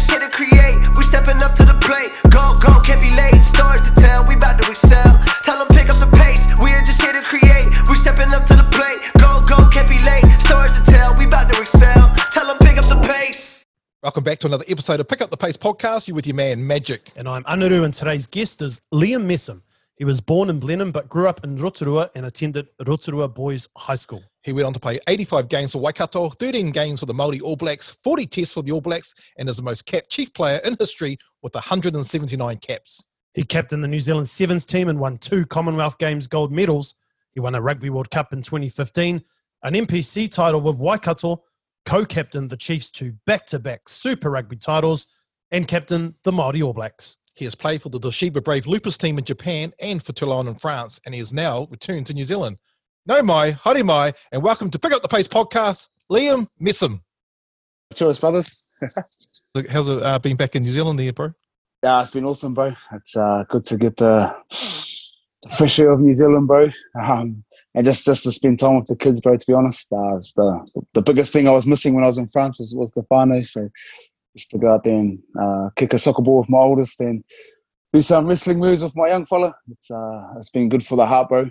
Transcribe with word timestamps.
just 0.00 0.10
here 0.10 0.20
to 0.20 0.34
create. 0.34 0.76
We 0.96 1.04
stepping 1.04 1.42
up 1.42 1.54
to 1.56 1.64
the 1.64 1.76
plate. 1.84 2.08
Go, 2.30 2.40
go, 2.64 2.80
can't 2.82 3.00
be 3.00 3.10
late. 3.14 3.36
Stories 3.42 3.84
to 3.90 3.94
tell. 4.00 4.26
We 4.26 4.34
about 4.34 4.60
to 4.62 4.70
excel. 4.70 5.12
Tell 5.44 5.58
them 5.58 5.68
pick 5.68 5.90
up 5.90 6.00
the 6.00 6.08
pace. 6.16 6.48
We're 6.58 6.80
just 6.80 7.02
here 7.02 7.12
to 7.12 7.20
create. 7.20 7.68
We 7.88 7.96
stepping 7.96 8.32
up 8.32 8.46
to 8.46 8.56
the 8.56 8.64
plate. 8.72 9.00
Go, 9.20 9.36
go, 9.44 9.68
can't 9.70 9.88
be 9.88 10.00
late. 10.00 10.24
Stories 10.40 10.72
to 10.80 10.82
tell. 10.90 11.16
We 11.18 11.26
about 11.26 11.52
to 11.52 11.60
excel. 11.60 12.16
Tell 12.32 12.46
them 12.46 12.56
pick 12.64 12.78
up 12.78 12.88
the 12.88 13.00
pace. 13.06 13.66
Welcome 14.02 14.24
back 14.24 14.38
to 14.38 14.46
another 14.46 14.64
episode 14.68 15.00
of 15.00 15.08
Pick 15.08 15.20
Up 15.20 15.30
the 15.30 15.36
Pace 15.36 15.58
podcast. 15.58 16.08
You're 16.08 16.14
with 16.14 16.26
your 16.26 16.36
man 16.36 16.66
Magic. 16.66 17.12
And 17.16 17.28
I'm 17.28 17.44
Anuru, 17.44 17.84
and 17.84 17.92
today's 17.92 18.26
guest 18.26 18.62
is 18.62 18.80
Liam 18.94 19.26
Messam. 19.26 19.60
He 19.96 20.06
was 20.06 20.22
born 20.22 20.48
in 20.48 20.60
Blenheim 20.60 20.92
but 20.92 21.10
grew 21.10 21.28
up 21.28 21.44
in 21.44 21.58
Rotorua 21.58 22.10
and 22.14 22.24
attended 22.24 22.68
Rotorua 22.86 23.28
Boys 23.28 23.68
High 23.76 23.96
School. 23.96 24.22
He 24.42 24.52
went 24.52 24.66
on 24.66 24.72
to 24.72 24.80
play 24.80 24.98
85 25.06 25.48
games 25.48 25.72
for 25.72 25.78
Waikato, 25.78 26.30
13 26.30 26.70
games 26.70 27.00
for 27.00 27.06
the 27.06 27.12
Māori 27.12 27.42
All 27.42 27.56
Blacks, 27.56 27.90
40 28.02 28.26
tests 28.26 28.54
for 28.54 28.62
the 28.62 28.72
All 28.72 28.80
Blacks, 28.80 29.14
and 29.38 29.48
is 29.48 29.56
the 29.56 29.62
most 29.62 29.84
capped 29.84 30.10
chief 30.10 30.32
player 30.32 30.60
in 30.64 30.76
history 30.78 31.18
with 31.42 31.54
179 31.54 32.56
caps. 32.58 33.04
He 33.34 33.42
captained 33.42 33.84
the 33.84 33.88
New 33.88 34.00
Zealand 34.00 34.28
Sevens 34.28 34.64
team 34.64 34.88
and 34.88 34.98
won 34.98 35.18
two 35.18 35.44
Commonwealth 35.46 35.98
Games 35.98 36.26
gold 36.26 36.50
medals. 36.50 36.94
He 37.32 37.40
won 37.40 37.54
a 37.54 37.60
Rugby 37.60 37.90
World 37.90 38.10
Cup 38.10 38.32
in 38.32 38.42
2015, 38.42 39.22
an 39.62 39.74
NPC 39.74 40.30
title 40.30 40.60
with 40.62 40.76
Waikato, 40.76 41.44
co 41.84 42.04
captained 42.04 42.50
the 42.50 42.56
Chiefs 42.56 42.90
to 42.92 43.12
back 43.26 43.46
to 43.46 43.58
back 43.58 43.88
Super 43.88 44.30
Rugby 44.30 44.56
titles, 44.56 45.06
and 45.50 45.68
captained 45.68 46.14
the 46.24 46.32
Māori 46.32 46.64
All 46.64 46.72
Blacks. 46.72 47.18
He 47.34 47.44
has 47.44 47.54
played 47.54 47.82
for 47.82 47.90
the 47.90 48.00
Toshiba 48.00 48.42
Brave 48.42 48.66
Lupus 48.66 48.98
team 48.98 49.18
in 49.18 49.24
Japan 49.24 49.72
and 49.80 50.02
for 50.02 50.12
Toulon 50.12 50.48
in 50.48 50.56
France, 50.56 50.98
and 51.04 51.14
he 51.14 51.20
has 51.20 51.32
now 51.32 51.68
returned 51.70 52.06
to 52.06 52.14
New 52.14 52.24
Zealand. 52.24 52.58
Nau 53.10 53.22
mai, 53.22 53.50
haere 53.64 53.82
mai, 53.82 54.12
and 54.30 54.40
welcome 54.40 54.70
to 54.70 54.78
Pick 54.78 54.92
Up 54.92 55.02
the 55.02 55.08
Pace 55.08 55.26
podcast, 55.26 55.88
Liam 56.12 56.46
Messam. 56.62 57.00
Cheers, 57.92 58.20
brothers. 58.20 58.68
How's 59.68 59.88
it 59.88 60.00
uh, 60.00 60.20
been 60.20 60.36
back 60.36 60.54
in 60.54 60.62
New 60.62 60.70
Zealand 60.70 60.96
there, 60.96 61.12
bro? 61.12 61.32
Yeah, 61.82 62.02
it's 62.02 62.12
been 62.12 62.24
awesome, 62.24 62.54
bro. 62.54 62.72
It's 62.92 63.16
uh, 63.16 63.42
good 63.48 63.66
to 63.66 63.76
get 63.76 63.96
the 63.96 64.32
fresh 65.58 65.80
air 65.80 65.90
of 65.90 65.98
New 65.98 66.14
Zealand, 66.14 66.46
bro. 66.46 66.68
Um, 67.02 67.42
and 67.74 67.84
just 67.84 68.04
just 68.04 68.22
to 68.22 68.30
spend 68.30 68.60
time 68.60 68.76
with 68.76 68.86
the 68.86 68.94
kids, 68.94 69.18
bro. 69.18 69.36
To 69.36 69.44
be 69.44 69.54
honest, 69.54 69.88
uh, 69.92 70.14
it's 70.14 70.32
the 70.34 70.84
the 70.94 71.02
biggest 71.02 71.32
thing 71.32 71.48
I 71.48 71.50
was 71.50 71.66
missing 71.66 71.94
when 71.94 72.04
I 72.04 72.06
was 72.06 72.18
in 72.18 72.28
France 72.28 72.60
was, 72.60 72.76
was 72.76 72.92
the 72.92 73.02
whānau. 73.10 73.44
So 73.44 73.68
just 74.36 74.52
to 74.52 74.58
go 74.58 74.72
out 74.72 74.84
there 74.84 74.94
and 74.94 75.18
uh, 75.36 75.70
kick 75.74 75.92
a 75.94 75.98
soccer 75.98 76.22
ball 76.22 76.38
with 76.38 76.48
my 76.48 76.58
oldest 76.58 77.00
and 77.00 77.24
do 77.92 78.02
some 78.02 78.28
wrestling 78.28 78.60
moves 78.60 78.84
with 78.84 78.94
my 78.94 79.08
young 79.08 79.26
fella. 79.26 79.52
It's 79.68 79.90
uh, 79.90 80.34
it's 80.36 80.50
been 80.50 80.68
good 80.68 80.86
for 80.86 80.94
the 80.94 81.06
heart, 81.06 81.28
bro. 81.28 81.50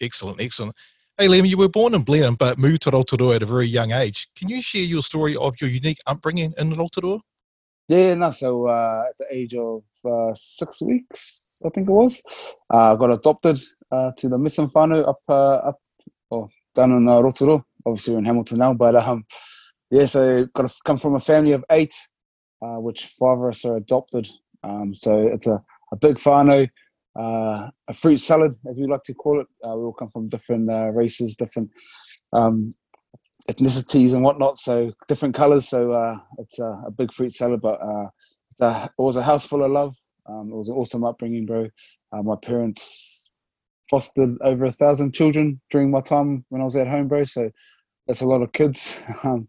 Excellent, 0.00 0.40
excellent. 0.40 0.74
Hey, 1.16 1.28
Liam, 1.28 1.48
you 1.48 1.56
were 1.56 1.68
born 1.68 1.94
in 1.94 2.02
Blenheim 2.02 2.34
but 2.34 2.58
moved 2.58 2.82
to 2.82 2.90
Rotorua 2.90 3.36
at 3.36 3.42
a 3.42 3.46
very 3.46 3.68
young 3.68 3.92
age. 3.92 4.28
Can 4.36 4.48
you 4.48 4.60
share 4.60 4.82
your 4.82 5.02
story 5.02 5.36
of 5.36 5.54
your 5.60 5.70
unique 5.70 5.98
upbringing 6.06 6.52
in 6.58 6.74
Rotorua? 6.74 7.20
Yeah, 7.88 8.14
no. 8.14 8.30
So 8.30 8.66
uh, 8.66 9.04
at 9.08 9.18
the 9.18 9.26
age 9.30 9.54
of 9.54 9.84
uh, 10.04 10.32
six 10.34 10.82
weeks, 10.82 11.60
I 11.64 11.68
think 11.68 11.88
it 11.88 11.92
was, 11.92 12.22
uh, 12.72 12.94
I 12.94 12.96
got 12.96 13.12
adopted 13.12 13.60
uh, 13.92 14.10
to 14.16 14.28
the 14.28 14.38
Messam 14.38 14.72
whānau 14.72 15.06
up 15.06 15.20
uh, 15.28 15.68
up 15.68 15.80
oh, 16.30 16.48
down 16.74 16.92
in 16.92 17.08
uh, 17.08 17.20
Rotorua. 17.20 17.62
Obviously, 17.86 18.14
we're 18.14 18.20
in 18.20 18.24
Hamilton 18.24 18.58
now, 18.58 18.74
but 18.74 18.96
um, 18.96 19.24
yeah. 19.90 20.06
So 20.06 20.46
got 20.54 20.68
to 20.68 20.74
come 20.84 20.96
from 20.96 21.14
a 21.14 21.20
family 21.20 21.52
of 21.52 21.64
eight, 21.70 21.94
uh, 22.62 22.80
which 22.80 23.06
five 23.06 23.38
of 23.38 23.44
us 23.44 23.64
are 23.64 23.76
adopted. 23.76 24.28
Um, 24.64 24.94
so 24.94 25.28
it's 25.28 25.46
a, 25.46 25.62
a 25.92 25.96
big 25.96 26.16
whānau, 26.16 26.68
uh, 27.16 27.70
a 27.88 27.92
fruit 27.92 28.18
salad, 28.18 28.54
as 28.68 28.76
we 28.78 28.86
like 28.86 29.02
to 29.04 29.14
call 29.14 29.40
it. 29.40 29.46
Uh, 29.64 29.76
we 29.76 29.84
all 29.84 29.92
come 29.92 30.10
from 30.10 30.28
different 30.28 30.68
uh, 30.70 30.90
races, 30.90 31.36
different 31.36 31.70
um, 32.32 32.72
ethnicities 33.48 34.14
and 34.14 34.22
whatnot, 34.22 34.58
so 34.58 34.90
different 35.08 35.34
colours. 35.34 35.68
So 35.68 35.92
uh, 35.92 36.16
it's 36.38 36.58
a, 36.58 36.82
a, 36.86 36.90
big 36.90 37.12
fruit 37.12 37.32
salad, 37.32 37.60
but 37.60 37.80
uh, 37.80 38.06
a, 38.60 38.84
it 38.86 39.02
was 39.02 39.16
a 39.16 39.22
house 39.22 39.46
full 39.46 39.62
of 39.62 39.70
love. 39.70 39.94
Um, 40.28 40.48
it 40.50 40.56
was 40.56 40.68
an 40.68 40.74
awesome 40.74 41.04
upbringing, 41.04 41.46
bro. 41.46 41.68
Uh, 42.12 42.22
my 42.22 42.36
parents 42.42 43.30
fostered 43.90 44.36
over 44.42 44.64
a 44.64 44.70
thousand 44.70 45.12
children 45.12 45.60
during 45.70 45.90
my 45.90 46.00
time 46.00 46.44
when 46.48 46.62
I 46.62 46.64
was 46.64 46.76
at 46.76 46.88
home, 46.88 47.08
bro. 47.08 47.24
So 47.24 47.50
that's 48.06 48.22
a 48.22 48.26
lot 48.26 48.42
of 48.42 48.52
kids. 48.52 49.02
um, 49.24 49.48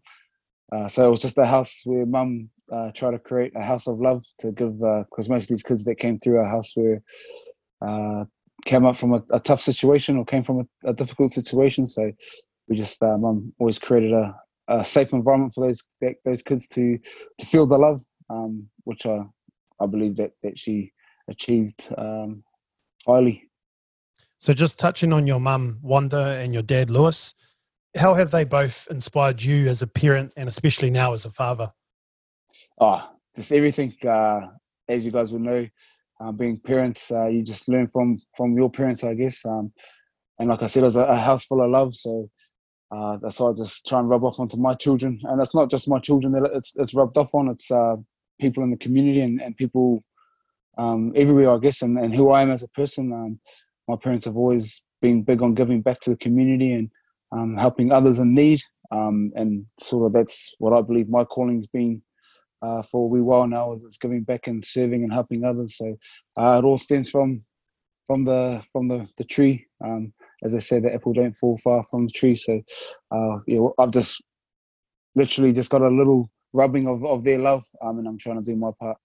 uh, 0.72 0.88
so 0.88 1.06
it 1.06 1.10
was 1.10 1.20
just 1.20 1.38
a 1.38 1.46
house 1.46 1.82
where 1.84 2.04
mum 2.04 2.50
uh, 2.72 2.90
tried 2.92 3.12
to 3.12 3.18
create 3.18 3.52
a 3.56 3.62
house 3.62 3.86
of 3.86 3.98
love 3.98 4.24
to 4.40 4.52
give, 4.52 4.78
because 4.78 5.28
most 5.28 5.44
of 5.44 5.48
these 5.48 5.62
kids 5.62 5.84
that 5.84 5.94
came 5.96 6.18
through 6.18 6.38
our 6.38 6.48
house 6.48 6.76
were 6.76 7.00
uh, 7.82 8.24
came 8.64 8.84
up 8.84 8.96
from 8.96 9.14
a, 9.14 9.22
a, 9.32 9.40
tough 9.40 9.60
situation 9.60 10.16
or 10.16 10.24
came 10.24 10.42
from 10.42 10.60
a, 10.60 10.90
a 10.90 10.94
difficult 10.94 11.30
situation. 11.30 11.86
So 11.86 12.10
we 12.68 12.76
just 12.76 13.02
um, 13.02 13.24
um, 13.24 13.52
always 13.58 13.78
created 13.78 14.12
a, 14.12 14.34
a, 14.68 14.84
safe 14.84 15.12
environment 15.12 15.52
for 15.54 15.66
those 15.66 15.86
those 16.24 16.42
kids 16.42 16.66
to 16.68 16.98
to 17.38 17.46
feel 17.46 17.66
the 17.66 17.78
love, 17.78 18.02
um, 18.30 18.68
which 18.84 19.06
I 19.06 19.24
I 19.80 19.86
believe 19.86 20.16
that 20.16 20.32
that 20.42 20.58
she 20.58 20.92
achieved 21.28 21.92
um, 21.98 22.42
highly. 23.06 23.48
So 24.38 24.52
just 24.52 24.78
touching 24.78 25.12
on 25.12 25.26
your 25.26 25.40
mum 25.40 25.78
Wanda 25.82 26.38
and 26.40 26.52
your 26.52 26.62
dad 26.62 26.90
Lewis, 26.90 27.34
how 27.96 28.14
have 28.14 28.30
they 28.30 28.44
both 28.44 28.86
inspired 28.90 29.42
you 29.42 29.68
as 29.68 29.82
a 29.82 29.86
parent 29.86 30.32
and 30.36 30.48
especially 30.48 30.90
now 30.90 31.14
as 31.14 31.24
a 31.24 31.30
father? 31.30 31.72
Oh, 32.80 33.10
just 33.34 33.52
everything. 33.52 33.94
Uh, 34.06 34.48
as 34.88 35.04
you 35.04 35.10
guys 35.10 35.32
will 35.32 35.40
know, 35.40 35.66
um, 36.20 36.36
being 36.36 36.58
parents, 36.58 37.10
uh, 37.10 37.26
you 37.26 37.42
just 37.42 37.68
learn 37.68 37.88
from 37.88 38.18
from 38.36 38.56
your 38.56 38.70
parents, 38.70 39.04
I 39.04 39.14
guess. 39.14 39.44
Um, 39.44 39.72
and 40.38 40.48
like 40.48 40.62
I 40.62 40.66
said, 40.66 40.82
it 40.82 40.86
was 40.86 40.96
a, 40.96 41.04
a, 41.04 41.16
house 41.16 41.44
full 41.44 41.62
of 41.62 41.70
love, 41.70 41.94
so 41.94 42.28
uh, 42.90 43.16
that's 43.18 43.40
why 43.40 43.50
I 43.50 43.52
just 43.52 43.86
try 43.86 44.00
and 44.00 44.08
rub 44.08 44.24
off 44.24 44.40
onto 44.40 44.56
my 44.56 44.74
children. 44.74 45.18
And 45.24 45.40
it's 45.40 45.54
not 45.54 45.70
just 45.70 45.88
my 45.88 45.98
children 45.98 46.32
that 46.32 46.50
it's 46.54 46.72
it's 46.76 46.94
rubbed 46.94 47.18
off 47.18 47.34
on; 47.34 47.48
it's 47.48 47.70
uh, 47.70 47.96
people 48.40 48.62
in 48.62 48.70
the 48.70 48.76
community 48.76 49.20
and, 49.20 49.40
and 49.40 49.56
people 49.56 50.02
um, 50.78 51.12
everywhere, 51.14 51.52
I 51.52 51.58
guess. 51.58 51.82
And, 51.82 51.98
and 51.98 52.14
who 52.14 52.30
I 52.30 52.42
am 52.42 52.50
as 52.50 52.62
a 52.62 52.68
person. 52.68 53.12
Um, 53.12 53.40
my 53.88 53.96
parents 53.96 54.26
have 54.26 54.36
always 54.36 54.84
been 55.00 55.22
big 55.22 55.42
on 55.42 55.54
giving 55.54 55.80
back 55.80 56.00
to 56.00 56.10
the 56.10 56.16
community 56.16 56.72
and 56.72 56.90
um, 57.32 57.56
helping 57.56 57.92
others 57.92 58.18
in 58.18 58.34
need. 58.34 58.60
Um, 58.90 59.32
and 59.34 59.66
sort 59.80 60.06
of 60.06 60.12
that's 60.12 60.54
what 60.58 60.72
I 60.72 60.80
believe 60.80 61.08
my 61.08 61.24
calling's 61.24 61.66
been 61.66 62.02
uh, 62.62 62.82
for 62.82 63.04
a 63.04 63.06
wee 63.06 63.20
while 63.20 63.46
now 63.46 63.72
is, 63.74 63.82
it's 63.84 63.98
giving 63.98 64.22
back 64.22 64.46
and 64.46 64.64
serving 64.64 65.02
and 65.02 65.12
helping 65.12 65.44
others. 65.44 65.76
So 65.76 65.96
uh, 66.38 66.60
it 66.62 66.64
all 66.64 66.76
stems 66.76 67.10
from 67.10 67.42
from 68.06 68.24
the 68.24 68.62
from 68.72 68.88
the 68.88 69.08
the 69.16 69.24
tree. 69.24 69.66
Um, 69.84 70.12
as 70.44 70.54
I 70.54 70.58
said, 70.58 70.84
the 70.84 70.92
apple 70.92 71.12
don't 71.12 71.32
fall 71.32 71.58
far 71.58 71.82
from 71.84 72.06
the 72.06 72.12
tree. 72.12 72.34
So 72.34 72.60
uh, 73.10 73.38
yeah, 73.46 73.66
I've 73.78 73.90
just 73.90 74.22
literally 75.14 75.52
just 75.52 75.70
got 75.70 75.82
a 75.82 75.88
little 75.88 76.30
rubbing 76.52 76.86
of, 76.86 77.04
of 77.04 77.24
their 77.24 77.38
love, 77.38 77.64
um, 77.82 77.98
and 77.98 78.08
I'm 78.08 78.18
trying 78.18 78.36
to 78.36 78.42
do 78.42 78.56
my 78.56 78.70
part. 78.80 78.96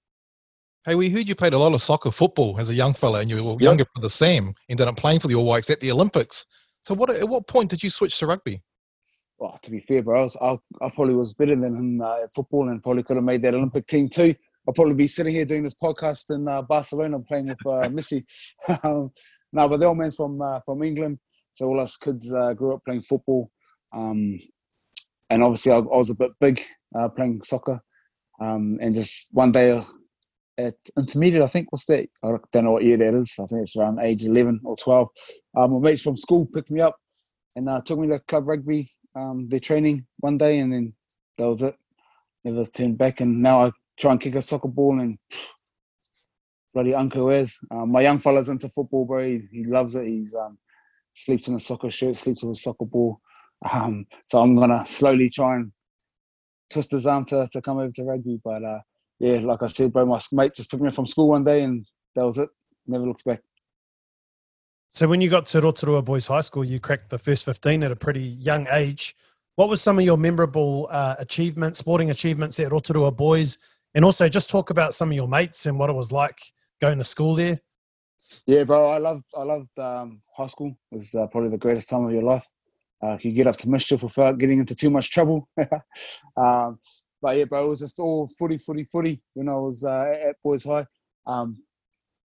Hey, 0.86 0.96
we 0.96 1.10
heard 1.10 1.28
you 1.28 1.36
played 1.36 1.54
a 1.54 1.60
lot 1.60 1.74
of 1.74 1.82
soccer 1.84 2.10
football 2.10 2.60
as 2.60 2.70
a 2.70 2.74
young 2.74 2.94
fella, 2.94 3.20
and 3.20 3.30
your 3.30 3.40
yep. 3.40 3.60
younger 3.60 3.86
brother 3.94 4.10
Sam 4.10 4.54
ended 4.70 4.88
up 4.88 4.98
playing 4.98 5.20
for 5.20 5.28
the 5.28 5.36
All 5.36 5.46
Whites 5.46 5.70
at 5.70 5.80
the 5.80 5.92
Olympics. 5.92 6.46
So, 6.84 6.96
what 6.96 7.10
at 7.10 7.28
what 7.30 7.48
point 7.48 7.70
did 7.70 7.84
you 7.84 7.90
switch 7.90 8.18
to 8.20 8.28
rugby? 8.28 8.62
Well, 9.42 9.58
to 9.64 9.72
be 9.72 9.80
fair, 9.80 10.04
bro, 10.04 10.20
I, 10.20 10.22
was, 10.22 10.38
I, 10.40 10.52
I 10.86 10.90
probably 10.90 11.16
was 11.16 11.34
better 11.34 11.56
than 11.56 11.76
him 11.76 12.00
uh, 12.00 12.22
at 12.22 12.32
football 12.32 12.70
and 12.70 12.82
probably 12.84 13.02
could 13.02 13.18
have 13.18 13.24
made 13.24 13.42
that 13.42 13.56
Olympic 13.56 13.88
team 13.88 14.08
too. 14.08 14.36
I'll 14.68 14.74
probably 14.76 14.94
be 14.94 15.08
sitting 15.08 15.34
here 15.34 15.46
doing 15.46 15.64
this 15.64 15.74
podcast 15.74 16.34
in 16.34 16.48
uh, 16.48 16.62
Barcelona 16.62 17.20
playing 17.22 17.48
with 17.48 17.66
uh, 17.66 17.90
Messi. 17.90 18.24
um, 18.84 19.10
no, 19.52 19.68
but 19.68 19.80
the 19.80 19.88
old 19.88 19.98
man's 19.98 20.16
from 20.16 20.40
uh, 20.40 20.60
from 20.64 20.84
England, 20.84 21.18
so 21.54 21.66
all 21.66 21.80
us 21.80 21.98
kids 21.98 22.32
uh, 22.32 22.54
grew 22.54 22.76
up 22.76 22.86
playing 22.86 23.02
football. 23.02 23.50
Um, 23.92 24.38
and 25.32 25.42
obviously, 25.42 25.72
I, 25.72 25.78
I, 25.78 25.98
was 25.98 26.12
a 26.12 26.16
bit 26.16 26.32
big 26.40 26.62
uh, 26.98 27.10
playing 27.10 27.42
soccer. 27.42 27.82
Um, 28.40 28.78
and 28.80 28.94
just 28.94 29.30
one 29.32 29.52
day 29.52 29.82
at 30.60 30.76
intermediate, 30.96 31.42
I 31.42 31.48
think, 31.48 31.72
what's 31.72 31.86
that? 31.86 32.08
I 32.24 32.30
don't 32.52 32.66
know 32.66 32.74
what 32.74 32.84
year 32.84 32.98
that 32.98 33.16
is. 33.16 33.34
I 33.40 33.46
think 33.46 33.64
it's 33.64 33.76
around 33.76 34.00
age 34.02 34.24
11 34.24 34.62
or 34.64 34.78
12. 34.78 35.08
Um, 35.58 35.74
my 35.74 35.80
mates 35.80 36.04
from 36.04 36.16
school 36.16 36.48
picked 36.54 36.70
me 36.70 36.82
up 36.82 36.96
and 37.56 37.68
uh, 37.68 37.82
took 37.82 37.98
me 37.98 38.08
to 38.08 38.20
club 38.20 38.48
rugby 38.48 38.86
um, 39.16 39.48
their 39.50 39.60
training 39.60 40.06
one 40.20 40.38
day, 40.38 40.60
and 40.60 40.72
then 40.72 40.94
that 41.38 41.48
was 41.48 41.62
it. 41.62 41.76
Never 42.44 42.66
turned 42.66 42.98
back, 42.98 43.22
and 43.22 43.42
now 43.42 43.66
I 43.66 43.72
try 44.00 44.12
and 44.12 44.20
kick 44.20 44.36
a 44.36 44.42
soccer 44.42 44.68
ball 44.68 45.00
and 45.00 45.18
bloody 46.74 46.96
Uncle 46.96 47.30
is. 47.30 47.60
Um, 47.72 47.92
my 47.92 48.02
young 48.02 48.20
fella's 48.20 48.50
into 48.50 48.70
football, 48.70 49.06
bro. 49.06 49.26
He, 49.28 49.42
he 49.52 49.64
loves 49.66 49.96
it. 49.96 50.10
He's 50.10 50.34
um, 50.34 50.58
sleeps 51.14 51.48
in 51.48 51.56
a 51.56 51.60
soccer 51.60 51.90
shirt, 51.90 52.16
sleeps 52.16 52.44
with 52.44 52.58
a 52.58 52.60
soccer 52.60 52.86
ball. 52.86 53.20
Um, 53.72 54.06
so 54.28 54.42
I'm 54.42 54.56
gonna 54.56 54.86
slowly 54.86 55.30
try 55.30 55.58
and 55.58 55.72
twist 56.72 56.92
his 56.92 57.06
arm 57.06 57.26
to, 57.26 57.48
to 57.52 57.62
come 57.62 57.78
over 57.78 57.92
to 57.92 58.04
rugby. 58.04 58.40
But 58.44 58.64
uh, 58.64 58.80
yeah, 59.20 59.40
like 59.40 59.62
I 59.62 59.68
said, 59.68 59.94
bro, 59.94 60.06
my 60.06 60.20
mate 60.32 60.56
just 60.56 60.72
picked 60.72 60.82
me 60.82 60.88
up 60.88 60.96
from 60.96 61.06
school 61.06 61.28
one 61.28 61.44
day, 61.44 61.62
and 61.62 61.86
that 62.16 62.26
was 62.26 62.38
it. 62.38 62.50
Never 62.88 63.06
looked 63.06 63.26
back. 63.26 63.42
So 64.94 65.08
when 65.08 65.22
you 65.22 65.30
got 65.30 65.46
to 65.48 65.62
Rotorua 65.62 66.02
Boys 66.02 66.28
High 66.28 66.42
School, 66.42 66.66
you 66.66 66.82
cracked 66.82 67.10
the 67.10 67.18
first 67.18 67.46
15 67.46 67.82
at 67.84 67.94
a 67.94 67.96
pretty 67.96 68.24
young 68.24 68.68
age. 68.74 69.16
What 69.56 69.70
was 69.70 69.82
some 69.82 69.98
of 69.98 70.04
your 70.04 70.18
memorable 70.18 70.90
uh, 70.92 71.16
achievements, 71.18 71.80
sporting 71.80 72.10
achievements 72.10 72.60
at 72.60 72.74
Rotorua 72.74 73.14
Boys? 73.14 73.58
And 73.96 74.04
also 74.04 74.28
just 74.28 74.50
talk 74.50 74.70
about 74.70 74.94
some 74.94 75.10
of 75.10 75.16
your 75.16 75.30
mates 75.30 75.66
and 75.66 75.80
what 75.80 75.90
it 75.90 75.94
was 75.94 76.12
like 76.12 76.42
going 76.82 76.98
to 76.98 77.06
school 77.06 77.36
there. 77.36 77.62
Yeah, 78.46 78.66
bro, 78.66 78.90
I 78.90 78.98
loved 78.98 79.24
I 79.38 79.44
loved 79.44 79.80
um, 79.80 80.20
high 80.36 80.48
school. 80.48 80.76
It 80.92 80.96
was 80.96 81.16
uh, 81.16 81.28
probably 81.28 81.52
the 81.52 81.58
greatest 81.58 81.90
time 81.90 82.06
of 82.06 82.12
your 82.12 82.22
life. 82.22 82.46
Uh, 83.02 83.18
you 83.22 83.32
get 83.32 83.48
up 83.48 83.58
to 83.58 83.70
mischief 83.70 84.04
without 84.04 84.40
getting 84.40 84.60
into 84.60 84.76
too 84.76 84.90
much 84.90 85.10
trouble. 85.10 85.48
um, 86.38 86.80
but 87.22 87.38
yeah, 87.38 87.46
bro, 87.46 87.66
it 87.66 87.70
was 87.70 87.80
just 87.80 88.00
all 88.00 88.30
footy, 88.38 88.58
footy, 88.58 88.84
footy 88.84 89.22
when 89.36 89.48
I 89.48 89.56
was 89.56 89.86
uh, 89.86 90.14
at 90.22 90.36
Boys 90.44 90.66
High. 90.66 90.86
Um, 91.26 91.64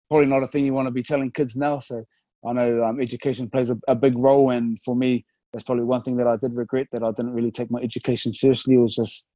probably 0.08 0.26
not 0.26 0.44
a 0.44 0.46
thing 0.46 0.64
you 0.64 0.74
want 0.74 0.86
to 0.86 0.92
be 0.92 1.02
telling 1.02 1.30
kids 1.32 1.56
now. 1.56 1.78
So 1.80 2.04
I 2.46 2.52
know 2.52 2.84
um, 2.84 3.00
education 3.00 3.48
plays 3.48 3.70
a, 3.70 3.78
a, 3.88 3.94
big 3.94 4.18
role, 4.18 4.50
and 4.50 4.80
for 4.80 4.96
me, 4.96 5.24
that's 5.52 5.64
probably 5.64 5.84
one 5.84 6.00
thing 6.00 6.16
that 6.16 6.26
I 6.26 6.36
did 6.36 6.56
regret 6.56 6.88
that 6.92 7.02
I 7.02 7.10
didn't 7.12 7.34
really 7.34 7.52
take 7.52 7.70
my 7.70 7.80
education 7.80 8.32
seriously. 8.32 8.74
It 8.74 8.78
was 8.78 8.96
just 8.96 9.28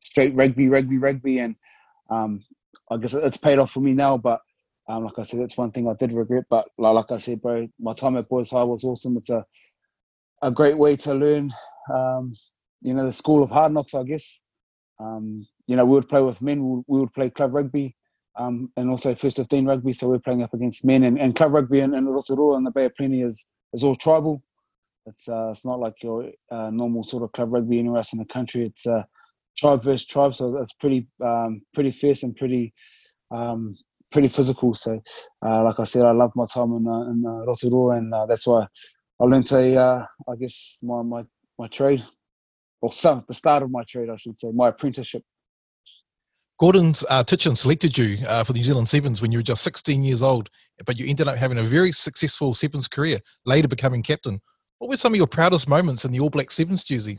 straight 0.00 0.34
rugby, 0.34 0.68
rugby, 0.68 0.98
rugby, 0.98 1.38
and 1.38 1.54
um, 2.10 2.42
I 2.90 2.96
guess 2.96 3.14
it's 3.14 3.36
paid 3.36 3.58
off 3.58 3.70
for 3.70 3.80
me 3.80 3.92
now. 3.92 4.16
But 4.16 4.40
um, 4.88 5.04
like 5.04 5.18
I 5.18 5.22
said, 5.22 5.40
that's 5.40 5.56
one 5.56 5.70
thing 5.70 5.88
I 5.88 5.94
did 5.94 6.12
regret. 6.12 6.44
But 6.50 6.66
like, 6.78 6.94
like 6.94 7.12
I 7.12 7.18
said, 7.18 7.42
bro, 7.42 7.68
my 7.78 7.92
time 7.92 8.16
at 8.16 8.28
Boys 8.28 8.50
High 8.50 8.64
was 8.64 8.84
awesome. 8.84 9.16
It's 9.16 9.30
a 9.30 9.44
a 10.42 10.50
great 10.50 10.76
way 10.76 10.96
to 10.96 11.14
learn, 11.14 11.50
um, 11.92 12.32
you 12.82 12.92
know, 12.92 13.06
the 13.06 13.12
school 13.12 13.42
of 13.42 13.50
hard 13.50 13.72
knocks, 13.72 13.94
I 13.94 14.02
guess. 14.02 14.42
Um, 15.00 15.46
you 15.66 15.76
know, 15.76 15.84
we 15.84 15.92
would 15.92 16.08
play 16.08 16.22
with 16.22 16.42
men, 16.42 16.62
we, 16.62 16.82
we 16.86 17.00
would 17.00 17.12
play 17.12 17.30
club 17.30 17.54
rugby 17.54 17.96
um, 18.38 18.70
and 18.76 18.90
also 18.90 19.14
first 19.14 19.36
15 19.36 19.66
rugby. 19.66 19.92
So 19.92 20.08
we're 20.08 20.18
playing 20.18 20.42
up 20.42 20.54
against 20.54 20.84
men 20.84 21.04
and, 21.04 21.18
and 21.18 21.34
club 21.34 21.52
rugby 21.52 21.80
in, 21.80 21.94
in 21.94 22.06
Rotorua 22.06 22.56
and 22.56 22.66
the 22.66 22.70
Bay 22.70 22.86
of 22.86 22.94
Plenty 22.94 23.22
is, 23.22 23.46
is 23.72 23.84
all 23.84 23.94
tribal. 23.94 24.42
It's 25.06 25.28
uh, 25.28 25.48
it's 25.50 25.64
not 25.64 25.78
like 25.78 26.02
your 26.02 26.30
uh, 26.50 26.70
normal 26.70 27.04
sort 27.04 27.22
of 27.22 27.32
club 27.32 27.52
rugby 27.52 27.78
anywhere 27.78 27.98
else 27.98 28.12
in 28.12 28.18
the 28.18 28.24
country. 28.24 28.66
It's 28.66 28.86
uh, 28.86 29.04
tribe 29.56 29.82
versus 29.84 30.06
tribe, 30.06 30.34
so 30.34 30.56
it's 30.58 30.72
pretty 30.72 31.06
um, 31.24 31.62
pretty 31.74 31.92
fierce 31.92 32.24
and 32.24 32.34
pretty 32.34 32.74
um, 33.30 33.76
pretty 34.10 34.26
physical. 34.26 34.74
So, 34.74 35.00
uh, 35.44 35.62
like 35.62 35.78
I 35.78 35.84
said, 35.84 36.04
I 36.04 36.10
love 36.10 36.32
my 36.34 36.46
time 36.52 36.72
in, 36.72 36.88
uh, 36.88 37.02
in 37.02 37.24
uh, 37.24 37.46
Rotorua, 37.46 37.98
and 37.98 38.12
that's 38.28 38.48
why 38.48 38.66
I 39.20 39.24
learned 39.24 39.50
a, 39.52 40.06
I 40.28 40.36
guess 40.40 40.80
my 40.82 41.02
my 41.02 41.22
my 41.56 41.68
trade 41.68 42.02
or 42.80 42.90
some 42.92 43.24
the 43.28 43.34
start 43.34 43.62
of 43.62 43.70
my 43.70 43.84
trade, 43.84 44.10
I 44.10 44.16
should 44.16 44.38
say, 44.38 44.50
my 44.52 44.68
apprenticeship. 44.68 45.22
Gordon's 46.58 47.04
uh, 47.10 47.22
Tietjens 47.22 47.58
selected 47.58 47.98
you 47.98 48.26
uh, 48.26 48.42
for 48.42 48.54
the 48.54 48.60
New 48.60 48.64
Zealand 48.64 48.88
Sevens 48.88 49.20
when 49.20 49.30
you 49.30 49.38
were 49.38 49.42
just 49.42 49.62
16 49.62 50.02
years 50.02 50.22
old, 50.22 50.48
but 50.86 50.98
you 50.98 51.06
ended 51.06 51.28
up 51.28 51.36
having 51.36 51.58
a 51.58 51.62
very 51.62 51.92
successful 51.92 52.54
Sevens 52.54 52.88
career, 52.88 53.20
later 53.44 53.68
becoming 53.68 54.02
captain. 54.02 54.40
What 54.78 54.88
were 54.88 54.96
some 54.96 55.12
of 55.12 55.18
your 55.18 55.26
proudest 55.26 55.68
moments 55.68 56.06
in 56.06 56.12
the 56.12 56.20
All 56.20 56.30
Black 56.30 56.50
Sevens 56.50 56.82
jersey? 56.82 57.18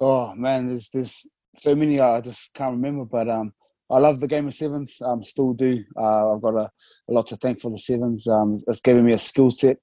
Oh 0.00 0.34
man, 0.34 0.66
there's 0.66 0.88
there's 0.88 1.30
so 1.54 1.76
many 1.76 2.00
I 2.00 2.20
just 2.20 2.52
can't 2.54 2.72
remember, 2.72 3.04
but 3.04 3.28
um, 3.28 3.52
I 3.88 3.98
love 3.98 4.18
the 4.18 4.28
game 4.28 4.48
of 4.48 4.54
sevens. 4.54 5.00
Um, 5.04 5.22
still 5.22 5.52
do. 5.52 5.84
Uh, 5.96 6.34
I've 6.34 6.42
got 6.42 6.54
a, 6.54 6.70
a, 7.08 7.12
lot 7.12 7.26
to 7.28 7.36
thank 7.36 7.60
for 7.60 7.70
the 7.70 7.78
sevens. 7.78 8.26
Um, 8.26 8.54
it's 8.66 8.80
given 8.80 9.04
me 9.04 9.12
a 9.12 9.18
skill 9.18 9.50
set 9.50 9.78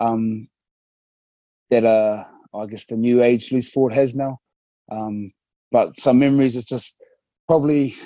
um, 0.00 0.48
that 1.70 1.84
uh, 1.84 2.24
I 2.54 2.66
guess 2.66 2.86
the 2.86 2.96
new 2.96 3.22
age 3.22 3.52
loose 3.52 3.70
forward 3.70 3.92
has 3.92 4.14
now. 4.14 4.38
Um, 4.90 5.32
but 5.70 6.00
some 6.00 6.18
memories 6.18 6.56
is 6.56 6.64
just 6.64 6.96
probably 7.48 7.96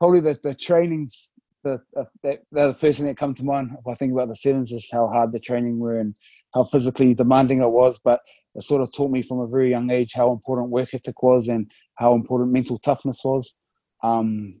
probably 0.00 0.20
the, 0.20 0.36
the 0.42 0.54
trainings 0.54 1.32
the, 1.64 1.80
uh, 1.96 2.04
they're 2.22 2.38
the 2.50 2.74
first 2.74 2.98
thing 2.98 3.06
that 3.06 3.16
come 3.16 3.34
to 3.34 3.44
mind 3.44 3.70
if 3.78 3.86
I 3.86 3.94
think 3.94 4.12
about 4.12 4.28
the 4.28 4.34
sevens 4.34 4.72
is 4.72 4.88
how 4.92 5.08
hard 5.08 5.32
the 5.32 5.38
training 5.38 5.78
were 5.78 5.98
and 5.98 6.14
how 6.54 6.64
physically 6.64 7.14
demanding 7.14 7.62
it 7.62 7.70
was. 7.70 8.00
But 8.02 8.20
it 8.54 8.62
sort 8.62 8.82
of 8.82 8.92
taught 8.92 9.10
me 9.10 9.22
from 9.22 9.40
a 9.40 9.46
very 9.46 9.70
young 9.70 9.90
age 9.90 10.12
how 10.14 10.32
important 10.32 10.70
work 10.70 10.88
ethic 10.92 11.22
was 11.22 11.48
and 11.48 11.70
how 11.96 12.14
important 12.14 12.50
mental 12.50 12.78
toughness 12.78 13.20
was. 13.24 13.54
Um, 14.02 14.54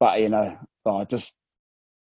but 0.00 0.20
you 0.20 0.28
know, 0.28 0.58
oh, 0.84 1.04
just 1.04 1.38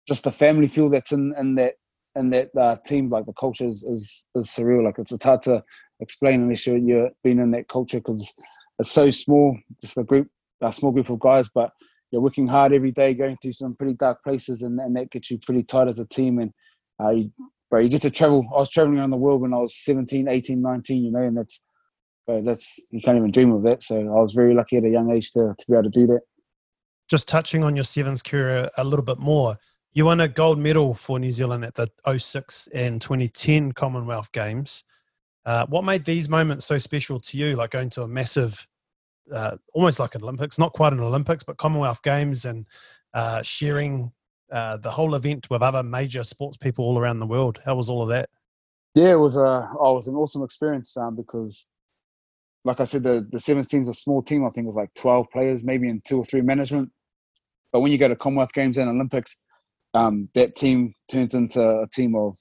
just 0.06 0.24
the 0.24 0.32
family 0.32 0.68
feel 0.68 0.88
that's 0.88 1.12
in, 1.12 1.34
in 1.38 1.54
that 1.56 1.74
and 2.14 2.32
that 2.32 2.50
uh, 2.56 2.76
team, 2.86 3.08
like 3.08 3.26
the 3.26 3.32
culture 3.32 3.66
is, 3.66 3.82
is, 3.82 4.24
is 4.36 4.46
surreal. 4.46 4.84
Like 4.84 4.98
it's, 4.98 5.10
it's 5.10 5.24
hard 5.24 5.42
to 5.42 5.64
explain 5.98 6.42
unless 6.42 6.64
you're, 6.64 6.76
you're 6.76 7.10
been 7.24 7.40
in 7.40 7.50
that 7.52 7.66
culture 7.66 7.98
because 7.98 8.32
it's 8.78 8.90
so 8.90 9.10
small, 9.10 9.56
just 9.80 9.96
a 9.98 10.04
group, 10.04 10.28
a 10.60 10.72
small 10.72 10.92
group 10.92 11.10
of 11.10 11.20
guys, 11.20 11.48
but 11.54 11.70
you're 12.10 12.22
working 12.22 12.46
hard 12.46 12.72
every 12.72 12.92
day, 12.92 13.14
going 13.14 13.36
through 13.42 13.52
some 13.52 13.74
pretty 13.74 13.94
dark 13.94 14.22
places, 14.22 14.62
and, 14.62 14.78
and 14.78 14.96
that 14.96 15.10
gets 15.10 15.30
you 15.30 15.38
pretty 15.38 15.62
tight 15.62 15.88
as 15.88 15.98
a 15.98 16.06
team. 16.06 16.38
And 16.38 16.52
uh, 17.02 17.10
you, 17.10 17.32
bro, 17.70 17.80
you 17.80 17.88
get 17.88 18.02
to 18.02 18.10
travel. 18.10 18.46
I 18.52 18.58
was 18.58 18.70
traveling 18.70 18.98
around 18.98 19.10
the 19.10 19.16
world 19.16 19.42
when 19.42 19.54
I 19.54 19.58
was 19.58 19.76
17, 19.76 20.28
18, 20.28 20.62
19, 20.62 21.04
you 21.04 21.10
know, 21.10 21.22
and 21.22 21.36
that's, 21.36 21.62
bro, 22.26 22.42
that's 22.42 22.78
you 22.92 23.00
can't 23.00 23.16
even 23.16 23.30
dream 23.30 23.52
of 23.52 23.62
that. 23.64 23.82
So 23.82 23.98
I 23.98 24.20
was 24.20 24.32
very 24.32 24.54
lucky 24.54 24.76
at 24.76 24.84
a 24.84 24.88
young 24.88 25.10
age 25.10 25.32
to, 25.32 25.54
to 25.58 25.64
be 25.68 25.74
able 25.74 25.84
to 25.84 25.90
do 25.90 26.06
that. 26.06 26.20
Just 27.10 27.28
touching 27.28 27.64
on 27.64 27.74
your 27.76 27.84
sevens 27.84 28.22
career 28.22 28.70
a 28.76 28.84
little 28.84 29.04
bit 29.04 29.18
more, 29.18 29.58
you 29.92 30.04
won 30.04 30.20
a 30.20 30.28
gold 30.28 30.58
medal 30.58 30.94
for 30.94 31.18
New 31.18 31.30
Zealand 31.30 31.64
at 31.64 31.74
the 31.74 31.88
06 32.18 32.68
and 32.74 33.00
2010 33.00 33.72
Commonwealth 33.72 34.32
Games. 34.32 34.84
Uh, 35.46 35.66
what 35.66 35.84
made 35.84 36.04
these 36.04 36.28
moments 36.28 36.66
so 36.66 36.78
special 36.78 37.20
to 37.20 37.36
you, 37.36 37.56
like 37.56 37.70
going 37.70 37.90
to 37.90 38.02
a 38.02 38.08
massive, 38.08 38.66
uh, 39.32 39.56
almost 39.74 39.98
like 39.98 40.14
an 40.14 40.22
Olympics, 40.22 40.58
not 40.58 40.72
quite 40.72 40.92
an 40.92 41.00
Olympics, 41.00 41.44
but 41.44 41.58
Commonwealth 41.58 42.02
Games 42.02 42.44
and 42.44 42.66
uh, 43.12 43.42
sharing 43.42 44.10
uh, 44.50 44.78
the 44.78 44.90
whole 44.90 45.14
event 45.14 45.48
with 45.50 45.62
other 45.62 45.82
major 45.82 46.24
sports 46.24 46.56
people 46.56 46.84
all 46.84 46.98
around 46.98 47.18
the 47.18 47.26
world? 47.26 47.60
How 47.64 47.74
was 47.74 47.90
all 47.90 48.02
of 48.02 48.08
that? 48.08 48.30
Yeah, 48.94 49.12
it 49.12 49.18
was, 49.18 49.36
a, 49.36 49.68
oh, 49.78 49.92
it 49.92 49.96
was 49.96 50.08
an 50.08 50.14
awesome 50.14 50.42
experience 50.42 50.96
um, 50.96 51.16
because, 51.16 51.66
like 52.64 52.80
I 52.80 52.84
said, 52.84 53.02
the, 53.02 53.26
the 53.30 53.40
sevens 53.40 53.68
team's 53.68 53.88
a 53.88 53.94
small 53.94 54.22
team. 54.22 54.44
I 54.44 54.48
think 54.48 54.64
it 54.64 54.68
was 54.68 54.76
like 54.76 54.94
12 54.94 55.26
players, 55.32 55.64
maybe 55.64 55.88
in 55.88 56.00
two 56.06 56.18
or 56.18 56.24
three 56.24 56.42
management. 56.42 56.90
But 57.72 57.80
when 57.80 57.90
you 57.90 57.98
go 57.98 58.08
to 58.08 58.16
Commonwealth 58.16 58.52
Games 58.52 58.78
and 58.78 58.88
Olympics, 58.88 59.36
um, 59.94 60.24
that 60.34 60.54
team 60.54 60.94
turns 61.10 61.34
into 61.34 61.60
a 61.60 61.88
team 61.92 62.14
of 62.14 62.36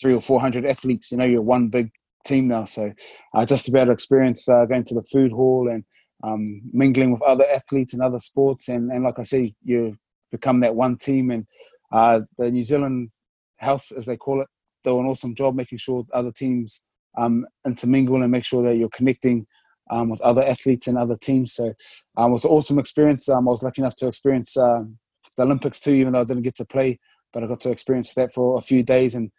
three 0.00 0.14
or 0.14 0.20
four 0.20 0.40
hundred 0.40 0.64
athletes. 0.64 1.10
You 1.10 1.18
know, 1.18 1.24
you're 1.24 1.42
one 1.42 1.68
big 1.68 1.90
team 2.24 2.48
now. 2.48 2.64
So 2.64 2.92
uh, 3.34 3.46
just 3.46 3.64
to 3.66 3.72
be 3.72 3.78
able 3.78 3.86
to 3.86 3.92
experience 3.92 4.48
uh, 4.48 4.64
going 4.66 4.84
to 4.84 4.94
the 4.94 5.02
food 5.02 5.32
hall 5.32 5.68
and 5.68 5.84
um, 6.22 6.46
mingling 6.72 7.12
with 7.12 7.22
other 7.22 7.46
athletes 7.50 7.92
and 7.92 8.02
other 8.02 8.18
sports, 8.18 8.68
and, 8.68 8.90
and 8.90 9.04
like 9.04 9.18
I 9.18 9.24
say, 9.24 9.54
you 9.62 9.96
become 10.30 10.60
that 10.60 10.74
one 10.74 10.96
team. 10.96 11.30
And 11.30 11.46
uh, 11.92 12.20
the 12.38 12.50
New 12.50 12.64
Zealand 12.64 13.10
House, 13.58 13.90
as 13.92 14.06
they 14.06 14.16
call 14.16 14.40
it, 14.40 14.48
do 14.82 14.98
an 15.00 15.06
awesome 15.06 15.34
job 15.34 15.54
making 15.54 15.78
sure 15.78 16.04
other 16.12 16.32
teams 16.32 16.84
um, 17.16 17.46
intermingle 17.66 18.22
and 18.22 18.32
make 18.32 18.44
sure 18.44 18.62
that 18.64 18.76
you're 18.76 18.88
connecting 18.90 19.46
um, 19.90 20.08
with 20.08 20.20
other 20.22 20.44
athletes 20.44 20.86
and 20.86 20.98
other 20.98 21.16
teams. 21.16 21.52
So 21.52 21.74
um, 22.16 22.30
it 22.30 22.34
was 22.34 22.44
an 22.44 22.50
awesome 22.50 22.78
experience. 22.78 23.28
Um, 23.28 23.48
I 23.48 23.50
was 23.50 23.62
lucky 23.62 23.82
enough 23.82 23.96
to 23.96 24.08
experience 24.08 24.56
um, 24.56 24.98
the 25.36 25.42
Olympics 25.44 25.80
too, 25.80 25.92
even 25.92 26.12
though 26.12 26.20
I 26.20 26.24
didn't 26.24 26.42
get 26.42 26.56
to 26.56 26.64
play, 26.64 26.98
but 27.32 27.42
I 27.42 27.46
got 27.46 27.60
to 27.60 27.70
experience 27.70 28.14
that 28.14 28.32
for 28.32 28.58
a 28.58 28.62
few 28.62 28.82
days. 28.82 29.14
And 29.14 29.30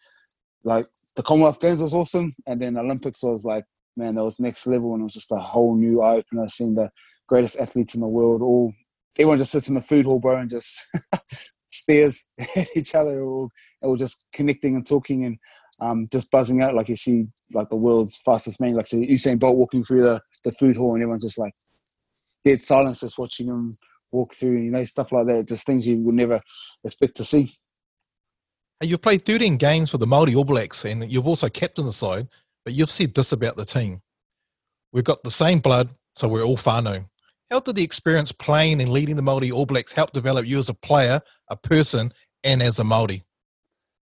like 0.63 0.87
the 1.15 1.23
Commonwealth 1.23 1.59
Games 1.59 1.81
was 1.81 1.93
awesome, 1.93 2.35
and 2.45 2.61
then 2.61 2.77
Olympics 2.77 3.23
was 3.23 3.45
like, 3.45 3.65
man, 3.95 4.15
that 4.15 4.23
was 4.23 4.39
next 4.39 4.67
level, 4.67 4.93
and 4.93 5.01
it 5.01 5.05
was 5.05 5.13
just 5.13 5.31
a 5.31 5.37
whole 5.37 5.75
new 5.75 6.01
eye 6.01 6.17
opener. 6.17 6.47
Seeing 6.47 6.75
the 6.75 6.91
greatest 7.27 7.59
athletes 7.59 7.95
in 7.95 8.01
the 8.01 8.07
world, 8.07 8.41
all 8.41 8.73
everyone 9.17 9.37
just 9.37 9.51
sits 9.51 9.69
in 9.69 9.75
the 9.75 9.81
food 9.81 10.05
hall, 10.05 10.19
bro, 10.19 10.37
and 10.37 10.49
just 10.49 10.77
stares 11.71 12.25
at 12.55 12.67
each 12.75 12.95
other, 12.95 13.21
or, 13.21 13.49
or 13.81 13.97
just 13.97 14.25
connecting 14.33 14.75
and 14.75 14.85
talking 14.85 15.25
and 15.25 15.37
um, 15.79 16.07
just 16.11 16.29
buzzing 16.31 16.61
out. 16.61 16.75
Like 16.75 16.89
you 16.89 16.95
see, 16.95 17.27
like 17.53 17.69
the 17.69 17.75
world's 17.75 18.17
fastest 18.17 18.59
man, 18.59 18.75
like 18.75 18.87
see 18.87 19.07
Usain 19.07 19.39
Bolt 19.39 19.57
walking 19.57 19.83
through 19.83 20.03
the, 20.03 20.21
the 20.43 20.51
food 20.51 20.75
hall, 20.75 20.93
and 20.93 21.01
everyone 21.01 21.21
just 21.21 21.37
like 21.37 21.53
dead 22.43 22.61
silence, 22.61 22.99
just 22.99 23.17
watching 23.17 23.47
him 23.47 23.77
walk 24.11 24.33
through, 24.33 24.57
you 24.57 24.71
know, 24.71 24.83
stuff 24.83 25.11
like 25.11 25.27
that. 25.27 25.47
Just 25.47 25.65
things 25.65 25.87
you 25.87 25.97
would 25.99 26.15
never 26.15 26.39
expect 26.83 27.15
to 27.17 27.23
see. 27.23 27.51
Hey, 28.79 28.87
you've 28.87 29.01
played 29.01 29.25
13 29.25 29.55
games 29.55 29.89
for 29.89 29.97
the 29.97 30.05
Māori 30.05 30.35
All 30.35 30.43
Blacks 30.43 30.83
and 30.83 31.09
you've 31.09 31.27
also 31.27 31.47
captained 31.47 31.87
the 31.87 31.93
side, 31.93 32.27
but 32.65 32.73
you've 32.73 32.91
said 32.91 33.13
this 33.13 33.31
about 33.31 33.55
the 33.55 33.63
team. 33.63 34.01
We've 34.91 35.03
got 35.03 35.23
the 35.23 35.31
same 35.31 35.59
blood, 35.59 35.89
so 36.17 36.27
we're 36.27 36.43
all 36.43 36.57
whānau. 36.57 37.07
How 37.49 37.59
did 37.61 37.77
the 37.77 37.83
experience 37.83 38.33
playing 38.33 38.81
and 38.81 38.91
leading 38.91 39.15
the 39.15 39.21
Māori 39.21 39.53
All 39.53 39.65
Blacks 39.65 39.93
help 39.93 40.11
develop 40.11 40.45
you 40.45 40.57
as 40.57 40.67
a 40.67 40.73
player, 40.73 41.21
a 41.49 41.55
person, 41.55 42.11
and 42.43 42.61
as 42.61 42.79
a 42.79 42.83
Māori? 42.83 43.23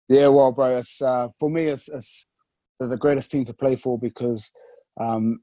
Yeah, 0.08 0.28
well, 0.28 0.52
bro, 0.52 0.78
it's, 0.78 1.02
uh, 1.02 1.30
for 1.40 1.50
me, 1.50 1.66
it's, 1.66 1.88
it's 1.88 2.28
the 2.80 2.98
greatest 2.98 3.32
team 3.32 3.46
to 3.46 3.54
play 3.54 3.76
for 3.76 3.98
because 3.98 4.52
um, 5.00 5.40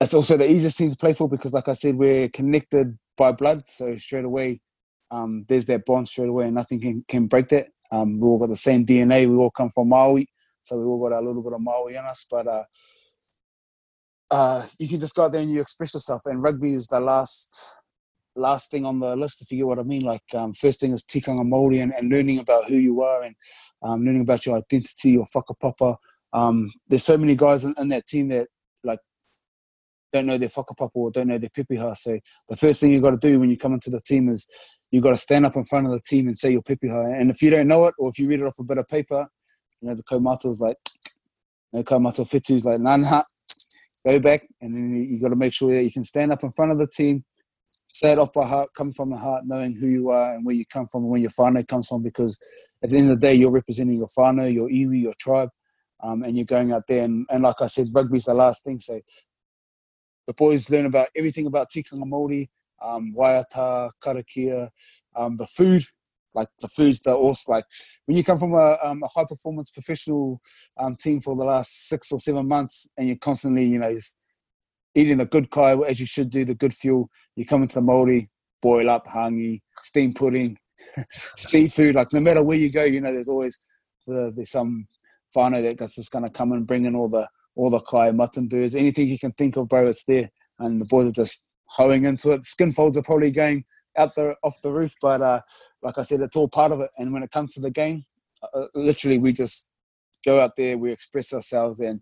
it's 0.00 0.14
also 0.14 0.36
the 0.36 0.50
easiest 0.50 0.78
team 0.78 0.90
to 0.90 0.96
play 0.96 1.12
for 1.12 1.28
because, 1.28 1.52
like 1.52 1.68
I 1.68 1.72
said, 1.72 1.96
we're 1.96 2.28
connected 2.28 2.98
by 3.16 3.30
blood. 3.30 3.68
So 3.68 3.96
straight 3.96 4.24
away, 4.24 4.60
um, 5.14 5.44
there's 5.48 5.66
that 5.66 5.84
bond 5.84 6.08
straight 6.08 6.28
away, 6.28 6.46
and 6.46 6.54
nothing 6.54 6.80
can, 6.80 7.04
can 7.06 7.26
break 7.26 7.48
that. 7.48 7.68
Um, 7.90 8.18
we 8.18 8.26
all 8.26 8.38
got 8.38 8.48
the 8.48 8.56
same 8.56 8.84
DNA. 8.84 9.28
We 9.30 9.36
all 9.36 9.50
come 9.50 9.70
from 9.70 9.88
Maui, 9.88 10.28
so 10.62 10.76
we 10.76 10.84
all 10.84 11.08
got 11.08 11.16
a 11.16 11.24
little 11.24 11.42
bit 11.42 11.52
of 11.52 11.60
Maui 11.60 11.94
in 11.94 12.04
us. 12.04 12.26
But 12.28 12.46
uh, 12.48 12.64
uh, 14.30 14.66
you 14.78 14.88
can 14.88 14.98
just 14.98 15.14
go 15.14 15.24
out 15.24 15.32
there 15.32 15.40
and 15.40 15.52
you 15.52 15.60
express 15.60 15.94
yourself. 15.94 16.22
And 16.26 16.42
rugby 16.42 16.74
is 16.74 16.88
the 16.88 17.00
last 17.00 17.76
last 18.36 18.72
thing 18.72 18.84
on 18.84 18.98
the 18.98 19.14
list, 19.14 19.40
if 19.42 19.52
you 19.52 19.58
get 19.58 19.66
what 19.68 19.78
I 19.78 19.84
mean. 19.84 20.02
Like 20.02 20.34
um, 20.34 20.52
first 20.52 20.80
thing 20.80 20.92
is 20.92 21.04
tikanga 21.04 21.46
Māori 21.46 21.80
and, 21.80 21.94
and 21.94 22.10
learning 22.10 22.40
about 22.40 22.64
who 22.66 22.76
you 22.76 23.02
are 23.02 23.22
and 23.22 23.36
um, 23.82 24.04
learning 24.04 24.22
about 24.22 24.44
your 24.44 24.56
identity, 24.56 25.12
your 25.12 25.26
whakapapa. 25.26 25.96
Um, 26.32 26.72
there's 26.88 27.04
so 27.04 27.16
many 27.16 27.36
guys 27.36 27.64
in, 27.64 27.74
in 27.78 27.88
that 27.90 28.06
team 28.06 28.28
that 28.28 28.48
don't 30.14 30.26
know 30.26 30.38
their 30.38 30.48
whakapapa 30.48 30.90
or 30.94 31.10
don't 31.10 31.26
know 31.26 31.38
their 31.38 31.50
pepeha. 31.50 31.96
So 31.96 32.18
the 32.48 32.56
first 32.56 32.80
thing 32.80 32.92
you 32.92 33.00
got 33.00 33.10
to 33.10 33.16
do 33.16 33.40
when 33.40 33.50
you 33.50 33.58
come 33.58 33.74
into 33.74 33.90
the 33.90 34.00
team 34.00 34.28
is 34.28 34.46
you 34.92 35.00
got 35.00 35.10
to 35.10 35.16
stand 35.16 35.44
up 35.44 35.56
in 35.56 35.64
front 35.64 35.86
of 35.86 35.92
the 35.92 36.00
team 36.00 36.28
and 36.28 36.38
say 36.38 36.52
your 36.52 36.62
pepeha. 36.62 37.20
And 37.20 37.30
if 37.30 37.42
you 37.42 37.50
don't 37.50 37.66
know 37.66 37.86
it, 37.86 37.94
or 37.98 38.10
if 38.10 38.18
you 38.20 38.28
read 38.28 38.40
it 38.40 38.46
off 38.46 38.60
a 38.60 38.64
bit 38.64 38.78
of 38.78 38.86
paper, 38.86 39.26
you 39.80 39.88
know 39.88 39.94
the 39.94 40.04
kaumato 40.04 40.50
is 40.50 40.60
like, 40.60 40.76
you 41.72 41.78
know, 41.78 41.82
kaumato 41.82 42.24
fitu 42.24 42.52
is 42.54 42.64
like, 42.64 42.80
nah, 42.80 42.96
nah, 42.96 43.22
go 44.06 44.20
back, 44.20 44.46
and 44.60 44.74
then 44.74 44.90
you 45.10 45.20
got 45.20 45.30
to 45.30 45.36
make 45.36 45.52
sure 45.52 45.74
that 45.74 45.82
you 45.82 45.90
can 45.90 46.04
stand 46.04 46.30
up 46.30 46.44
in 46.44 46.52
front 46.52 46.70
of 46.70 46.78
the 46.78 46.86
team, 46.86 47.24
say 47.92 48.12
it 48.12 48.18
off 48.20 48.32
by 48.32 48.46
heart, 48.46 48.70
come 48.76 48.92
from 48.92 49.10
the 49.10 49.16
heart, 49.16 49.42
knowing 49.46 49.74
who 49.74 49.88
you 49.88 50.10
are 50.10 50.34
and 50.34 50.46
where 50.46 50.54
you 50.54 50.64
come 50.66 50.86
from 50.86 51.02
and 51.02 51.10
where 51.10 51.20
your 51.20 51.30
whānau 51.30 51.66
comes 51.66 51.88
from. 51.88 52.02
Because 52.02 52.38
at 52.82 52.90
the 52.90 52.98
end 52.98 53.10
of 53.10 53.20
the 53.20 53.26
day, 53.26 53.34
you're 53.34 53.50
representing 53.50 53.98
your 53.98 54.08
whānau, 54.16 54.52
your 54.52 54.68
iwi, 54.68 55.02
your 55.02 55.14
tribe, 55.18 55.50
um, 56.04 56.22
and 56.22 56.36
you're 56.36 56.46
going 56.46 56.72
out 56.72 56.84
there. 56.86 57.02
And, 57.02 57.26
and 57.30 57.42
like 57.42 57.60
I 57.60 57.66
said, 57.66 57.88
rugby's 57.92 58.24
the 58.24 58.34
last 58.34 58.62
thing. 58.62 58.78
So 58.78 59.00
the 60.26 60.34
boys 60.34 60.70
learn 60.70 60.86
about 60.86 61.08
everything 61.16 61.46
about 61.46 61.70
tikanga 61.70 62.04
Māori, 62.04 62.48
um, 62.82 63.14
waiata, 63.16 63.90
karakia, 64.02 64.70
um, 65.16 65.36
the 65.36 65.46
food, 65.46 65.84
like 66.34 66.48
the 66.60 66.68
foods 66.68 67.00
that 67.00 67.14
also 67.14 67.52
like 67.52 67.64
when 68.06 68.16
you 68.16 68.24
come 68.24 68.38
from 68.38 68.54
a, 68.54 68.78
um, 68.82 69.02
a 69.02 69.08
high 69.08 69.24
performance 69.24 69.70
professional 69.70 70.40
um, 70.78 70.96
team 70.96 71.20
for 71.20 71.36
the 71.36 71.44
last 71.44 71.88
six 71.88 72.10
or 72.12 72.18
seven 72.18 72.46
months 72.46 72.88
and 72.96 73.06
you're 73.06 73.16
constantly 73.16 73.64
you 73.64 73.78
know 73.78 73.96
eating 74.94 75.18
the 75.18 75.24
good 75.24 75.50
kai 75.50 75.76
as 75.82 76.00
you 76.00 76.06
should 76.06 76.30
do 76.30 76.44
the 76.44 76.54
good 76.54 76.74
fuel 76.74 77.08
you 77.36 77.46
come 77.46 77.62
into 77.62 77.76
the 77.76 77.80
Māori 77.80 78.26
boil 78.60 78.90
up 78.90 79.06
hangi 79.06 79.60
steam 79.82 80.12
pudding 80.12 80.56
seafood 81.36 81.94
like 81.94 82.12
no 82.12 82.20
matter 82.20 82.42
where 82.42 82.58
you 82.58 82.70
go 82.70 82.84
you 82.84 83.00
know 83.00 83.12
there's 83.12 83.28
always 83.28 83.58
the, 84.06 84.32
there's 84.34 84.50
some 84.50 84.86
whānau 85.36 85.76
that's 85.76 85.96
just 85.96 86.12
going 86.12 86.24
to 86.24 86.30
come 86.30 86.52
and 86.52 86.66
bring 86.66 86.84
in 86.84 86.94
all 86.94 87.08
the 87.08 87.28
all 87.56 87.70
the 87.70 87.80
kai 87.80 88.10
mutton 88.10 88.48
birds 88.48 88.74
anything 88.74 89.08
you 89.08 89.18
can 89.18 89.32
think 89.32 89.56
of 89.56 89.68
bro 89.68 89.86
it's 89.86 90.04
there 90.04 90.30
and 90.58 90.80
the 90.80 90.86
boys 90.86 91.08
are 91.08 91.22
just 91.22 91.44
hoeing 91.70 92.04
into 92.04 92.32
it 92.32 92.44
skin 92.44 92.70
folds 92.70 92.98
are 92.98 93.02
probably 93.02 93.30
going 93.30 93.64
out 93.96 94.14
the 94.14 94.34
off 94.42 94.60
the 94.62 94.72
roof. 94.72 94.94
But 95.00 95.22
uh, 95.22 95.40
like 95.82 95.98
I 95.98 96.02
said, 96.02 96.20
it's 96.20 96.36
all 96.36 96.48
part 96.48 96.72
of 96.72 96.80
it. 96.80 96.90
And 96.98 97.12
when 97.12 97.22
it 97.22 97.30
comes 97.30 97.54
to 97.54 97.60
the 97.60 97.70
game, 97.70 98.04
uh, 98.42 98.58
uh, 98.58 98.66
literally 98.74 99.18
we 99.18 99.32
just 99.32 99.70
go 100.24 100.40
out 100.40 100.56
there, 100.56 100.78
we 100.78 100.92
express 100.92 101.32
ourselves, 101.32 101.80
and 101.80 102.00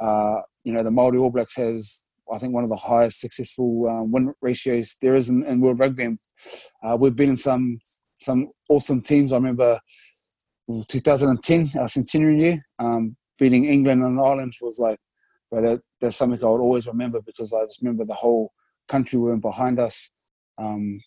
uh, 0.00 0.40
you 0.64 0.72
know 0.72 0.82
the 0.82 0.90
Maori 0.90 1.18
All 1.18 1.30
Blacks 1.30 1.56
has. 1.56 2.06
I 2.32 2.38
think 2.38 2.54
one 2.54 2.64
of 2.64 2.70
the 2.70 2.76
highest 2.76 3.20
successful 3.20 3.88
um, 3.90 4.10
win 4.10 4.32
ratios 4.40 4.96
there 5.02 5.16
is 5.16 5.28
in, 5.28 5.44
in 5.44 5.60
World 5.60 5.80
Rugby. 5.80 6.04
And, 6.04 6.18
uh, 6.82 6.96
we've 6.98 7.16
been 7.16 7.30
in 7.30 7.36
some 7.36 7.78
some 8.16 8.50
awesome 8.70 9.02
teams. 9.02 9.32
I 9.32 9.36
remember 9.36 9.80
2010, 10.88 11.78
our 11.78 11.88
centenary 11.88 12.40
year, 12.40 12.64
um, 12.78 13.16
beating 13.42 13.64
England 13.64 14.04
and 14.04 14.20
Ireland 14.20 14.52
was 14.60 14.78
like, 14.78 15.00
well, 15.50 15.62
that, 15.62 15.80
that's 16.00 16.14
something 16.14 16.38
I 16.42 16.48
would 16.48 16.60
always 16.60 16.86
remember 16.86 17.20
because 17.20 17.52
I 17.52 17.62
just 17.62 17.82
remember 17.82 18.04
the 18.04 18.14
whole 18.14 18.52
country 18.86 19.18
were 19.18 19.36
behind 19.36 19.80
us. 19.80 20.12
Um, 20.58 21.00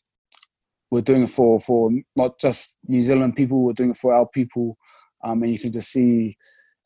we're 0.92 1.00
doing 1.10 1.24
it 1.24 1.30
for 1.30 1.62
for 1.62 1.92
not 2.16 2.38
just 2.38 2.76
New 2.88 3.02
Zealand 3.02 3.38
people, 3.38 3.64
we're 3.64 3.80
doing 3.80 3.92
it 3.92 3.98
for 3.98 4.14
our 4.14 4.28
people, 4.28 4.78
um, 5.24 5.44
and 5.44 5.52
you 5.54 5.58
can 5.58 5.72
just 5.72 5.92
see 5.94 6.36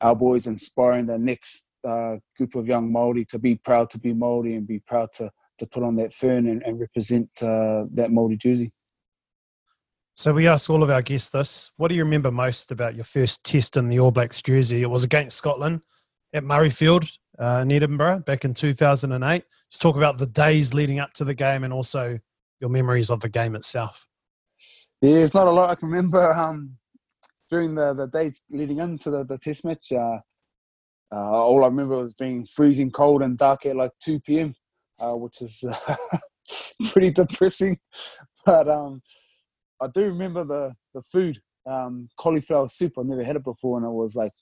our 0.00 0.14
boys 0.14 0.46
inspiring 0.46 1.06
the 1.06 1.18
next 1.18 1.66
uh, 1.86 2.16
group 2.36 2.54
of 2.54 2.68
young 2.68 2.92
Maori 2.92 3.24
to 3.26 3.38
be 3.38 3.56
proud 3.56 3.90
to 3.90 3.98
be 3.98 4.14
Maori 4.14 4.54
and 4.54 4.66
be 4.66 4.78
proud 4.78 5.12
to 5.14 5.30
to 5.58 5.66
put 5.66 5.82
on 5.82 5.96
that 5.96 6.12
fern 6.12 6.46
and, 6.46 6.62
and 6.62 6.78
represent 6.80 7.28
uh, 7.42 7.84
that 7.92 8.10
Maori 8.12 8.36
jersey. 8.36 8.72
So 10.20 10.34
we 10.34 10.46
ask 10.48 10.68
all 10.68 10.82
of 10.82 10.90
our 10.90 11.00
guests 11.00 11.30
this: 11.30 11.70
What 11.78 11.88
do 11.88 11.94
you 11.94 12.04
remember 12.04 12.30
most 12.30 12.72
about 12.72 12.94
your 12.94 13.04
first 13.04 13.42
test 13.42 13.78
in 13.78 13.88
the 13.88 14.00
All 14.00 14.10
Blacks 14.10 14.42
jersey? 14.42 14.82
It 14.82 14.90
was 14.90 15.02
against 15.02 15.38
Scotland 15.38 15.80
at 16.34 16.44
Murrayfield 16.44 17.10
uh, 17.38 17.60
in 17.62 17.72
Edinburgh 17.72 18.24
back 18.26 18.44
in 18.44 18.52
2008. 18.52 19.16
Let's 19.30 19.78
talk 19.78 19.96
about 19.96 20.18
the 20.18 20.26
days 20.26 20.74
leading 20.74 20.98
up 20.98 21.14
to 21.14 21.24
the 21.24 21.32
game 21.32 21.64
and 21.64 21.72
also 21.72 22.18
your 22.60 22.68
memories 22.68 23.08
of 23.08 23.20
the 23.20 23.30
game 23.30 23.54
itself? 23.54 24.06
Yeah, 25.00 25.20
it's 25.20 25.32
not 25.32 25.46
a 25.46 25.50
lot 25.50 25.70
I 25.70 25.74
can 25.76 25.88
remember 25.88 26.30
um, 26.34 26.76
during 27.50 27.74
the, 27.74 27.94
the 27.94 28.06
days 28.06 28.42
leading 28.50 28.78
into 28.80 29.10
the, 29.10 29.24
the 29.24 29.38
test 29.38 29.64
match. 29.64 29.90
Uh, 29.90 30.18
uh, 31.10 31.30
all 31.30 31.64
I 31.64 31.68
remember 31.68 31.96
was 31.96 32.12
being 32.12 32.44
freezing 32.44 32.90
cold 32.90 33.22
and 33.22 33.38
dark 33.38 33.64
at 33.64 33.74
like 33.74 33.92
2 34.04 34.20
p.m., 34.20 34.54
uh, 34.98 35.14
which 35.14 35.40
is 35.40 35.64
pretty 36.90 37.10
depressing. 37.10 37.78
But 38.44 38.68
um, 38.68 39.00
I 39.80 39.88
do 39.88 40.04
remember 40.04 40.44
the, 40.44 40.74
the 40.94 41.02
food 41.02 41.38
um, 41.66 42.08
cauliflower 42.16 42.68
soup. 42.68 42.92
I've 42.98 43.06
never 43.06 43.24
had 43.24 43.36
it 43.36 43.44
before, 43.44 43.78
and 43.78 43.86
it 43.86 43.90
was 43.90 44.14
like 44.16 44.32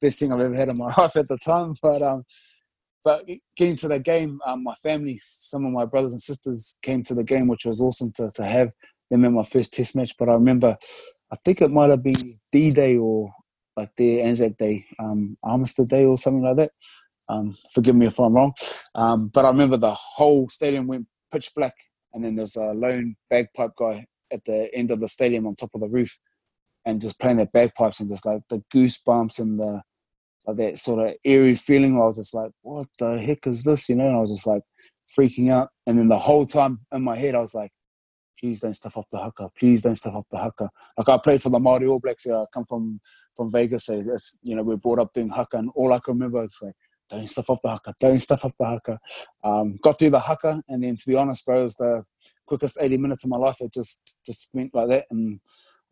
best 0.00 0.18
thing 0.18 0.32
I've 0.32 0.40
ever 0.40 0.54
had 0.54 0.68
in 0.68 0.76
my 0.76 0.92
life 0.98 1.16
at 1.16 1.28
the 1.28 1.38
time. 1.38 1.74
But 1.82 2.02
um, 2.02 2.24
but 3.04 3.26
getting 3.56 3.76
to 3.76 3.88
the 3.88 3.98
game, 3.98 4.40
um, 4.46 4.64
my 4.64 4.74
family, 4.82 5.18
some 5.22 5.64
of 5.66 5.72
my 5.72 5.84
brothers 5.84 6.12
and 6.12 6.22
sisters 6.22 6.76
came 6.82 7.02
to 7.04 7.14
the 7.14 7.24
game, 7.24 7.48
which 7.48 7.66
was 7.66 7.80
awesome 7.80 8.12
to, 8.16 8.30
to 8.34 8.44
have 8.44 8.72
them 9.10 9.24
in 9.24 9.34
my 9.34 9.42
first 9.42 9.74
test 9.74 9.94
match. 9.94 10.14
But 10.18 10.28
I 10.28 10.32
remember, 10.32 10.76
I 11.30 11.36
think 11.44 11.60
it 11.60 11.70
might 11.70 11.90
have 11.90 12.02
been 12.02 12.38
D 12.50 12.70
Day 12.70 12.96
or 12.96 13.30
like 13.76 13.90
their 13.96 14.24
Anzac 14.24 14.56
Day, 14.56 14.86
um, 14.98 15.34
Armistice 15.42 15.86
Day 15.86 16.04
or 16.04 16.16
something 16.16 16.42
like 16.42 16.56
that. 16.56 16.70
Um, 17.28 17.56
forgive 17.72 17.96
me 17.96 18.06
if 18.06 18.18
I'm 18.18 18.34
wrong. 18.34 18.52
Um, 18.94 19.28
but 19.28 19.44
I 19.44 19.48
remember 19.48 19.76
the 19.76 19.94
whole 19.94 20.48
stadium 20.48 20.86
went 20.86 21.06
pitch 21.32 21.50
black, 21.54 21.74
and 22.12 22.24
then 22.24 22.34
there's 22.34 22.56
a 22.56 22.72
lone 22.72 23.16
bagpipe 23.28 23.72
guy 23.76 24.06
at 24.34 24.44
the 24.44 24.68
end 24.74 24.90
of 24.90 25.00
the 25.00 25.08
stadium 25.08 25.46
on 25.46 25.54
top 25.54 25.70
of 25.74 25.80
the 25.80 25.88
roof, 25.88 26.18
and 26.84 27.00
just 27.00 27.18
playing 27.18 27.38
the 27.38 27.46
bagpipes 27.46 28.00
and 28.00 28.08
just 28.08 28.26
like 28.26 28.42
the 28.50 28.62
goosebumps 28.74 29.38
and 29.38 29.58
the 29.58 29.82
like 30.46 30.56
that 30.56 30.78
sort 30.78 31.08
of 31.08 31.14
eerie 31.24 31.54
feeling 31.54 31.94
where 31.94 32.04
I 32.04 32.08
was 32.08 32.18
just 32.18 32.34
like, 32.34 32.50
what 32.60 32.86
the 32.98 33.18
heck 33.18 33.46
is 33.46 33.64
this? 33.64 33.88
You 33.88 33.96
know, 33.96 34.06
and 34.06 34.16
I 34.16 34.20
was 34.20 34.32
just 34.32 34.46
like 34.46 34.62
freaking 35.18 35.50
out. 35.50 35.70
And 35.86 35.98
then 35.98 36.08
the 36.08 36.18
whole 36.18 36.46
time 36.46 36.80
in 36.92 37.02
my 37.02 37.18
head, 37.18 37.34
I 37.34 37.40
was 37.40 37.54
like, 37.54 37.70
please 38.38 38.60
don't 38.60 38.74
stuff 38.74 38.98
up 38.98 39.06
the 39.10 39.18
haka. 39.18 39.48
Please 39.58 39.82
don't 39.82 39.94
stuff 39.94 40.14
up 40.14 40.26
the 40.30 40.38
haka. 40.38 40.70
Like 40.98 41.08
I 41.08 41.18
played 41.18 41.40
for 41.40 41.48
the 41.48 41.58
Māori 41.58 41.88
All 41.88 42.00
Blacks. 42.00 42.26
I 42.26 42.44
come 42.52 42.64
from 42.64 43.00
from 43.36 43.50
Vegas. 43.50 43.86
So 43.86 44.02
that's 44.02 44.38
you 44.42 44.54
know 44.54 44.62
we're 44.62 44.76
brought 44.76 44.98
up 44.98 45.12
doing 45.12 45.30
haka, 45.30 45.58
and 45.58 45.70
all 45.74 45.92
I 45.92 45.98
can 45.98 46.14
remember 46.14 46.44
is 46.44 46.58
like, 46.60 46.74
don't 47.08 47.26
stuff 47.26 47.50
up 47.50 47.60
the 47.62 47.70
haka. 47.70 47.94
Don't 48.00 48.18
stuff 48.18 48.44
up 48.44 48.52
the 48.58 48.66
haka. 48.66 48.98
Um, 49.42 49.74
got 49.82 49.98
through 49.98 50.10
the 50.10 50.20
haka, 50.20 50.62
and 50.68 50.84
then 50.84 50.96
to 50.96 51.06
be 51.06 51.16
honest, 51.16 51.46
bro, 51.46 51.60
it 51.60 51.64
was 51.64 51.76
the 51.76 52.04
quickest 52.46 52.78
80 52.80 52.98
minutes 52.98 53.24
of 53.24 53.30
my 53.30 53.38
life. 53.38 53.56
It 53.60 53.72
just 53.72 54.13
just 54.24 54.48
went 54.52 54.74
like 54.74 54.88
that, 54.88 55.06
and 55.10 55.40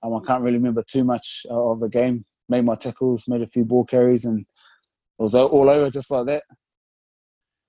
um, 0.03 0.15
I 0.15 0.21
can't 0.27 0.43
really 0.43 0.57
remember 0.57 0.83
too 0.83 1.05
much 1.05 1.47
of 1.51 1.81
the 1.81 1.89
game 1.89 2.25
made 2.49 2.65
my 2.65 2.75
tackles, 2.75 3.27
made 3.27 3.43
a 3.43 3.47
few 3.47 3.65
ball 3.65 3.85
carries, 3.85 4.25
and 4.25 4.41
it 4.41 5.23
was 5.23 5.35
all 5.35 5.71
over 5.71 5.91
just 5.91 6.11
like 6.11 6.27
that. 6.27 6.45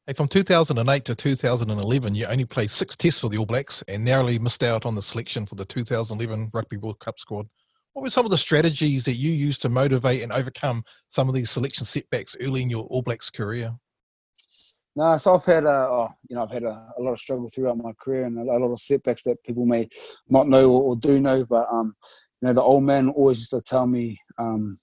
Hey, 0.05 0.13
from 0.13 0.27
2008 0.27 1.05
to 1.05 1.15
2011, 1.15 2.15
you 2.15 2.25
only 2.25 2.46
played 2.46 2.70
six 2.70 2.96
tests 2.96 3.22
for 3.22 3.29
the 3.29 3.38
All 3.38 3.46
Blacks 3.46 3.84
and 3.88 4.03
narrowly 4.03 4.38
missed 4.38 4.63
out 4.63 4.86
on 4.86 4.96
the 4.96 5.01
selection 5.01 5.46
for 5.46 5.55
the 5.55 5.63
2011 5.63 6.50
Rugby 6.53 6.77
World 6.77 7.00
Cup 7.00 7.17
squad. 7.17 7.48
What 7.93 8.03
were 8.03 8.10
some 8.10 8.25
of 8.25 8.32
the 8.32 8.38
strategies 8.38 9.05
that 9.05 9.13
you 9.13 9.32
used 9.32 9.62
to 9.62 9.70
motivate 9.70 10.22
and 10.22 10.34
overcome 10.34 10.84
some 11.10 11.29
of 11.29 11.36
these 11.36 11.50
selection 11.50 11.86
setbacks 11.86 12.36
early 12.41 12.63
in 12.63 12.70
your 12.70 12.84
All 12.86 13.01
Blacks 13.01 13.29
career? 13.29 13.75
No, 14.95 15.17
so 15.17 15.35
I've 15.35 15.45
had, 15.45 15.65
uh, 15.65 15.88
oh, 15.89 16.09
you 16.29 16.35
know, 16.35 16.43
I've 16.43 16.51
had 16.51 16.63
a, 16.63 16.93
a, 16.97 17.01
lot 17.01 17.13
of 17.13 17.19
struggle 17.19 17.50
throughout 17.50 17.77
my 17.77 17.93
career 18.00 18.25
and 18.25 18.38
a, 18.38 18.43
lot 18.43 18.71
of 18.71 18.79
setbacks 18.79 19.23
that 19.23 19.43
people 19.43 19.65
may 19.65 19.89
not 20.29 20.47
know 20.47 20.69
or, 20.69 20.83
or 20.83 20.95
do 20.95 21.19
know. 21.19 21.45
But 21.45 21.67
um, 21.71 21.95
you 22.41 22.47
know, 22.47 22.53
the 22.53 22.62
old 22.62 22.83
man 22.83 23.09
always 23.09 23.39
used 23.39 23.51
to 23.51 23.62
tell 23.62 23.88
me, 23.88 24.19
um, 24.38 24.79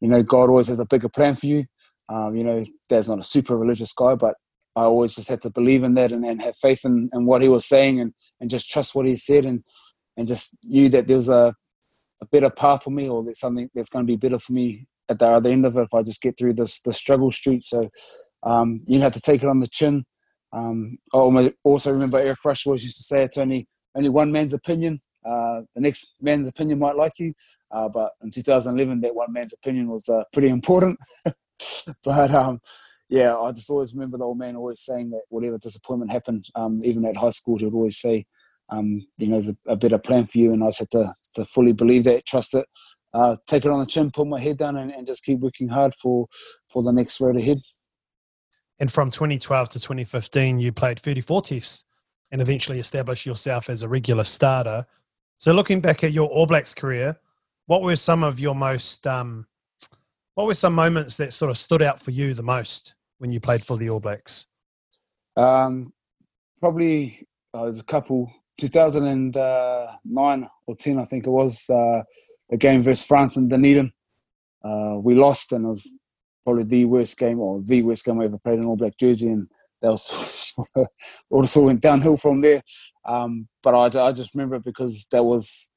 you 0.00 0.08
know, 0.08 0.22
God 0.22 0.50
always 0.50 0.68
has 0.68 0.78
a 0.78 0.84
bigger 0.84 1.08
plan 1.08 1.34
for 1.34 1.46
you. 1.46 1.64
Um, 2.08 2.36
you 2.36 2.44
know, 2.44 2.64
Dad's 2.88 3.08
not 3.08 3.18
a 3.18 3.24
super 3.24 3.56
religious 3.56 3.92
guy, 3.92 4.14
but 4.14 4.36
I 4.76 4.82
always 4.82 5.16
just 5.16 5.28
had 5.28 5.42
to 5.42 5.50
believe 5.50 5.82
in 5.82 5.94
that 5.94 6.12
and, 6.12 6.24
and 6.24 6.40
have 6.42 6.56
faith 6.56 6.84
in, 6.84 7.10
in 7.12 7.26
what 7.26 7.42
he 7.42 7.48
was 7.48 7.66
saying 7.66 8.00
and, 8.00 8.14
and 8.40 8.48
just 8.48 8.70
trust 8.70 8.94
what 8.94 9.06
he 9.06 9.16
said 9.16 9.44
and, 9.44 9.64
and 10.16 10.28
just 10.28 10.56
knew 10.64 10.88
that 10.90 11.08
there's 11.08 11.28
a, 11.28 11.54
a 12.22 12.26
better 12.26 12.50
path 12.50 12.84
for 12.84 12.90
me 12.90 13.08
or 13.08 13.24
that 13.24 13.36
something 13.36 13.68
that's 13.74 13.88
going 13.88 14.06
to 14.06 14.10
be 14.10 14.16
better 14.16 14.38
for 14.38 14.52
me 14.52 14.86
at 15.08 15.18
the 15.18 15.26
other 15.26 15.50
end 15.50 15.66
of 15.66 15.76
it 15.76 15.82
if 15.82 15.92
I 15.92 16.02
just 16.02 16.22
get 16.22 16.38
through 16.38 16.54
this 16.54 16.80
the 16.82 16.92
struggle 16.92 17.32
street. 17.32 17.62
So 17.62 17.90
um, 18.42 18.80
you 18.86 19.00
had 19.00 19.12
to 19.14 19.20
take 19.20 19.42
it 19.42 19.48
on 19.48 19.60
the 19.60 19.68
chin. 19.68 20.04
Um, 20.52 20.92
I 21.14 21.52
also 21.64 21.92
remember 21.92 22.18
Eric 22.18 22.44
Rush 22.44 22.66
always 22.66 22.84
used 22.84 22.96
to 22.96 23.04
say 23.04 23.22
it's 23.22 23.38
only 23.38 23.68
only 23.94 24.08
one 24.08 24.32
man's 24.32 24.54
opinion. 24.54 25.00
Uh, 25.24 25.62
the 25.74 25.80
next 25.80 26.14
man's 26.20 26.48
opinion 26.48 26.78
might 26.78 26.96
like 26.96 27.12
you, 27.18 27.34
uh, 27.70 27.88
but 27.88 28.12
in 28.22 28.30
2011, 28.30 29.00
that 29.02 29.14
one 29.14 29.32
man's 29.32 29.52
opinion 29.52 29.88
was 29.88 30.08
uh, 30.08 30.22
pretty 30.32 30.48
important. 30.48 30.98
but 32.04 32.30
um, 32.30 32.60
yeah, 33.10 33.36
I 33.36 33.52
just 33.52 33.68
always 33.68 33.92
remember 33.92 34.16
the 34.16 34.24
old 34.24 34.38
man 34.38 34.56
always 34.56 34.80
saying 34.80 35.10
that 35.10 35.22
whatever 35.28 35.58
disappointment 35.58 36.12
happened, 36.12 36.46
um, 36.54 36.80
even 36.84 37.04
at 37.04 37.16
high 37.16 37.30
school, 37.30 37.58
he 37.58 37.64
would 37.66 37.74
always 37.74 38.00
say, 38.00 38.24
um, 38.70 39.04
you 39.18 39.26
know, 39.26 39.40
there's 39.40 39.52
a, 39.66 39.76
better 39.76 39.98
plan 39.98 40.26
for 40.26 40.38
you. 40.38 40.52
And 40.52 40.62
I 40.62 40.68
just 40.68 40.78
had 40.78 40.90
to, 40.92 41.14
to 41.34 41.44
fully 41.44 41.72
believe 41.72 42.04
that, 42.04 42.24
trust 42.24 42.54
it, 42.54 42.66
uh, 43.12 43.36
take 43.48 43.64
it 43.64 43.70
on 43.70 43.80
the 43.80 43.86
chin, 43.86 44.12
put 44.12 44.28
my 44.28 44.40
head 44.40 44.58
down, 44.58 44.76
and, 44.76 44.92
and 44.92 45.06
just 45.06 45.24
keep 45.24 45.40
working 45.40 45.68
hard 45.68 45.92
for 45.94 46.28
for 46.68 46.82
the 46.82 46.92
next 46.92 47.20
road 47.20 47.36
ahead. 47.36 47.58
And 48.80 48.90
from 48.90 49.10
2012 49.10 49.68
to 49.70 49.78
2015, 49.78 50.58
you 50.58 50.72
played 50.72 50.98
34 50.98 51.42
tests 51.42 51.84
and 52.32 52.40
eventually 52.40 52.80
established 52.80 53.26
yourself 53.26 53.68
as 53.68 53.82
a 53.82 53.88
regular 53.88 54.24
starter. 54.24 54.86
So, 55.36 55.52
looking 55.52 55.80
back 55.80 56.02
at 56.02 56.12
your 56.12 56.28
All 56.28 56.46
Blacks 56.46 56.74
career, 56.74 57.16
what 57.66 57.82
were 57.82 57.96
some 57.96 58.24
of 58.24 58.40
your 58.40 58.54
most, 58.54 59.06
um, 59.06 59.46
what 60.34 60.46
were 60.46 60.54
some 60.54 60.74
moments 60.74 61.16
that 61.18 61.34
sort 61.34 61.50
of 61.50 61.58
stood 61.58 61.82
out 61.82 62.00
for 62.00 62.10
you 62.10 62.32
the 62.32 62.42
most 62.42 62.94
when 63.18 63.32
you 63.32 63.40
played 63.40 63.62
for 63.62 63.76
the 63.76 63.90
All 63.90 64.00
Blacks? 64.00 64.46
Um, 65.36 65.92
probably 66.60 67.26
uh, 67.54 67.64
there's 67.64 67.80
a 67.80 67.84
couple. 67.84 68.32
2009 68.58 70.48
or 70.66 70.76
10, 70.76 70.98
I 70.98 71.04
think 71.04 71.26
it 71.26 71.30
was, 71.30 71.70
uh, 71.70 72.02
the 72.50 72.58
game 72.58 72.82
versus 72.82 73.06
France 73.06 73.38
in 73.38 73.48
Dunedin. 73.48 73.90
Uh, 74.62 74.96
we 74.98 75.14
lost, 75.14 75.52
and 75.52 75.64
it 75.64 75.68
was 75.68 75.94
probably 76.44 76.64
the 76.64 76.84
worst 76.84 77.18
game 77.18 77.40
or 77.40 77.62
the 77.62 77.82
worst 77.82 78.04
game 78.04 78.20
I 78.20 78.24
ever 78.24 78.38
played 78.38 78.58
in 78.58 78.66
All 78.66 78.76
Black 78.76 78.96
jersey, 78.98 79.28
and 79.28 79.48
that 79.82 79.90
was 79.90 80.02
sort 80.54 80.68
of, 80.76 80.86
also 81.30 81.62
went 81.62 81.80
downhill 81.80 82.16
from 82.16 82.40
there. 82.40 82.62
Um, 83.04 83.48
but 83.62 83.74
I, 83.74 84.06
I 84.06 84.12
just 84.12 84.34
remember 84.34 84.56
it 84.56 84.64
because 84.64 85.06
that 85.12 85.24
was 85.24 85.70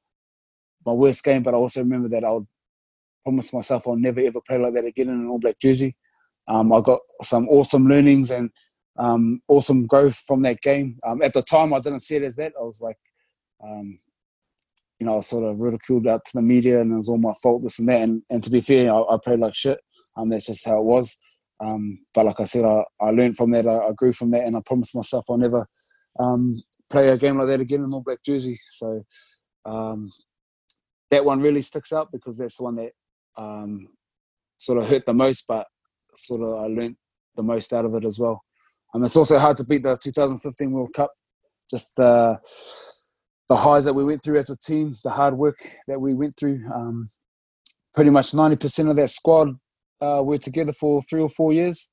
my 0.85 0.93
worst 0.93 1.23
game. 1.23 1.43
But 1.43 1.53
I 1.53 1.57
also 1.57 1.81
remember 1.81 2.09
that 2.09 2.23
I 2.23 2.31
would 2.31 2.47
promise 3.23 3.53
myself 3.53 3.87
I'll 3.87 3.95
never 3.95 4.19
ever 4.19 4.41
play 4.47 4.57
like 4.57 4.73
that 4.73 4.85
again 4.85 5.09
in 5.09 5.15
an 5.15 5.27
All 5.27 5.39
Black 5.39 5.59
jersey. 5.59 5.95
Um, 6.47 6.73
I 6.73 6.81
got 6.81 6.99
some 7.21 7.47
awesome 7.47 7.87
learnings 7.87 8.31
and 8.31 8.49
um, 8.97 9.41
awesome 9.47 9.85
growth 9.87 10.17
from 10.27 10.41
that 10.43 10.61
game. 10.61 10.97
Um, 11.05 11.21
at 11.21 11.33
the 11.33 11.41
time, 11.41 11.73
I 11.73 11.79
didn't 11.79 12.01
see 12.01 12.17
it 12.17 12.23
as 12.23 12.35
that. 12.35 12.53
I 12.59 12.63
was 12.63 12.81
like, 12.81 12.97
um, 13.63 13.97
you 14.99 15.07
know, 15.07 15.13
I 15.13 15.15
was 15.17 15.27
sort 15.27 15.45
of 15.45 15.59
ridiculed 15.59 16.07
out 16.07 16.25
to 16.25 16.31
the 16.35 16.41
media, 16.41 16.81
and 16.81 16.91
it 16.91 16.97
was 16.97 17.09
all 17.09 17.17
my 17.17 17.33
fault, 17.41 17.63
this 17.63 17.79
and 17.79 17.89
that. 17.89 18.01
And, 18.01 18.23
and 18.29 18.43
to 18.43 18.49
be 18.49 18.61
fair, 18.61 18.93
I, 18.93 19.01
I 19.01 19.17
played 19.23 19.39
like 19.39 19.55
shit. 19.55 19.79
Um, 20.15 20.29
that's 20.29 20.47
just 20.47 20.65
how 20.65 20.79
it 20.79 20.85
was. 20.85 21.17
Um, 21.59 21.99
but 22.13 22.25
like 22.25 22.39
I 22.39 22.45
said, 22.45 22.65
I, 22.65 22.83
I 22.99 23.11
learned 23.11 23.37
from 23.37 23.51
that. 23.51 23.67
I, 23.67 23.87
I 23.87 23.91
grew 23.95 24.11
from 24.11 24.31
that, 24.31 24.43
and 24.43 24.55
I 24.55 24.61
promised 24.65 24.95
myself 24.95 25.25
I'll 25.29 25.37
never 25.37 25.67
um, 26.19 26.61
play 26.89 27.09
a 27.09 27.17
game 27.17 27.37
like 27.37 27.47
that 27.47 27.61
again 27.61 27.83
in 27.83 27.93
all 27.93 28.01
black 28.01 28.23
jersey. 28.25 28.57
So 28.77 29.03
um, 29.65 30.11
that 31.11 31.25
one 31.25 31.41
really 31.41 31.61
sticks 31.61 31.93
out 31.93 32.11
because 32.11 32.37
that's 32.37 32.57
the 32.57 32.63
one 32.63 32.75
that 32.75 32.91
um, 33.37 33.89
sort 34.57 34.79
of 34.79 34.89
hurt 34.89 35.05
the 35.05 35.13
most, 35.13 35.45
but 35.47 35.67
sort 36.15 36.41
of 36.41 36.63
I 36.63 36.67
learned 36.67 36.97
the 37.35 37.43
most 37.43 37.73
out 37.73 37.85
of 37.85 37.95
it 37.95 38.05
as 38.05 38.19
well. 38.19 38.43
And 38.93 39.03
it's 39.03 39.15
also 39.15 39.39
hard 39.39 39.57
to 39.57 39.63
beat 39.63 39.83
the 39.83 39.97
2015 39.97 40.71
World 40.71 40.93
Cup. 40.93 41.11
Just 41.69 41.97
uh, 41.99 42.37
the 43.49 43.55
highs 43.55 43.85
that 43.85 43.93
we 43.93 44.03
went 44.03 44.23
through 44.23 44.37
as 44.37 44.49
a 44.49 44.57
team, 44.57 44.95
the 45.03 45.09
hard 45.09 45.35
work 45.35 45.57
that 45.87 45.99
we 45.99 46.13
went 46.13 46.37
through. 46.37 46.61
Um, 46.71 47.07
pretty 47.95 48.11
much 48.11 48.31
90% 48.31 48.89
of 48.89 48.95
that 48.95 49.09
squad 49.09 49.55
uh, 50.03 50.21
were 50.21 50.37
together 50.37 50.73
for 50.73 51.01
three 51.01 51.21
or 51.21 51.29
four 51.29 51.53
years. 51.53 51.89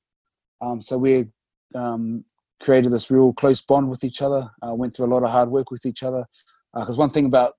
Um, 0.59 0.81
so 0.81 0.97
we 0.97 1.27
um, 1.73 2.25
created 2.61 2.91
this 2.91 3.09
real 3.09 3.33
close 3.33 3.61
bond 3.61 3.89
with 3.89 4.03
each 4.03 4.21
other, 4.21 4.49
uh, 4.61 4.73
went 4.73 4.95
through 4.95 5.05
a 5.05 5.13
lot 5.13 5.23
of 5.23 5.31
hard 5.31 5.49
work 5.49 5.71
with 5.71 5.85
each 5.85 6.03
other. 6.03 6.25
Because 6.73 6.97
uh, 6.97 6.99
one 6.99 7.09
thing 7.09 7.25
about 7.25 7.53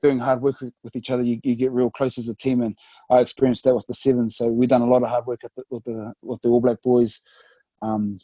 doing 0.00 0.20
hard 0.20 0.40
work 0.40 0.60
with, 0.60 0.96
each 0.96 1.10
other, 1.10 1.22
you, 1.22 1.40
you, 1.42 1.56
get 1.56 1.72
real 1.72 1.90
close 1.90 2.18
as 2.18 2.28
a 2.28 2.36
team, 2.36 2.62
and 2.62 2.76
I 3.10 3.18
experienced 3.18 3.64
that 3.64 3.74
with 3.74 3.86
the 3.86 3.94
Seven. 3.94 4.30
So 4.30 4.46
we've 4.48 4.68
done 4.68 4.82
a 4.82 4.86
lot 4.86 5.02
of 5.02 5.08
hard 5.08 5.26
work 5.26 5.40
the, 5.40 5.64
with 5.70 5.84
the 5.84 6.14
with 6.22 6.40
the 6.42 6.48
All 6.48 6.60
Black 6.60 6.80
boys, 6.82 7.20
um, 7.82 8.18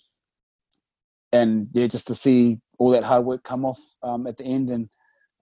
and 1.33 1.67
yeah, 1.73 1.89
just 1.89 2.07
to 2.07 2.15
see 2.15 2.61
all 2.79 2.91
that 2.91 3.05
hard 3.05 3.25
work 3.25 3.43
come 3.43 3.65
off 3.65 3.81
um, 4.03 4.27
at 4.27 4.37
the 4.37 4.45
end, 4.45 4.71
and 4.71 4.89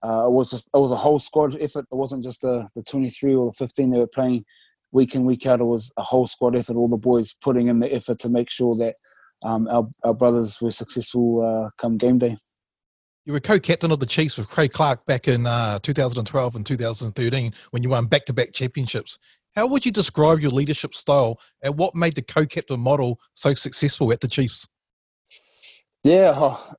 uh, 0.02 0.26
it 0.26 0.32
was 0.32 0.50
just 0.50 0.68
it 0.74 0.78
was 0.78 0.92
a 0.92 0.96
whole 0.96 1.18
squad 1.18 1.54
effort. 1.60 1.86
It 1.90 1.94
wasn't 1.94 2.24
just 2.24 2.40
the 2.40 2.68
the 2.74 2.82
23 2.82 3.34
or 3.34 3.50
the 3.50 3.56
15 3.56 3.90
they 3.90 3.98
were 3.98 4.06
playing 4.06 4.44
week 4.92 5.14
in 5.14 5.24
week 5.24 5.46
out. 5.46 5.60
It 5.60 5.64
was 5.64 5.92
a 5.96 6.02
whole 6.02 6.26
squad 6.26 6.54
effort. 6.54 6.76
All 6.76 6.88
the 6.88 6.96
boys 6.96 7.34
putting 7.34 7.68
in 7.68 7.80
the 7.80 7.92
effort 7.92 8.18
to 8.20 8.28
make 8.28 8.50
sure 8.50 8.74
that 8.76 8.96
um, 9.44 9.66
our 9.68 9.88
our 10.04 10.14
brothers 10.14 10.60
were 10.60 10.70
successful 10.70 11.42
uh, 11.42 11.70
come 11.78 11.96
game 11.96 12.18
day. 12.18 12.36
You 13.24 13.32
were 13.32 13.40
co-captain 13.40 13.92
of 13.92 14.00
the 14.00 14.06
Chiefs 14.06 14.36
with 14.36 14.48
Craig 14.48 14.72
Clarke 14.72 15.06
back 15.06 15.28
in 15.28 15.46
uh, 15.46 15.78
2012 15.78 16.56
and 16.56 16.66
2013 16.66 17.54
when 17.70 17.82
you 17.84 17.90
won 17.90 18.06
back-to-back 18.06 18.52
championships. 18.52 19.16
How 19.54 19.66
would 19.68 19.86
you 19.86 19.92
describe 19.92 20.40
your 20.40 20.50
leadership 20.50 20.92
style 20.92 21.38
and 21.62 21.78
what 21.78 21.94
made 21.94 22.16
the 22.16 22.22
co-captain 22.22 22.80
model 22.80 23.20
so 23.34 23.54
successful 23.54 24.12
at 24.12 24.22
the 24.22 24.28
Chiefs? 24.28 24.66
Yeah, 26.02 26.32
oh, 26.34 26.72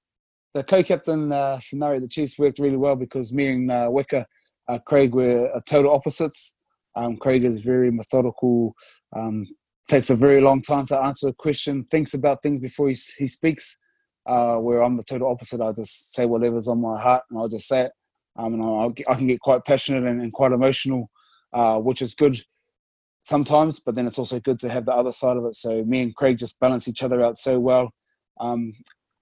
the 0.54 0.64
co-captain 0.64 1.32
uh, 1.32 1.60
scenario, 1.62 2.02
the 2.02 2.10
Chiefs 2.10 2.38
worked 2.38 2.60
really 2.60 2.76
well 2.76 2.98
because 2.98 3.32
me 3.32 3.48
and 3.48 3.72
uh, 3.72 3.88
Wicker, 3.90 4.26
uh, 4.68 4.80
Craig 4.80 5.16
were 5.16 5.50
total 5.66 5.94
opposites. 5.94 6.56
Um, 6.96 7.18
Craig 7.18 7.44
is 7.46 7.62
very 7.62 7.92
methodical, 7.92 8.76
um, 9.16 9.46
takes 9.88 10.10
a 10.10 10.16
very 10.16 10.42
long 10.42 10.62
time 10.62 10.86
to 10.88 10.98
answer 10.98 11.28
a 11.28 11.34
question, 11.34 11.86
thinks 11.86 12.14
about 12.14 12.42
things 12.44 12.60
before 12.60 12.90
he, 12.90 12.98
he 13.18 13.28
speaks. 13.28 13.80
Uh, 14.26 14.56
where 14.56 14.82
I'm 14.82 14.96
the 14.96 15.04
total 15.04 15.30
opposite. 15.30 15.60
I 15.60 15.74
just 15.74 16.16
say 16.16 16.26
whatever's 16.26 16.70
on 16.70 16.80
my 16.80 16.98
heart 16.98 17.24
and 17.30 17.38
I'll 17.38 17.50
just 17.50 17.68
say 17.68 17.82
it. 17.82 17.92
Um, 18.38 18.54
and 18.54 18.64
I'll, 18.64 18.94
I 19.10 19.16
can 19.16 19.28
get 19.28 19.42
quite 19.42 19.66
passionate 19.66 20.06
and, 20.06 20.22
and 20.22 20.32
quite 20.32 20.54
emotional, 20.54 21.10
uh, 21.52 21.78
which 21.78 22.02
is 22.02 22.16
good 22.16 22.38
sometimes, 23.24 23.82
but 23.82 23.96
then 23.96 24.08
it's 24.08 24.18
also 24.18 24.40
good 24.40 24.60
to 24.62 24.70
have 24.70 24.86
the 24.86 24.94
other 24.94 25.12
side 25.12 25.36
of 25.36 25.44
it. 25.44 25.56
So 25.56 25.84
me 25.84 26.04
and 26.04 26.16
Craig 26.16 26.38
just 26.38 26.58
balance 26.60 26.88
each 26.88 27.04
other 27.04 27.22
out 27.22 27.38
so 27.38 27.60
well. 27.60 27.92
Um, 28.40 28.72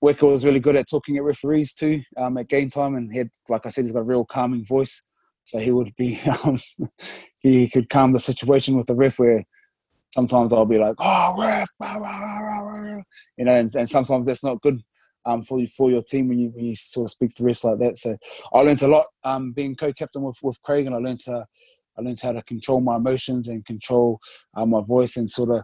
Wicker 0.01 0.27
was 0.27 0.45
really 0.45 0.59
good 0.59 0.75
at 0.75 0.89
talking 0.89 1.17
at 1.17 1.23
referees 1.23 1.73
too 1.73 2.01
um, 2.17 2.37
at 2.37 2.49
game 2.49 2.69
time, 2.69 2.95
and 2.95 3.11
he 3.11 3.19
had, 3.19 3.29
like 3.49 3.65
I 3.65 3.69
said, 3.69 3.85
he's 3.85 3.91
got 3.91 3.99
a 3.99 4.03
real 4.03 4.25
calming 4.25 4.65
voice. 4.65 5.03
So 5.51 5.59
he 5.59 5.71
would 5.71 5.93
be, 5.97 6.19
um, 6.45 6.57
he 7.39 7.69
could 7.69 7.89
calm 7.89 8.13
the 8.13 8.19
situation 8.19 8.77
with 8.77 8.87
the 8.87 8.95
ref. 8.95 9.19
Where 9.19 9.43
sometimes 10.13 10.53
I'll 10.53 10.65
be 10.65 10.77
like, 10.77 10.95
"Oh, 10.97 11.35
ref," 11.39 11.67
you 13.37 13.45
know, 13.45 13.55
and, 13.55 13.75
and 13.75 13.89
sometimes 13.89 14.25
that's 14.25 14.43
not 14.43 14.61
good 14.61 14.81
um, 15.25 15.41
for 15.41 15.59
you 15.59 15.67
for 15.67 15.91
your 15.91 16.03
team 16.03 16.29
when 16.29 16.39
you 16.39 16.49
when 16.49 16.65
you 16.65 16.75
sort 16.75 17.07
of 17.07 17.11
speak 17.11 17.35
to 17.35 17.43
rest 17.43 17.65
like 17.65 17.79
that. 17.79 17.97
So 17.97 18.17
I 18.53 18.61
learned 18.61 18.81
a 18.81 18.87
lot 18.87 19.07
um, 19.25 19.51
being 19.51 19.75
co-captain 19.75 20.21
with, 20.23 20.37
with 20.41 20.61
Craig, 20.61 20.85
and 20.85 20.95
I 20.95 20.99
learned 20.99 21.19
to 21.21 21.45
I 21.97 22.01
learned 22.01 22.21
how 22.21 22.31
to 22.31 22.41
control 22.43 22.79
my 22.79 22.95
emotions 22.95 23.49
and 23.49 23.65
control 23.65 24.21
uh, 24.55 24.65
my 24.65 24.81
voice 24.81 25.17
and 25.17 25.29
sort 25.29 25.49
of 25.49 25.63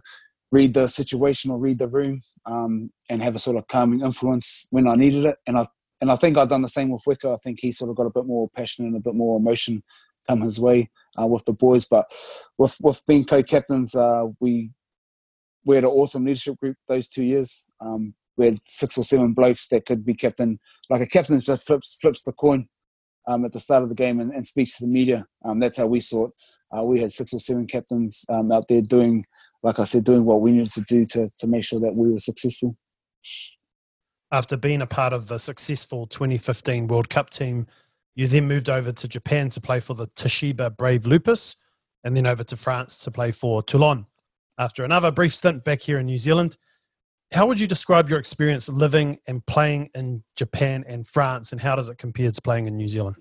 read 0.52 0.74
the 0.74 0.86
situation 0.86 1.50
or 1.50 1.58
read 1.58 1.78
the 1.78 1.88
room 1.88 2.20
um, 2.44 2.90
and 3.08 3.22
have 3.22 3.34
a 3.34 3.38
sort 3.38 3.56
of 3.56 3.66
calming 3.68 4.00
influence 4.00 4.66
when 4.70 4.86
I 4.86 4.94
needed 4.94 5.24
it. 5.24 5.36
And 5.46 5.58
I 5.58 5.66
and 6.00 6.10
I 6.10 6.16
think 6.16 6.36
I've 6.36 6.48
done 6.48 6.62
the 6.62 6.68
same 6.68 6.90
with 6.90 7.02
Wicker. 7.06 7.32
I 7.32 7.36
think 7.36 7.60
he 7.60 7.72
sort 7.72 7.90
of 7.90 7.96
got 7.96 8.06
a 8.06 8.10
bit 8.10 8.26
more 8.26 8.48
passion 8.50 8.86
and 8.86 8.96
a 8.96 9.00
bit 9.00 9.14
more 9.14 9.38
emotion 9.38 9.82
come 10.26 10.42
his 10.42 10.60
way 10.60 10.90
uh, 11.20 11.26
with 11.26 11.44
the 11.44 11.52
boys. 11.52 11.84
But 11.84 12.06
with 12.58 12.76
with 12.82 13.02
being 13.06 13.24
co-captains, 13.24 13.94
uh, 13.94 14.26
we 14.40 14.70
we 15.64 15.74
had 15.76 15.84
an 15.84 15.90
awesome 15.90 16.24
leadership 16.24 16.56
group 16.58 16.76
those 16.86 17.08
two 17.08 17.24
years. 17.24 17.64
Um, 17.80 18.14
we 18.36 18.46
had 18.46 18.60
six 18.64 18.96
or 18.96 19.04
seven 19.04 19.32
blokes 19.32 19.66
that 19.68 19.86
could 19.86 20.04
be 20.04 20.14
captain. 20.14 20.60
Like 20.88 21.02
a 21.02 21.06
captain 21.06 21.40
just 21.40 21.66
flips 21.66 21.96
flips 22.00 22.22
the 22.22 22.32
coin 22.32 22.68
um, 23.26 23.44
at 23.44 23.52
the 23.52 23.60
start 23.60 23.82
of 23.82 23.88
the 23.88 23.94
game 23.94 24.20
and, 24.20 24.32
and 24.32 24.46
speaks 24.46 24.78
to 24.78 24.84
the 24.84 24.90
media. 24.90 25.26
Um, 25.44 25.58
that's 25.58 25.78
how 25.78 25.86
we 25.86 26.00
saw 26.00 26.26
it. 26.26 26.32
Uh, 26.76 26.84
we 26.84 27.00
had 27.00 27.12
six 27.12 27.32
or 27.32 27.40
seven 27.40 27.66
captains 27.66 28.24
um, 28.28 28.52
out 28.52 28.68
there 28.68 28.82
doing 28.82 29.24
like 29.62 29.78
I 29.78 29.84
said, 29.84 30.04
doing 30.04 30.24
what 30.24 30.40
we 30.40 30.52
needed 30.52 30.72
to 30.72 30.82
do 30.82 31.06
to, 31.06 31.30
to 31.38 31.46
make 31.46 31.64
sure 31.64 31.80
that 31.80 31.94
we 31.94 32.10
were 32.10 32.18
successful. 32.18 32.76
After 34.30 34.56
being 34.56 34.82
a 34.82 34.86
part 34.86 35.12
of 35.12 35.28
the 35.28 35.38
successful 35.38 36.06
2015 36.06 36.86
World 36.88 37.08
Cup 37.08 37.30
team, 37.30 37.66
you 38.14 38.26
then 38.26 38.46
moved 38.46 38.68
over 38.68 38.92
to 38.92 39.08
Japan 39.08 39.48
to 39.50 39.60
play 39.60 39.80
for 39.80 39.94
the 39.94 40.08
Toshiba 40.08 40.76
Brave 40.76 41.06
Lupus 41.06 41.56
and 42.04 42.16
then 42.16 42.26
over 42.26 42.44
to 42.44 42.56
France 42.56 42.98
to 43.00 43.10
play 43.10 43.32
for 43.32 43.62
Toulon. 43.62 44.06
After 44.58 44.84
another 44.84 45.10
brief 45.10 45.34
stint 45.34 45.64
back 45.64 45.80
here 45.80 45.98
in 45.98 46.06
New 46.06 46.18
Zealand, 46.18 46.56
how 47.32 47.46
would 47.46 47.60
you 47.60 47.66
describe 47.66 48.08
your 48.08 48.18
experience 48.18 48.68
living 48.68 49.18
and 49.28 49.44
playing 49.46 49.90
in 49.94 50.24
Japan 50.34 50.84
and 50.88 51.06
France, 51.06 51.52
and 51.52 51.60
how 51.60 51.76
does 51.76 51.88
it 51.88 51.98
compare 51.98 52.30
to 52.30 52.42
playing 52.42 52.66
in 52.66 52.76
New 52.76 52.88
Zealand? 52.88 53.16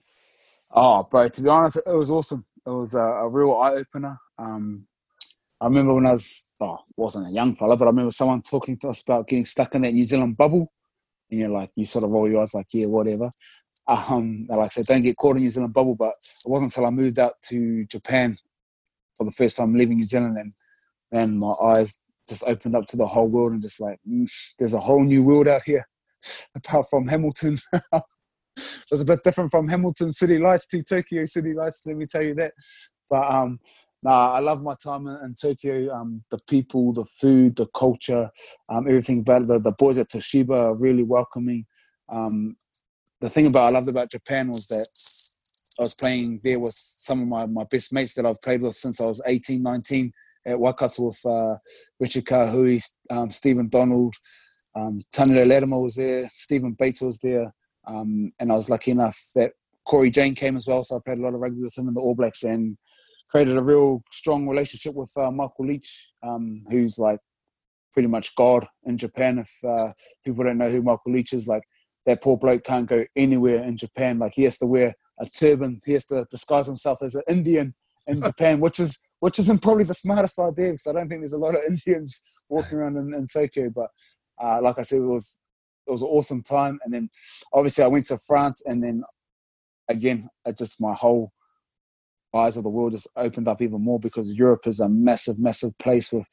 Oh, 0.72 1.04
bro, 1.04 1.28
to 1.28 1.42
be 1.42 1.50
honest, 1.50 1.78
it 1.78 1.90
was 1.90 2.10
awesome. 2.10 2.46
It 2.66 2.70
was 2.70 2.96
a, 2.96 3.02
a 3.02 3.28
real 3.28 3.56
eye 3.56 3.74
opener. 3.74 4.18
Um, 4.38 4.88
I 5.60 5.66
remember 5.66 5.94
when 5.94 6.06
I 6.06 6.12
was, 6.12 6.48
oh, 6.62 6.80
wasn't 6.96 7.30
a 7.30 7.34
young 7.34 7.56
fella, 7.56 7.76
but 7.76 7.86
I 7.86 7.90
remember 7.90 8.12
someone 8.12 8.42
talking 8.42 8.78
to 8.80 8.90
us 8.90 9.02
about 9.02 9.28
getting 9.28 9.46
stuck 9.46 9.76
in 9.76 9.82
that 9.82 9.94
New 9.94 10.06
Zealand 10.06 10.38
bubble. 10.38 10.72
And 11.30 11.40
you're 11.40 11.50
like, 11.50 11.72
you 11.76 11.86
sort 11.86 12.06
of 12.06 12.12
roll 12.12 12.30
your 12.30 12.42
eyes 12.42 12.54
like, 12.54 12.68
yeah, 12.74 12.86
whatever. 12.86 13.32
Um, 13.88 14.48
like 14.50 14.66
I 14.66 14.68
said, 14.68 14.86
don't 14.86 15.02
get 15.02 15.18
caught 15.18 15.38
in 15.38 15.44
New 15.44 15.50
Zealand 15.50 15.74
bubble. 15.74 15.96
But 15.96 16.14
it 16.20 16.50
wasn't 16.50 16.72
until 16.72 16.86
I 16.86 16.90
moved 16.90 17.20
out 17.20 17.36
to 17.50 17.86
Japan 17.86 18.38
for 19.18 19.26
the 19.26 19.32
first 19.32 19.58
time 19.58 19.74
leaving 19.74 19.98
New 19.98 20.06
Zealand 20.06 20.38
and, 20.38 20.54
and 21.12 21.40
my 21.40 21.54
eyes 21.62 21.98
just 22.28 22.44
opened 22.44 22.76
up 22.76 22.86
to 22.88 22.98
the 22.98 23.08
whole 23.08 23.28
world 23.28 23.52
and 23.52 23.62
just 23.62 23.80
like, 23.80 24.00
mm, 24.08 24.30
there's 24.60 24.74
a 24.74 24.80
whole 24.80 25.04
new 25.04 25.24
world 25.24 25.48
out 25.48 25.64
here 25.64 25.88
apart 26.56 26.86
from 26.90 27.08
Hamilton. 27.08 27.58
it 27.74 28.04
was 28.92 29.02
a 29.02 29.06
bit 29.06 29.24
different 29.24 29.52
from 29.52 29.68
Hamilton 29.68 30.12
City 30.12 30.38
Lights 30.38 30.68
to 30.68 30.84
Tokyo 30.84 31.26
City 31.26 31.54
Lights, 31.54 31.82
let 31.86 31.96
me 31.96 32.06
tell 32.06 32.24
you 32.24 32.36
that. 32.36 32.54
But 33.10 33.32
um, 33.32 33.60
nah, 34.04 34.34
I 34.34 34.40
love 34.40 34.62
my 34.62 34.76
time 34.82 35.08
in, 35.08 35.34
Tokyo. 35.34 35.94
Um, 35.94 36.22
the 36.30 36.40
people, 36.48 36.94
the 36.94 37.06
food, 37.06 37.56
the 37.56 37.68
culture, 37.68 38.30
um, 38.70 38.88
everything 38.88 39.20
about. 39.20 39.48
The, 39.48 39.60
the 39.60 39.72
boys 39.72 39.98
at 39.98 40.10
Toshiba 40.10 40.56
are 40.56 40.78
really 40.78 41.04
welcoming. 41.04 41.66
Um, 42.10 42.56
the 43.20 43.30
thing 43.30 43.48
about 43.48 43.68
I 43.68 43.70
loved 43.70 43.90
about 43.90 44.12
Japan 44.12 44.50
was 44.50 44.68
that 44.68 44.88
I 45.80 45.84
was 45.84 45.96
playing 45.96 46.42
there 46.44 46.60
with 46.60 46.76
some 46.76 47.22
of 47.22 47.28
my, 47.28 47.46
my 47.46 47.64
best 47.64 47.94
mates 47.94 48.14
that 48.16 48.26
I've 48.26 48.42
played 48.42 48.62
with 48.62 48.76
since 48.76 49.00
I 49.02 49.06
was 49.06 49.22
18, 49.26 49.62
19 49.62 50.12
at 50.46 50.60
Waikato 50.60 51.04
with 51.04 51.26
uh, 51.26 51.58
Richard 52.00 52.26
Kahui, 52.26 52.84
um, 53.10 53.30
Stephen 53.32 53.68
Donald, 53.68 54.16
um, 54.76 55.02
Tanerau 55.14 55.46
Latimer 55.46 55.82
was 55.82 55.96
there, 55.96 56.28
Stephen 56.30 56.72
Bates 56.72 57.02
was 57.02 57.20
there, 57.20 57.54
um, 57.86 58.30
and 58.40 58.52
I 58.52 58.56
was 58.56 58.70
lucky 58.70 58.92
enough 58.92 59.18
that 59.36 59.52
Cory 59.86 60.10
Jane 60.10 60.36
came 60.36 60.56
as 60.58 60.68
well, 60.68 60.84
so 60.84 60.96
I 60.98 61.00
played 61.04 61.18
a 61.18 61.22
lot 61.22 61.34
of 61.34 61.40
rugby 61.40 61.64
with 61.64 61.78
him 61.78 61.88
in 61.88 61.94
the 61.94 62.02
All 62.02 62.16
Blacks, 62.16 62.44
and 62.44 62.78
created 63.30 63.58
a 63.58 63.62
real 63.62 64.04
strong 64.12 64.48
relationship 64.48 64.96
with 64.96 65.12
uh, 65.18 65.32
Michael 65.32 65.66
Leitch, 65.66 66.14
um, 66.24 66.56
who's 66.70 66.98
like 66.98 67.20
pretty 67.94 68.08
much 68.08 68.36
God 68.36 68.68
in 68.86 68.98
Japan. 68.98 69.40
If 69.40 69.52
uh, 69.68 69.94
people 70.24 70.44
don't 70.44 70.58
know 70.58 70.70
who 70.70 70.82
Michael 70.82 71.14
Leitch 71.14 71.34
is, 71.34 71.48
like 71.48 71.64
that 72.06 72.22
poor 72.22 72.38
bloke 72.38 72.64
can't 72.64 72.88
go 72.88 73.06
anywhere 73.16 73.64
in 73.64 73.78
Japan. 73.78 74.20
Like 74.20 74.34
he 74.36 74.44
has 74.44 74.58
to 74.60 74.66
wear 74.66 74.96
a 75.20 75.26
turban, 75.26 75.82
he 75.86 75.94
has 75.94 76.06
to 76.06 76.26
disguise 76.30 76.68
himself 76.68 77.02
as 77.04 77.16
an 77.16 77.24
Indian 77.28 77.76
in 78.06 78.22
Japan, 78.24 78.60
which 78.60 78.80
is 78.80 78.98
which 79.20 79.40
isn't 79.40 79.64
probably 79.64 79.84
the 79.84 79.94
smartest 79.94 80.40
idea 80.40 80.72
because 80.72 80.88
I 80.88 80.94
don't 80.94 81.10
think 81.10 81.22
there's 81.22 81.34
a 81.34 81.40
lot 81.40 81.56
of 81.56 81.62
Indians 81.68 82.22
walking 82.50 82.78
around 82.78 82.98
in, 82.98 83.14
in 83.14 83.28
Tokyo. 83.28 83.72
But 83.72 83.90
uh, 84.40 84.60
like 84.62 84.78
I 84.78 84.84
said, 84.84 85.00
it 85.00 85.06
was 85.06 85.38
it 85.88 85.92
was 85.92 86.02
an 86.02 86.08
awesome 86.08 86.44
time. 86.44 86.80
And 86.84 86.94
then 86.94 87.10
obviously 87.52 87.84
I 87.84 87.88
went 87.88 88.06
to 88.08 88.18
France, 88.18 88.62
and 88.66 88.84
then 88.84 89.04
again, 89.90 90.30
it 90.46 90.58
just 90.58 90.82
my 90.82 90.94
whole 90.94 91.32
eyes 92.36 92.58
of 92.58 92.64
the 92.64 92.70
world 92.70 92.92
just 92.92 93.08
opened 93.16 93.48
up 93.48 93.62
even 93.62 93.82
more 93.82 94.00
because 94.00 94.38
Europe 94.38 94.68
is 94.68 94.80
a 94.80 94.90
massive, 94.90 95.40
massive 95.40 95.78
place 95.78 96.12
with 96.12 96.28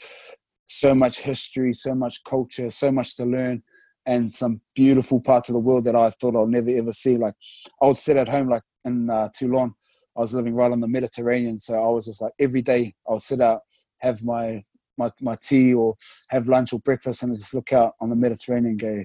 so 0.66 0.94
much 0.94 1.20
history, 1.20 1.72
so 1.72 1.94
much 1.94 2.24
culture, 2.24 2.70
so 2.70 2.90
much 2.90 3.16
to 3.16 3.24
learn, 3.24 3.62
and 4.06 4.34
some 4.34 4.60
beautiful 4.74 5.20
parts 5.20 5.48
of 5.48 5.54
the 5.54 5.60
world 5.60 5.84
that 5.84 5.96
I 5.96 6.10
thought 6.10 6.36
I'll 6.36 6.46
never 6.46 6.70
ever 6.70 6.92
see. 6.92 7.16
Like 7.16 7.34
I 7.80 7.86
would 7.86 7.96
sit 7.96 8.16
at 8.16 8.28
home, 8.28 8.48
like 8.48 8.62
in 8.84 9.08
uh, 9.08 9.28
Toulon, 9.34 9.74
I 10.16 10.20
was 10.20 10.34
living 10.34 10.54
right 10.54 10.72
on 10.72 10.80
the 10.80 10.88
Mediterranean, 10.88 11.60
so 11.60 11.74
I 11.74 11.88
was 11.88 12.06
just 12.06 12.20
like 12.20 12.32
every 12.38 12.62
day 12.62 12.94
I 13.08 13.12
would 13.12 13.22
sit 13.22 13.40
out, 13.40 13.60
have 13.98 14.22
my 14.22 14.62
my 14.98 15.10
my 15.20 15.36
tea 15.40 15.74
or 15.74 15.96
have 16.30 16.48
lunch 16.48 16.72
or 16.72 16.80
breakfast, 16.80 17.22
and 17.22 17.32
I 17.32 17.36
just 17.36 17.54
look 17.54 17.72
out 17.72 17.94
on 18.00 18.10
the 18.10 18.16
Mediterranean, 18.16 18.76
go 18.76 19.04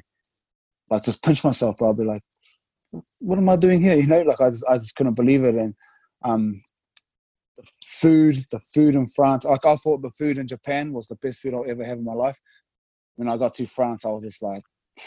like 0.89 1.03
just 1.03 1.23
pinch 1.23 1.43
myself. 1.43 1.75
But 1.79 1.85
I'll 1.85 1.93
be 1.93 2.03
like, 2.03 2.23
what 3.19 3.39
am 3.39 3.49
I 3.49 3.55
doing 3.55 3.81
here? 3.81 3.95
You 3.95 4.07
know, 4.07 4.21
like 4.21 4.41
I 4.41 4.49
just 4.49 4.65
I 4.67 4.77
just 4.77 4.95
couldn't 4.95 5.15
believe 5.15 5.43
it, 5.43 5.55
and 5.55 5.75
um, 6.23 6.61
food, 8.01 8.37
the 8.51 8.59
food 8.59 8.95
in 8.95 9.07
France. 9.07 9.45
Like 9.45 9.65
I 9.65 9.75
thought 9.75 10.01
the 10.01 10.09
food 10.09 10.37
in 10.37 10.47
Japan 10.47 10.93
was 10.93 11.07
the 11.07 11.15
best 11.15 11.41
food 11.41 11.53
I'll 11.53 11.69
ever 11.69 11.83
have 11.83 11.97
in 11.97 12.05
my 12.05 12.13
life. 12.13 12.39
When 13.15 13.27
I 13.27 13.37
got 13.37 13.55
to 13.55 13.65
France, 13.65 14.05
I 14.05 14.09
was 14.09 14.23
just 14.23 14.41
like, 14.41 14.63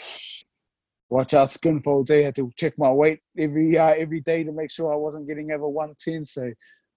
watch 1.09 1.33
out, 1.33 1.49
skinfold 1.49 2.05
day. 2.05 2.21
I 2.21 2.25
had 2.25 2.35
to 2.35 2.51
check 2.57 2.73
my 2.77 2.91
weight 2.91 3.19
every 3.37 3.77
uh, 3.77 3.93
every 3.97 4.21
day 4.21 4.43
to 4.43 4.51
make 4.51 4.71
sure 4.71 4.93
I 4.93 4.97
wasn't 4.97 5.27
getting 5.27 5.51
over 5.51 5.67
110. 5.67 6.25
So 6.25 6.51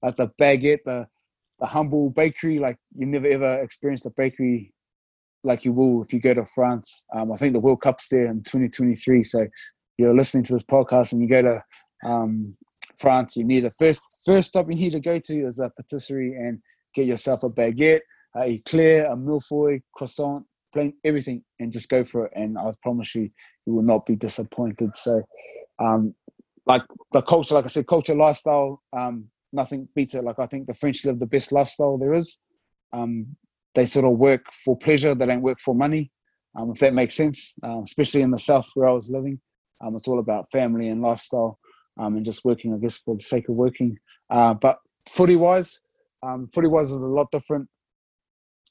at 0.04 0.16
the 0.16 0.28
baguette, 0.40 0.84
the 0.84 1.06
the 1.58 1.66
humble 1.66 2.10
bakery, 2.10 2.58
like 2.58 2.76
you 2.96 3.06
never 3.06 3.26
ever 3.28 3.60
experienced 3.62 4.06
a 4.06 4.10
bakery 4.10 4.72
like 5.44 5.64
you 5.64 5.72
will 5.72 6.02
if 6.02 6.12
you 6.12 6.20
go 6.20 6.34
to 6.34 6.44
France. 6.44 7.06
Um, 7.14 7.32
I 7.32 7.36
think 7.36 7.52
the 7.52 7.60
World 7.60 7.80
Cup's 7.80 8.08
there 8.08 8.26
in 8.26 8.42
2023. 8.42 9.22
So 9.22 9.46
you're 9.96 10.14
listening 10.14 10.44
to 10.44 10.52
this 10.52 10.64
podcast 10.64 11.12
and 11.12 11.22
you 11.22 11.28
go 11.28 11.42
to 11.42 11.62
um, 12.04 12.52
France, 12.98 13.36
you 13.36 13.44
need 13.44 13.64
a 13.64 13.70
first 13.70 14.22
first 14.24 14.48
stop 14.48 14.66
you 14.68 14.76
need 14.76 14.92
to 14.92 15.00
go 15.00 15.18
to 15.18 15.46
is 15.46 15.58
a 15.58 15.70
patisserie 15.70 16.34
and 16.34 16.60
get 16.94 17.06
yourself 17.06 17.42
a 17.42 17.50
baguette, 17.50 18.00
a 18.36 18.54
eclair, 18.54 19.06
a 19.06 19.16
millefeuille, 19.16 19.82
croissant, 19.94 20.44
plain 20.72 20.94
everything, 21.04 21.42
and 21.60 21.72
just 21.72 21.88
go 21.88 22.04
for 22.04 22.26
it. 22.26 22.32
And 22.34 22.58
I 22.58 22.70
promise 22.82 23.14
you, 23.14 23.30
you 23.66 23.74
will 23.74 23.82
not 23.82 24.06
be 24.06 24.16
disappointed. 24.16 24.96
So, 24.96 25.22
um, 25.78 26.14
like 26.66 26.82
the 27.12 27.22
culture, 27.22 27.54
like 27.54 27.64
I 27.64 27.68
said, 27.68 27.86
culture, 27.86 28.14
lifestyle, 28.14 28.82
um, 28.96 29.28
nothing 29.52 29.88
beats 29.94 30.14
it. 30.14 30.24
Like 30.24 30.38
I 30.38 30.46
think 30.46 30.66
the 30.66 30.74
French 30.74 31.04
live 31.04 31.18
the 31.18 31.26
best 31.26 31.52
lifestyle 31.52 31.98
there 31.98 32.14
is. 32.14 32.38
Um, 32.92 33.26
they 33.74 33.86
sort 33.86 34.06
of 34.06 34.18
work 34.18 34.46
for 34.64 34.76
pleasure. 34.76 35.14
They 35.14 35.26
don't 35.26 35.42
work 35.42 35.60
for 35.60 35.74
money. 35.74 36.10
Um, 36.58 36.70
if 36.70 36.78
that 36.78 36.94
makes 36.94 37.14
sense, 37.14 37.54
uh, 37.62 37.82
especially 37.82 38.22
in 38.22 38.30
the 38.30 38.38
south 38.38 38.66
where 38.74 38.88
I 38.88 38.92
was 38.92 39.10
living, 39.10 39.38
um, 39.84 39.94
it's 39.94 40.08
all 40.08 40.18
about 40.18 40.50
family 40.50 40.88
and 40.88 41.02
lifestyle 41.02 41.58
um, 41.98 42.16
and 42.16 42.24
just 42.24 42.44
working, 42.44 42.74
I 42.74 42.78
guess, 42.78 42.98
for 42.98 43.16
the 43.16 43.22
sake 43.22 43.48
of 43.48 43.54
working. 43.54 43.98
Uh, 44.30 44.54
but 44.54 44.78
footy 45.08 45.36
wise, 45.36 45.80
um, 46.22 46.48
footy 46.52 46.68
wise 46.68 46.90
is 46.90 47.00
a 47.00 47.08
lot 47.08 47.30
different. 47.30 47.68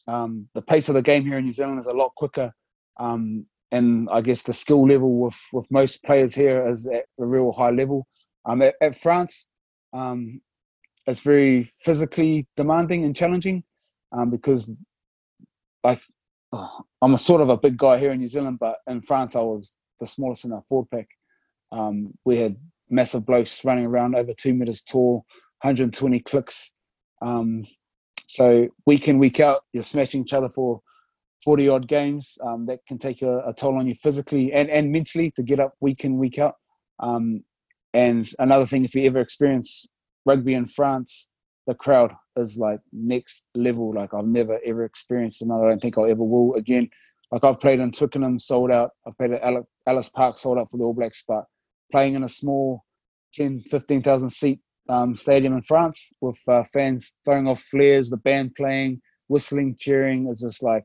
Um, 0.07 0.47
the 0.53 0.61
pace 0.61 0.89
of 0.89 0.95
the 0.95 1.01
game 1.01 1.25
here 1.25 1.37
in 1.37 1.45
New 1.45 1.53
Zealand 1.53 1.79
is 1.79 1.87
a 1.87 1.95
lot 1.95 2.13
quicker. 2.15 2.53
Um, 2.99 3.45
and 3.71 4.07
I 4.11 4.21
guess 4.21 4.43
the 4.43 4.53
skill 4.53 4.87
level 4.87 5.19
with, 5.19 5.39
with 5.51 5.69
most 5.71 6.03
players 6.03 6.35
here 6.35 6.67
is 6.67 6.87
at 6.87 7.05
a 7.19 7.25
real 7.25 7.51
high 7.51 7.71
level. 7.71 8.07
Um, 8.45 8.61
at, 8.61 8.75
at 8.81 8.95
France, 8.95 9.47
um, 9.93 10.41
it's 11.07 11.21
very 11.21 11.63
physically 11.63 12.47
demanding 12.55 13.03
and 13.03 13.15
challenging 13.15 13.63
um, 14.11 14.29
because, 14.29 14.79
like, 15.83 15.99
oh, 16.51 16.81
I'm 17.01 17.13
a 17.13 17.17
sort 17.17 17.41
of 17.41 17.49
a 17.49 17.57
big 17.57 17.77
guy 17.77 17.97
here 17.97 18.11
in 18.11 18.19
New 18.19 18.27
Zealand, 18.27 18.59
but 18.59 18.77
in 18.87 19.01
France 19.01 19.35
I 19.35 19.41
was 19.41 19.75
the 19.99 20.05
smallest 20.05 20.45
in 20.45 20.53
our 20.53 20.63
forward 20.63 20.89
pack. 20.91 21.07
We 22.23 22.37
had 22.37 22.55
massive 22.89 23.25
blokes 23.25 23.63
running 23.65 23.85
around 23.85 24.15
over 24.15 24.31
two 24.33 24.53
meters 24.53 24.81
tall, 24.81 25.25
120 25.61 26.19
clicks. 26.21 26.71
Um, 27.21 27.63
so 28.27 28.67
week 28.85 29.07
in, 29.07 29.19
week 29.19 29.39
out, 29.39 29.63
you're 29.73 29.83
smashing 29.83 30.21
each 30.21 30.33
other 30.33 30.49
for 30.49 30.81
40 31.43 31.69
odd 31.69 31.87
games. 31.87 32.37
Um, 32.43 32.65
that 32.65 32.79
can 32.87 32.97
take 32.97 33.21
a, 33.21 33.39
a, 33.39 33.53
toll 33.53 33.77
on 33.77 33.87
you 33.87 33.93
physically 33.95 34.51
and, 34.53 34.69
and 34.69 34.91
mentally 34.91 35.31
to 35.35 35.43
get 35.43 35.59
up 35.59 35.73
week 35.79 36.03
in, 36.03 36.17
week 36.17 36.39
out. 36.39 36.55
Um, 36.99 37.43
and 37.93 38.29
another 38.39 38.65
thing, 38.65 38.83
if 38.83 38.93
you 38.95 39.03
ever 39.03 39.19
experience 39.19 39.87
rugby 40.25 40.53
in 40.53 40.65
France, 40.65 41.29
the 41.67 41.75
crowd 41.75 42.13
is 42.37 42.57
like 42.57 42.79
next 42.91 43.47
level. 43.55 43.93
Like 43.93 44.13
I've 44.13 44.25
never 44.25 44.59
ever 44.65 44.83
experienced, 44.83 45.41
and 45.41 45.51
I 45.51 45.57
don't 45.67 45.81
think 45.81 45.97
I'll 45.97 46.09
ever 46.09 46.23
will 46.23 46.55
again. 46.55 46.89
Like 47.31 47.43
I've 47.43 47.59
played 47.59 47.79
in 47.79 47.91
Twickenham, 47.91 48.37
sold 48.37 48.71
out. 48.71 48.91
I've 49.07 49.17
played 49.17 49.31
at 49.31 49.65
Ellis 49.87 50.09
Park, 50.09 50.37
sold 50.37 50.57
out 50.57 50.69
for 50.69 50.77
the 50.77 50.83
All 50.83 50.93
Blacks, 50.93 51.23
but 51.27 51.45
playing 51.91 52.15
in 52.15 52.23
a 52.23 52.27
small 52.27 52.83
10, 53.33 53.61
15,000 53.69 54.29
seat 54.29 54.59
um, 54.89 55.15
stadium 55.15 55.53
in 55.53 55.61
France 55.61 56.11
with 56.21 56.39
uh, 56.47 56.63
fans 56.63 57.15
throwing 57.25 57.47
off 57.47 57.61
flares, 57.61 58.09
the 58.09 58.17
band 58.17 58.55
playing, 58.55 59.01
whistling, 59.27 59.75
cheering. 59.79 60.27
It's 60.29 60.41
just 60.41 60.63
like, 60.63 60.83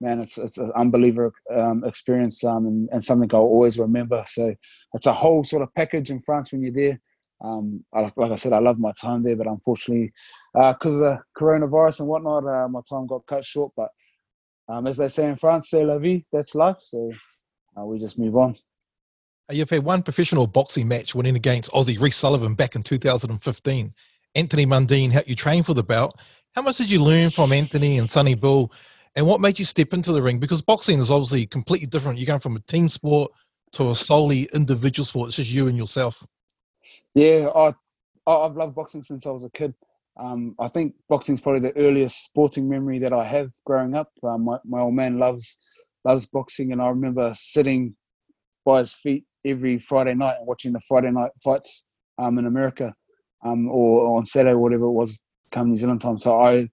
man, 0.00 0.20
it's 0.20 0.38
it's 0.38 0.58
an 0.58 0.72
unbelievable 0.76 1.32
um, 1.54 1.84
experience 1.84 2.42
um, 2.44 2.66
and, 2.66 2.88
and 2.92 3.04
something 3.04 3.30
I'll 3.32 3.40
always 3.40 3.78
remember. 3.78 4.24
So 4.26 4.54
it's 4.94 5.06
a 5.06 5.12
whole 5.12 5.44
sort 5.44 5.62
of 5.62 5.74
package 5.74 6.10
in 6.10 6.20
France 6.20 6.52
when 6.52 6.62
you're 6.62 6.72
there. 6.72 7.00
Um, 7.42 7.84
I, 7.92 8.10
like 8.16 8.30
I 8.30 8.36
said, 8.36 8.52
I 8.52 8.60
love 8.60 8.78
my 8.78 8.92
time 9.00 9.22
there, 9.22 9.36
but 9.36 9.48
unfortunately, 9.48 10.12
because 10.54 11.00
uh, 11.00 11.04
of 11.04 11.18
the 11.18 11.18
coronavirus 11.36 12.00
and 12.00 12.08
whatnot, 12.08 12.46
uh, 12.46 12.68
my 12.68 12.80
time 12.88 13.06
got 13.06 13.26
cut 13.26 13.44
short. 13.44 13.72
But 13.76 13.88
um, 14.68 14.86
as 14.86 14.96
they 14.96 15.08
say 15.08 15.28
in 15.28 15.36
France, 15.36 15.70
c'est 15.70 15.84
la 15.84 15.98
vie, 15.98 16.24
that's 16.32 16.54
life. 16.54 16.78
So 16.78 17.10
uh, 17.76 17.84
we 17.84 17.98
just 17.98 18.18
move 18.18 18.36
on. 18.36 18.54
You've 19.50 19.70
had 19.70 19.84
one 19.84 20.02
professional 20.02 20.46
boxing 20.46 20.88
match 20.88 21.14
winning 21.14 21.36
against 21.36 21.70
Aussie 21.72 22.00
Rhys 22.00 22.16
Sullivan 22.16 22.54
back 22.54 22.74
in 22.74 22.82
2015. 22.82 23.94
Anthony 24.34 24.66
Mundine 24.66 25.10
helped 25.10 25.28
you 25.28 25.34
train 25.34 25.62
for 25.62 25.74
the 25.74 25.82
bout. 25.82 26.18
How 26.54 26.62
much 26.62 26.78
did 26.78 26.90
you 26.90 27.02
learn 27.02 27.30
from 27.30 27.52
Anthony 27.52 27.98
and 27.98 28.08
Sonny 28.08 28.34
Bill? 28.34 28.72
And 29.14 29.26
what 29.26 29.40
made 29.40 29.58
you 29.58 29.64
step 29.64 29.92
into 29.92 30.12
the 30.12 30.22
ring? 30.22 30.38
Because 30.38 30.62
boxing 30.62 31.00
is 31.00 31.10
obviously 31.10 31.46
completely 31.46 31.86
different. 31.86 32.18
You're 32.18 32.26
going 32.26 32.40
from 32.40 32.56
a 32.56 32.60
team 32.60 32.88
sport 32.88 33.32
to 33.72 33.90
a 33.90 33.96
solely 33.96 34.48
individual 34.54 35.04
sport. 35.04 35.28
It's 35.28 35.36
just 35.36 35.50
you 35.50 35.68
and 35.68 35.76
yourself. 35.76 36.26
Yeah, 37.14 37.48
I, 37.54 37.72
I've 38.26 38.56
loved 38.56 38.74
boxing 38.74 39.02
since 39.02 39.26
I 39.26 39.30
was 39.30 39.44
a 39.44 39.50
kid. 39.50 39.74
Um, 40.18 40.54
I 40.58 40.68
think 40.68 40.94
boxing 41.08 41.34
is 41.34 41.40
probably 41.40 41.60
the 41.60 41.76
earliest 41.76 42.24
sporting 42.24 42.68
memory 42.68 42.98
that 43.00 43.12
I 43.12 43.24
have 43.24 43.50
growing 43.64 43.94
up. 43.94 44.10
Uh, 44.22 44.38
my, 44.38 44.58
my 44.64 44.80
old 44.80 44.94
man 44.94 45.18
loves 45.18 45.58
loves 46.04 46.26
boxing, 46.26 46.72
and 46.72 46.82
I 46.82 46.88
remember 46.88 47.32
sitting 47.34 47.96
by 48.64 48.80
his 48.80 48.92
feet 48.92 49.24
every 49.44 49.78
Friday 49.78 50.14
night 50.14 50.36
and 50.38 50.46
watching 50.46 50.72
the 50.72 50.80
Friday 50.80 51.10
night 51.10 51.30
fights 51.42 51.86
um, 52.18 52.38
in 52.38 52.46
America 52.46 52.94
um, 53.44 53.68
or, 53.68 54.16
on 54.16 54.24
Saturday, 54.24 54.54
whatever 54.54 54.84
it 54.84 54.92
was, 54.92 55.22
come 55.50 55.70
New 55.70 55.76
Zealand 55.76 56.00
time. 56.00 56.18
So 56.18 56.40
I, 56.40 56.68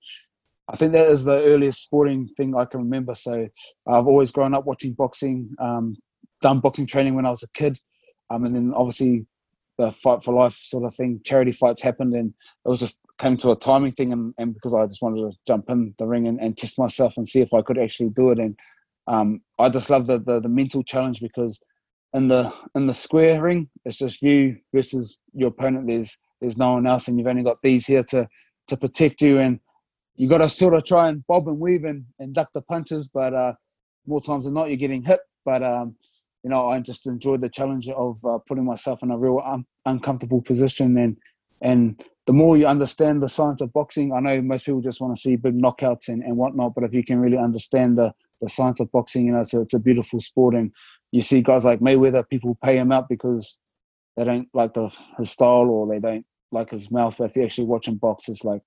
I 0.67 0.75
think 0.75 0.93
that 0.93 1.09
is 1.09 1.23
the 1.23 1.43
earliest 1.43 1.83
sporting 1.83 2.27
thing 2.37 2.55
I 2.55 2.65
can 2.65 2.81
remember. 2.81 3.15
So 3.15 3.47
I've 3.87 4.07
always 4.07 4.31
grown 4.31 4.53
up 4.53 4.65
watching 4.65 4.93
boxing, 4.93 5.49
um, 5.59 5.95
done 6.41 6.59
boxing 6.59 6.85
training 6.85 7.15
when 7.15 7.25
I 7.25 7.31
was 7.31 7.43
a 7.43 7.49
kid, 7.53 7.77
um, 8.29 8.45
and 8.45 8.55
then 8.55 8.73
obviously 8.75 9.25
the 9.79 9.91
fight 9.91 10.23
for 10.23 10.33
life 10.33 10.53
sort 10.53 10.83
of 10.83 10.93
thing, 10.93 11.21
charity 11.25 11.53
fights 11.53 11.81
happened, 11.81 12.13
and 12.13 12.33
it 12.65 12.69
was 12.69 12.79
just 12.79 12.99
came 13.17 13.37
to 13.37 13.51
a 13.51 13.55
timing 13.55 13.93
thing, 13.93 14.11
and, 14.13 14.33
and 14.37 14.53
because 14.53 14.73
I 14.73 14.85
just 14.85 15.01
wanted 15.01 15.21
to 15.21 15.37
jump 15.47 15.69
in 15.69 15.95
the 15.97 16.05
ring 16.05 16.27
and, 16.27 16.39
and 16.39 16.55
test 16.55 16.77
myself 16.77 17.15
and 17.17 17.27
see 17.27 17.41
if 17.41 17.53
I 17.53 17.61
could 17.61 17.77
actually 17.77 18.09
do 18.09 18.29
it, 18.31 18.39
and 18.39 18.59
um, 19.07 19.41
I 19.57 19.69
just 19.69 19.89
love 19.89 20.05
the, 20.05 20.19
the 20.19 20.39
the 20.41 20.49
mental 20.49 20.83
challenge 20.83 21.21
because 21.21 21.59
in 22.13 22.27
the 22.27 22.53
in 22.75 22.87
the 22.87 22.93
square 22.93 23.41
ring. 23.41 23.69
It's 23.85 23.97
just 23.97 24.21
you 24.21 24.57
versus 24.73 25.21
your 25.33 25.49
opponent. 25.49 25.87
There's 25.87 26.17
there's 26.41 26.57
no 26.57 26.73
one 26.73 26.87
else, 26.87 27.07
and 27.07 27.17
you've 27.17 27.27
only 27.27 27.43
got 27.43 27.57
these 27.61 27.85
here 27.85 28.03
to 28.05 28.27
to 28.67 28.77
protect 28.77 29.21
you. 29.21 29.39
And 29.39 29.59
you 30.15 30.27
got 30.27 30.39
to 30.39 30.49
sort 30.49 30.73
of 30.73 30.85
try 30.85 31.09
and 31.09 31.25
bob 31.27 31.47
and 31.47 31.59
weave 31.59 31.85
and, 31.85 32.05
and 32.19 32.33
duck 32.33 32.49
the 32.53 32.61
punches. 32.61 33.07
But 33.07 33.33
uh, 33.33 33.53
more 34.05 34.21
times 34.21 34.45
than 34.45 34.53
not, 34.53 34.69
you're 34.69 34.77
getting 34.77 35.03
hit. 35.03 35.19
But 35.45 35.63
um, 35.63 35.95
you 36.43 36.49
know, 36.49 36.69
I 36.69 36.79
just 36.79 37.07
enjoyed 37.07 37.41
the 37.41 37.49
challenge 37.49 37.89
of 37.89 38.17
uh, 38.25 38.39
putting 38.47 38.65
myself 38.65 39.03
in 39.03 39.11
a 39.11 39.17
real 39.17 39.41
un- 39.45 39.65
uncomfortable 39.85 40.41
position 40.41 40.97
and 40.97 41.17
and 41.61 42.03
the 42.25 42.33
more 42.33 42.57
you 42.57 42.67
understand 42.67 43.21
the 43.21 43.29
science 43.29 43.61
of 43.61 43.73
boxing, 43.73 44.13
I 44.13 44.19
know 44.19 44.41
most 44.41 44.65
people 44.65 44.81
just 44.81 45.01
want 45.01 45.15
to 45.15 45.21
see 45.21 45.35
big 45.35 45.57
knockouts 45.57 46.07
and, 46.07 46.23
and 46.23 46.37
whatnot, 46.37 46.75
but 46.75 46.83
if 46.83 46.93
you 46.93 47.03
can 47.03 47.19
really 47.19 47.37
understand 47.37 47.97
the, 47.97 48.13
the 48.39 48.47
science 48.47 48.79
of 48.79 48.91
boxing, 48.91 49.25
you 49.25 49.31
know, 49.33 49.41
it's 49.41 49.53
a, 49.53 49.61
it's 49.61 49.73
a 49.73 49.79
beautiful 49.79 50.19
sport. 50.19 50.55
And 50.55 50.71
you 51.11 51.21
see 51.21 51.41
guys 51.41 51.65
like 51.65 51.79
Mayweather, 51.79 52.27
people 52.27 52.57
pay 52.63 52.77
him 52.77 52.91
out 52.91 53.09
because 53.09 53.59
they 54.17 54.23
don't 54.23 54.47
like 54.53 54.73
the, 54.73 54.95
his 55.17 55.31
style 55.31 55.69
or 55.69 55.87
they 55.87 55.99
don't 55.99 56.25
like 56.51 56.69
his 56.69 56.91
mouth. 56.91 57.15
But 57.17 57.31
if 57.31 57.35
you 57.35 57.43
actually 57.43 57.67
watch 57.67 57.87
him 57.87 57.95
box, 57.95 58.29
it's 58.29 58.43
like, 58.43 58.61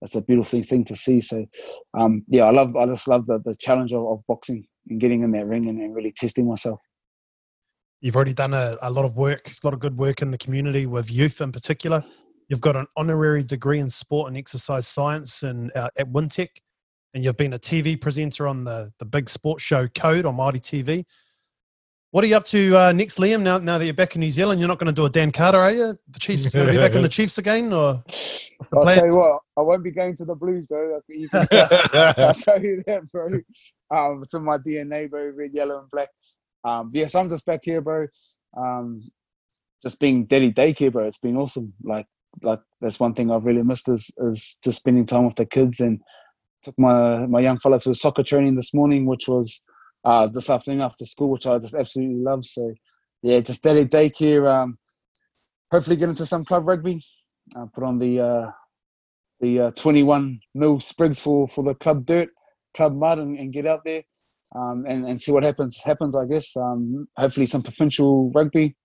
that's 0.00 0.14
a 0.16 0.22
beautiful 0.22 0.62
thing 0.62 0.84
to 0.84 0.96
see. 0.96 1.20
So, 1.20 1.46
um, 1.98 2.24
yeah, 2.28 2.44
I 2.44 2.50
love, 2.50 2.74
I 2.76 2.86
just 2.86 3.06
love 3.08 3.26
the, 3.26 3.40
the 3.44 3.54
challenge 3.54 3.92
of, 3.92 4.04
of 4.06 4.20
boxing 4.26 4.64
and 4.88 5.00
getting 5.00 5.22
in 5.22 5.30
that 5.32 5.46
ring 5.46 5.68
and, 5.68 5.78
and 5.80 5.94
really 5.94 6.12
testing 6.12 6.48
myself. 6.48 6.80
You've 8.00 8.16
already 8.16 8.34
done 8.34 8.52
a, 8.52 8.76
a 8.82 8.90
lot 8.90 9.04
of 9.04 9.16
work, 9.16 9.52
a 9.62 9.66
lot 9.66 9.74
of 9.74 9.80
good 9.80 9.96
work 9.96 10.22
in 10.22 10.32
the 10.32 10.38
community 10.38 10.86
with 10.86 11.10
youth 11.10 11.40
in 11.40 11.52
particular 11.52 12.04
You've 12.52 12.60
got 12.60 12.76
an 12.76 12.86
honorary 12.98 13.42
degree 13.42 13.78
in 13.78 13.88
sport 13.88 14.28
and 14.28 14.36
exercise 14.36 14.86
science 14.86 15.42
and 15.42 15.74
uh, 15.74 15.88
at 15.98 16.06
Wintec, 16.12 16.48
and 17.14 17.24
you've 17.24 17.38
been 17.38 17.54
a 17.54 17.58
TV 17.58 17.98
presenter 17.98 18.46
on 18.46 18.62
the 18.64 18.92
the 18.98 19.06
big 19.06 19.30
sports 19.30 19.62
show 19.62 19.88
Code 19.88 20.26
on 20.26 20.36
Māori 20.36 20.60
TV. 20.60 21.06
What 22.12 22.24
are 22.24 22.26
you 22.26 22.36
up 22.36 22.44
to 22.44 22.76
uh, 22.76 22.92
next, 22.92 23.18
Liam? 23.18 23.40
Now, 23.40 23.56
now 23.56 23.78
that 23.78 23.86
you're 23.86 23.94
back 23.94 24.14
in 24.14 24.20
New 24.20 24.30
Zealand, 24.30 24.60
you're 24.60 24.68
not 24.68 24.78
going 24.78 24.86
to 24.86 24.92
do 24.92 25.06
a 25.06 25.08
Dan 25.08 25.32
Carter, 25.32 25.56
are 25.56 25.72
you? 25.72 25.98
The 26.10 26.18
Chiefs 26.20 26.46
going 26.50 26.66
to 26.66 26.72
be 26.72 26.78
back 26.78 26.92
in 26.92 27.00
the 27.00 27.08
Chiefs 27.18 27.38
again, 27.38 27.72
or 27.72 28.04
I'll 28.74 28.82
plan- 28.82 28.96
tell 28.96 29.06
you 29.06 29.16
what, 29.16 29.40
I 29.56 29.62
won't 29.62 29.82
be 29.82 29.92
going 29.92 30.14
to 30.16 30.26
the 30.26 30.34
Blues, 30.34 30.66
bro. 30.66 31.00
You 31.08 31.26
can 31.30 31.46
tell. 31.46 31.68
I'll 32.18 32.34
tell 32.34 32.62
you 32.62 32.82
that, 32.86 33.10
bro. 33.10 33.28
Um, 33.90 34.22
it's 34.22 34.34
in 34.34 34.44
my 34.44 34.58
DNA, 34.58 35.08
bro. 35.08 35.30
Red, 35.30 35.54
yellow, 35.54 35.78
and 35.80 35.90
black. 35.90 36.10
Um, 36.64 36.90
yes, 36.92 37.14
I'm 37.14 37.30
just 37.30 37.46
back 37.46 37.60
here, 37.62 37.80
bro. 37.80 38.06
Um, 38.58 39.10
just 39.82 39.98
being 39.98 40.26
daddy 40.26 40.52
daycare, 40.52 40.92
bro. 40.92 41.06
It's 41.06 41.16
been 41.16 41.38
awesome. 41.38 41.72
Like, 41.82 42.06
like 42.42 42.60
that's 42.82 43.00
one 43.00 43.14
thing 43.14 43.30
I've 43.30 43.46
really 43.46 43.62
missed 43.62 43.88
is 43.88 44.10
is 44.18 44.58
just 44.62 44.80
spending 44.80 45.06
time 45.06 45.24
with 45.24 45.36
the 45.36 45.46
kids. 45.46 45.80
And 45.80 45.98
took 46.62 46.78
my 46.78 47.26
my 47.26 47.40
young 47.40 47.58
fella 47.58 47.80
to 47.80 47.88
the 47.88 47.94
soccer 47.94 48.22
training 48.22 48.56
this 48.56 48.74
morning, 48.74 49.06
which 49.06 49.28
was 49.28 49.62
uh, 50.04 50.26
this 50.26 50.50
afternoon 50.50 50.82
after 50.82 51.04
school, 51.04 51.30
which 51.30 51.46
I 51.46 51.58
just 51.58 51.74
absolutely 51.74 52.16
love. 52.16 52.44
So, 52.44 52.74
yeah, 53.22 53.40
just 53.40 53.62
daddy 53.62 53.84
daycare. 53.84 54.50
Um, 54.52 54.78
hopefully 55.70 55.96
get 55.96 56.08
into 56.08 56.26
some 56.26 56.44
club 56.44 56.66
rugby. 56.66 57.02
Uh, 57.56 57.66
put 57.74 57.84
on 57.84 57.98
the 57.98 58.20
uh, 58.20 58.50
the 59.40 59.60
uh, 59.60 59.70
21 59.72 60.40
mil 60.54 60.80
sprigs 60.80 61.20
for 61.20 61.46
for 61.48 61.64
the 61.64 61.74
club 61.74 62.06
dirt, 62.06 62.28
club 62.74 62.94
mud, 62.94 63.18
and, 63.18 63.38
and 63.38 63.52
get 63.52 63.66
out 63.66 63.84
there 63.84 64.02
um, 64.54 64.84
and 64.86 65.04
and 65.04 65.20
see 65.20 65.32
what 65.32 65.44
happens. 65.44 65.80
Happens, 65.84 66.16
I 66.16 66.26
guess. 66.26 66.56
Um, 66.56 67.06
hopefully, 67.16 67.46
some 67.46 67.62
provincial 67.62 68.30
rugby 68.34 68.76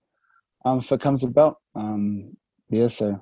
um, 0.64 0.78
if 0.78 0.90
it 0.92 1.00
comes 1.00 1.24
about. 1.24 1.56
Um, 1.74 2.36
yeah, 2.70 2.88
so 2.88 3.20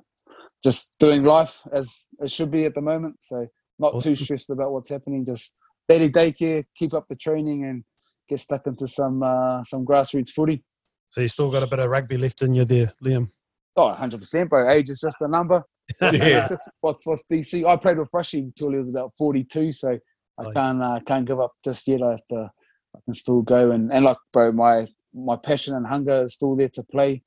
just 0.63 0.95
doing 0.99 1.23
life 1.23 1.61
as 1.71 1.93
it 2.19 2.31
should 2.31 2.51
be 2.51 2.65
at 2.65 2.73
the 2.75 2.81
moment. 2.81 3.17
So 3.21 3.47
not 3.79 4.01
too 4.01 4.15
stressed 4.15 4.49
about 4.49 4.71
what's 4.71 4.89
happening. 4.89 5.25
Just 5.25 5.55
daily 5.87 6.09
daycare, 6.09 6.63
keep 6.75 6.93
up 6.93 7.07
the 7.07 7.15
training, 7.15 7.65
and 7.65 7.83
get 8.29 8.39
stuck 8.39 8.67
into 8.67 8.87
some 8.87 9.23
uh, 9.23 9.63
some 9.63 9.85
grassroots 9.85 10.29
footy. 10.31 10.63
so 11.09 11.21
you 11.21 11.27
still 11.27 11.49
got 11.51 11.63
a 11.63 11.67
bit 11.67 11.79
of 11.79 11.89
rugby 11.89 12.17
left 12.17 12.41
in 12.41 12.53
you 12.53 12.65
there, 12.65 12.91
Liam? 13.03 13.29
Oh, 13.75 13.95
100%, 13.97 14.49
bro. 14.49 14.67
Age 14.69 14.89
is 14.89 14.99
just 14.99 15.17
a 15.21 15.27
number. 15.27 15.63
Yeah. 16.01 16.47
What's, 16.81 17.05
what's 17.05 17.23
DC? 17.31 17.65
I 17.65 17.77
played 17.77 17.97
with 17.99 18.09
Rushy 18.11 18.39
until 18.39 18.71
he 18.71 18.77
was 18.77 18.89
about 18.89 19.11
42, 19.17 19.71
so 19.71 19.91
I 20.39 20.43
Oh, 20.45 20.51
can't 20.51 20.83
uh, 20.83 20.99
can't 21.05 21.25
give 21.25 21.39
up 21.39 21.53
just 21.63 21.87
yet. 21.87 22.01
I 22.01 22.09
have 22.11 22.27
to, 22.31 22.49
I 22.95 22.99
can 23.05 23.13
still 23.13 23.41
go 23.41 23.71
and 23.71 23.91
and 23.93 24.03
like, 24.05 24.17
bro, 24.33 24.51
my 24.51 24.85
my 25.13 25.35
passion 25.37 25.75
and 25.75 25.87
hunger 25.87 26.23
is 26.23 26.33
still 26.33 26.55
there 26.55 26.69
to 26.73 26.83
play. 26.91 27.23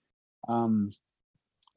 Um, 0.49 0.91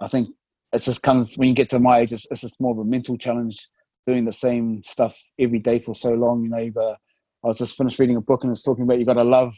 I 0.02 0.08
think 0.08 0.28
it 0.74 0.82
just 0.82 1.02
comes 1.04 1.38
when 1.38 1.48
you 1.50 1.56
get 1.56 1.70
to 1.70 1.80
my 1.80 2.00
age. 2.00 2.12
It's, 2.12 2.28
it's 2.32 2.42
just 2.42 2.60
more 2.60 2.74
of 2.74 2.80
a 2.80 2.86
mental 2.86 3.18
challenge 3.18 3.68
doing 4.06 4.26
the 4.26 4.34
same 4.34 4.84
stuff 4.84 5.18
every 5.40 5.60
day 5.60 5.80
for 5.80 5.94
so 5.94 6.14
long. 6.14 6.44
You 6.44 6.50
know, 6.50 6.82
uh, 6.82 6.96
I 7.44 7.48
was 7.48 7.58
just 7.58 7.78
finished 7.78 8.00
reading 8.00 8.16
a 8.16 8.22
book 8.22 8.44
and 8.44 8.52
it's 8.52 8.64
talking 8.64 8.84
about 8.84 9.00
you 9.00 9.06
got 9.06 9.14
to 9.14 9.24
love, 9.24 9.54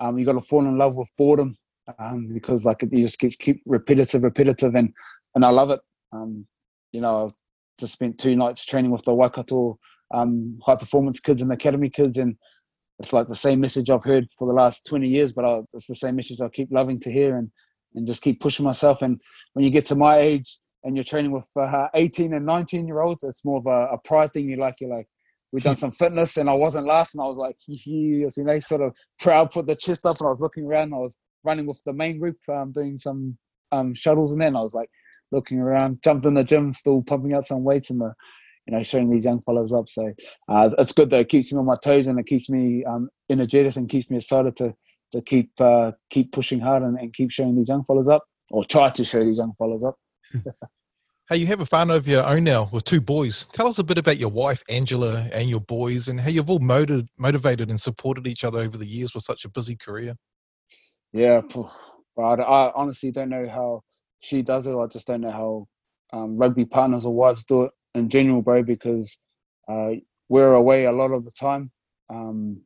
um, 0.00 0.18
you 0.18 0.24
got 0.24 0.32
to 0.32 0.40
fall 0.40 0.60
in 0.60 0.78
love 0.78 0.96
with 0.96 1.10
boredom 1.16 1.56
um, 1.98 2.28
because 2.32 2.64
like 2.64 2.82
you 2.90 3.02
just 3.02 3.18
keep 3.18 3.32
keep 3.38 3.62
repetitive, 3.66 4.24
repetitive, 4.24 4.74
and 4.74 4.92
and 5.34 5.44
I 5.44 5.50
love 5.50 5.70
it. 5.70 5.80
Um, 6.12 6.46
you 6.92 7.00
know, 7.00 7.26
I 7.26 7.30
just 7.78 7.94
spent 7.94 8.18
two 8.18 8.34
nights 8.34 8.64
training 8.64 8.90
with 8.90 9.04
the 9.04 9.14
Waikato 9.14 9.78
um, 10.12 10.58
high 10.64 10.76
performance 10.76 11.20
kids 11.20 11.42
and 11.42 11.52
academy 11.52 11.90
kids, 11.90 12.18
and 12.18 12.36
it's 12.98 13.12
like 13.12 13.28
the 13.28 13.34
same 13.34 13.60
message 13.60 13.90
I've 13.90 14.04
heard 14.04 14.26
for 14.36 14.48
the 14.48 14.54
last 14.54 14.84
20 14.86 15.08
years, 15.08 15.32
but 15.32 15.44
I, 15.44 15.60
it's 15.72 15.86
the 15.86 15.94
same 15.94 16.16
message 16.16 16.40
I 16.40 16.48
keep 16.48 16.68
loving 16.72 16.98
to 17.00 17.12
hear 17.12 17.36
and, 17.36 17.50
and 17.94 18.06
just 18.06 18.22
keep 18.22 18.40
pushing 18.40 18.64
myself. 18.64 19.02
And 19.02 19.20
when 19.52 19.64
you 19.64 19.70
get 19.70 19.86
to 19.86 19.94
my 19.94 20.18
age 20.18 20.58
and 20.88 20.96
you're 20.96 21.04
training 21.04 21.32
with 21.32 21.46
uh, 21.54 21.88
18 21.92 22.32
and 22.32 22.46
19 22.46 22.86
year 22.86 23.02
olds, 23.02 23.22
it's 23.22 23.44
more 23.44 23.58
of 23.58 23.66
a, 23.66 23.94
a 23.94 23.98
pride 23.98 24.32
thing. 24.32 24.48
You 24.48 24.56
like, 24.56 24.76
you're 24.80 24.88
like, 24.88 25.06
we've 25.52 25.62
done 25.62 25.76
some 25.84 25.90
fitness 25.90 26.38
and 26.38 26.48
I 26.48 26.54
wasn't 26.54 26.86
last, 26.86 27.14
and 27.14 27.22
I 27.22 27.26
was 27.26 27.36
like, 27.36 27.56
you 27.66 28.28
know, 28.38 28.58
sort 28.58 28.80
of 28.80 28.96
proud, 29.20 29.50
put 29.50 29.66
the 29.66 29.76
chest 29.76 30.06
up, 30.06 30.16
and 30.20 30.28
I 30.28 30.30
was 30.30 30.40
looking 30.40 30.64
around. 30.64 30.94
I 30.94 30.98
was 30.98 31.18
running 31.44 31.66
with 31.66 31.80
the 31.84 31.92
main 31.92 32.18
group, 32.18 32.38
um, 32.48 32.72
doing 32.72 32.96
some 32.96 33.36
um, 33.70 33.92
shuttles, 33.92 34.32
and 34.32 34.40
then 34.40 34.56
I 34.56 34.62
was 34.62 34.74
like 34.74 34.88
looking 35.30 35.60
around, 35.60 35.98
jumped 36.02 36.24
in 36.24 36.32
the 36.32 36.42
gym, 36.42 36.72
still 36.72 37.02
pumping 37.02 37.34
out 37.34 37.44
some 37.44 37.64
weights, 37.64 37.90
and 37.90 38.00
the 38.00 38.14
you 38.66 38.76
know, 38.76 38.82
showing 38.82 39.10
these 39.10 39.24
young 39.24 39.40
fellows 39.42 39.72
up. 39.72 39.88
So 39.88 40.12
uh, 40.48 40.70
it's 40.78 40.92
good 40.92 41.10
though. 41.10 41.20
It 41.20 41.28
keeps 41.28 41.52
me 41.52 41.58
on 41.58 41.64
my 41.64 41.76
toes 41.82 42.06
and 42.06 42.18
it 42.18 42.26
keeps 42.26 42.50
me 42.50 42.84
um, 42.84 43.08
energetic 43.30 43.76
and 43.76 43.88
keeps 43.88 44.10
me 44.10 44.16
excited 44.16 44.56
to 44.56 44.74
to 45.12 45.22
keep 45.22 45.50
uh, 45.58 45.92
keep 46.10 46.32
pushing 46.32 46.60
hard 46.60 46.82
and, 46.82 46.98
and 46.98 47.12
keep 47.14 47.30
showing 47.30 47.56
these 47.56 47.68
young 47.68 47.82
fellas 47.84 48.08
up 48.08 48.24
or 48.50 48.64
try 48.64 48.90
to 48.90 49.04
show 49.04 49.24
these 49.24 49.38
young 49.38 49.52
fellas 49.58 49.84
up. 49.84 49.96
Hey, 51.30 51.36
you 51.36 51.46
have 51.48 51.60
a 51.60 51.66
farm 51.66 51.90
of 51.90 52.08
your 52.08 52.24
own 52.24 52.44
now 52.44 52.70
with 52.72 52.84
two 52.84 53.02
boys. 53.02 53.44
Tell 53.52 53.68
us 53.68 53.78
a 53.78 53.84
bit 53.84 53.98
about 53.98 54.16
your 54.16 54.30
wife, 54.30 54.62
Angela, 54.70 55.28
and 55.30 55.50
your 55.50 55.60
boys, 55.60 56.08
and 56.08 56.18
how 56.18 56.30
you've 56.30 56.48
all 56.48 56.58
motivated, 56.58 57.10
motivated 57.18 57.68
and 57.68 57.78
supported 57.78 58.26
each 58.26 58.44
other 58.44 58.60
over 58.60 58.78
the 58.78 58.86
years 58.86 59.12
with 59.12 59.24
such 59.24 59.44
a 59.44 59.50
busy 59.50 59.76
career. 59.76 60.14
Yeah, 61.12 61.42
but 62.16 62.40
I, 62.40 62.40
I 62.40 62.72
honestly 62.74 63.10
don't 63.10 63.28
know 63.28 63.46
how 63.46 63.82
she 64.22 64.40
does 64.40 64.66
it. 64.66 64.74
I 64.74 64.86
just 64.86 65.06
don't 65.06 65.20
know 65.20 65.30
how 65.30 66.18
um, 66.18 66.38
rugby 66.38 66.64
partners 66.64 67.04
or 67.04 67.14
wives 67.14 67.44
do 67.44 67.64
it 67.64 67.72
in 67.94 68.08
general, 68.08 68.40
bro. 68.40 68.62
Because 68.62 69.18
uh, 69.70 69.96
we're 70.30 70.54
away 70.54 70.86
a 70.86 70.92
lot 70.92 71.12
of 71.12 71.26
the 71.26 71.32
time. 71.32 71.70
Um, 72.08 72.62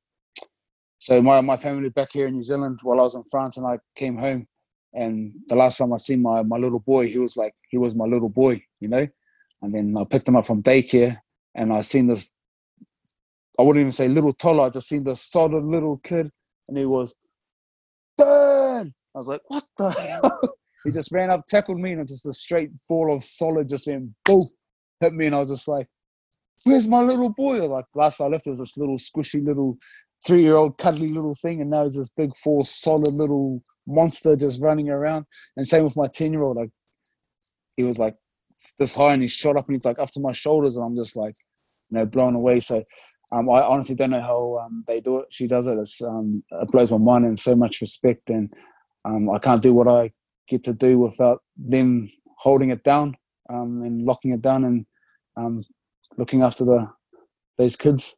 so 1.00 1.20
my 1.20 1.40
my 1.40 1.56
family 1.56 1.88
back 1.88 2.12
here 2.12 2.28
in 2.28 2.34
New 2.34 2.42
Zealand 2.42 2.78
while 2.84 3.00
I 3.00 3.02
was 3.02 3.16
in 3.16 3.24
France, 3.28 3.56
and 3.56 3.66
I 3.66 3.80
came 3.96 4.16
home, 4.16 4.46
and 4.94 5.32
the 5.48 5.56
last 5.56 5.78
time 5.78 5.92
I 5.92 5.96
seen 5.96 6.22
my 6.22 6.42
my 6.42 6.56
little 6.56 6.80
boy, 6.80 7.08
he 7.08 7.18
was 7.18 7.36
like 7.36 7.54
he 7.68 7.78
was 7.78 7.94
my 7.94 8.04
little 8.04 8.28
boy, 8.28 8.62
you 8.80 8.88
know. 8.88 9.06
And 9.62 9.74
then 9.74 9.94
I 9.98 10.04
picked 10.04 10.28
him 10.28 10.36
up 10.36 10.44
from 10.44 10.62
daycare, 10.62 11.18
and 11.54 11.72
I 11.72 11.80
seen 11.82 12.06
this. 12.06 12.30
I 13.58 13.62
wouldn't 13.62 13.80
even 13.80 13.92
say 13.92 14.08
little 14.08 14.32
toddler. 14.32 14.66
I 14.66 14.70
just 14.70 14.88
seen 14.88 15.04
this 15.04 15.22
solid 15.22 15.64
little 15.64 15.98
kid, 15.98 16.30
and 16.68 16.76
he 16.76 16.84
was 16.84 17.14
Dad! 18.18 18.92
I 19.14 19.18
was 19.18 19.26
like, 19.26 19.42
what 19.48 19.64
the 19.76 19.90
hell? 19.90 20.40
he 20.84 20.90
just 20.90 21.12
ran 21.12 21.30
up, 21.30 21.46
tackled 21.46 21.78
me, 21.78 21.92
and 21.92 22.06
just 22.06 22.26
a 22.26 22.32
straight 22.32 22.70
ball 22.88 23.14
of 23.14 23.24
solid 23.24 23.68
just 23.68 23.86
went 23.86 24.10
boom, 24.24 24.42
hit 25.00 25.12
me, 25.12 25.26
and 25.26 25.34
I 25.34 25.40
was 25.40 25.50
just 25.50 25.68
like, 25.68 25.86
where's 26.64 26.88
my 26.88 27.00
little 27.00 27.32
boy? 27.32 27.66
Like 27.66 27.84
last 27.94 28.20
I 28.20 28.26
left, 28.26 28.46
it 28.46 28.50
was 28.50 28.60
this 28.60 28.76
little 28.76 28.96
squishy 28.96 29.44
little 29.44 29.76
three-year-old 30.26 30.78
cuddly 30.78 31.12
little 31.12 31.34
thing, 31.34 31.60
and 31.60 31.70
now 31.70 31.84
it's 31.84 31.96
this 31.96 32.10
big 32.10 32.36
four 32.36 32.64
solid 32.64 33.14
little 33.14 33.62
monster 33.86 34.36
just 34.36 34.62
running 34.62 34.90
around. 34.90 35.26
And 35.56 35.66
same 35.66 35.84
with 35.84 35.96
my 35.96 36.06
ten-year-old. 36.06 36.56
Like 36.56 36.70
he 37.76 37.84
was 37.84 37.98
like 37.98 38.16
this 38.78 38.94
high, 38.94 39.12
and 39.12 39.22
he 39.22 39.28
shot 39.28 39.56
up, 39.56 39.68
and 39.68 39.76
he's 39.76 39.84
like 39.84 39.98
up 39.98 40.10
to 40.12 40.20
my 40.20 40.32
shoulders, 40.32 40.76
and 40.76 40.84
I'm 40.84 40.96
just 40.96 41.16
like, 41.16 41.34
you 41.90 41.98
know, 41.98 42.06
blown 42.06 42.34
away. 42.34 42.60
So 42.60 42.84
um, 43.32 43.48
I 43.48 43.62
honestly 43.62 43.94
don't 43.94 44.10
know 44.10 44.20
how 44.20 44.58
um, 44.58 44.84
they 44.86 45.00
do 45.00 45.18
it. 45.18 45.26
She 45.30 45.46
does 45.46 45.66
it. 45.66 45.78
Um, 46.06 46.42
it 46.50 46.68
blows 46.68 46.92
my 46.92 46.98
mind 46.98 47.24
and 47.24 47.40
so 47.40 47.56
much 47.56 47.80
respect. 47.80 48.28
And 48.28 48.52
um, 49.04 49.30
I 49.30 49.38
can't 49.38 49.62
do 49.62 49.72
what 49.72 49.88
I 49.88 50.12
get 50.48 50.64
to 50.64 50.74
do 50.74 50.98
without 50.98 51.42
them 51.56 52.08
holding 52.38 52.70
it 52.70 52.84
down 52.84 53.16
um, 53.48 53.82
and 53.84 54.04
locking 54.04 54.32
it 54.32 54.42
down 54.42 54.64
and 54.64 54.86
um, 55.36 55.64
looking 56.18 56.42
after 56.42 56.64
the 56.64 56.86
those 57.56 57.76
kids. 57.76 58.14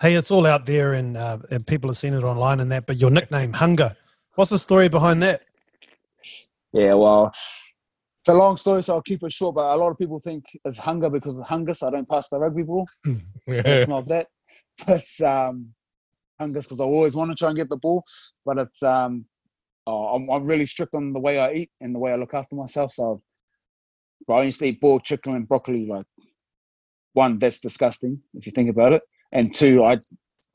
Hey, 0.00 0.14
it's 0.14 0.30
all 0.30 0.46
out 0.46 0.66
there, 0.66 0.94
and 0.94 1.16
uh, 1.16 1.38
and 1.50 1.66
people 1.66 1.88
have 1.90 1.96
seen 1.96 2.14
it 2.14 2.24
online 2.24 2.60
and 2.60 2.70
that. 2.72 2.86
But 2.86 2.96
your 2.96 3.10
nickname, 3.10 3.52
Hunger, 3.52 3.94
what's 4.34 4.50
the 4.50 4.58
story 4.58 4.88
behind 4.88 5.22
that? 5.22 5.42
Yeah, 6.72 6.94
well, 6.94 7.26
it's 7.26 8.28
a 8.28 8.34
long 8.34 8.56
story, 8.56 8.82
so 8.82 8.94
I'll 8.94 9.02
keep 9.02 9.22
it 9.22 9.32
short. 9.32 9.54
But 9.54 9.74
a 9.74 9.76
lot 9.76 9.90
of 9.90 9.98
people 9.98 10.18
think 10.18 10.44
it's 10.64 10.78
hunger 10.78 11.08
because 11.08 11.38
of 11.38 11.46
hunger, 11.46 11.74
so 11.74 11.86
I 11.86 11.90
don't 11.90 12.08
pass 12.08 12.28
the 12.28 12.38
rugby 12.38 12.62
ball. 12.62 12.88
it's 13.46 13.88
not 13.88 14.06
that. 14.08 14.28
But 14.86 15.26
um, 15.26 15.74
hunger 16.38 16.60
because 16.60 16.80
I 16.80 16.84
always 16.84 17.16
want 17.16 17.30
to 17.30 17.36
try 17.36 17.48
and 17.48 17.56
get 17.56 17.68
the 17.68 17.76
ball. 17.76 18.04
But 18.44 18.58
it's 18.58 18.82
um, 18.82 19.24
oh, 19.86 20.16
I'm, 20.16 20.30
I'm 20.30 20.44
really 20.44 20.66
strict 20.66 20.94
on 20.94 21.12
the 21.12 21.20
way 21.20 21.38
I 21.38 21.52
eat 21.52 21.70
and 21.80 21.94
the 21.94 21.98
way 21.98 22.12
I 22.12 22.16
look 22.16 22.34
after 22.34 22.56
myself. 22.56 22.92
So 22.92 23.22
I 24.28 24.42
used 24.42 24.58
to 24.60 24.66
eat 24.66 24.80
boiled 24.80 25.04
chicken 25.04 25.34
and 25.34 25.48
broccoli. 25.48 25.86
Like 25.86 26.06
one, 27.12 27.38
that's 27.38 27.60
disgusting 27.60 28.20
if 28.34 28.46
you 28.46 28.52
think 28.52 28.70
about 28.70 28.92
it, 28.92 29.02
and 29.34 29.54
two, 29.54 29.84
I 29.84 29.98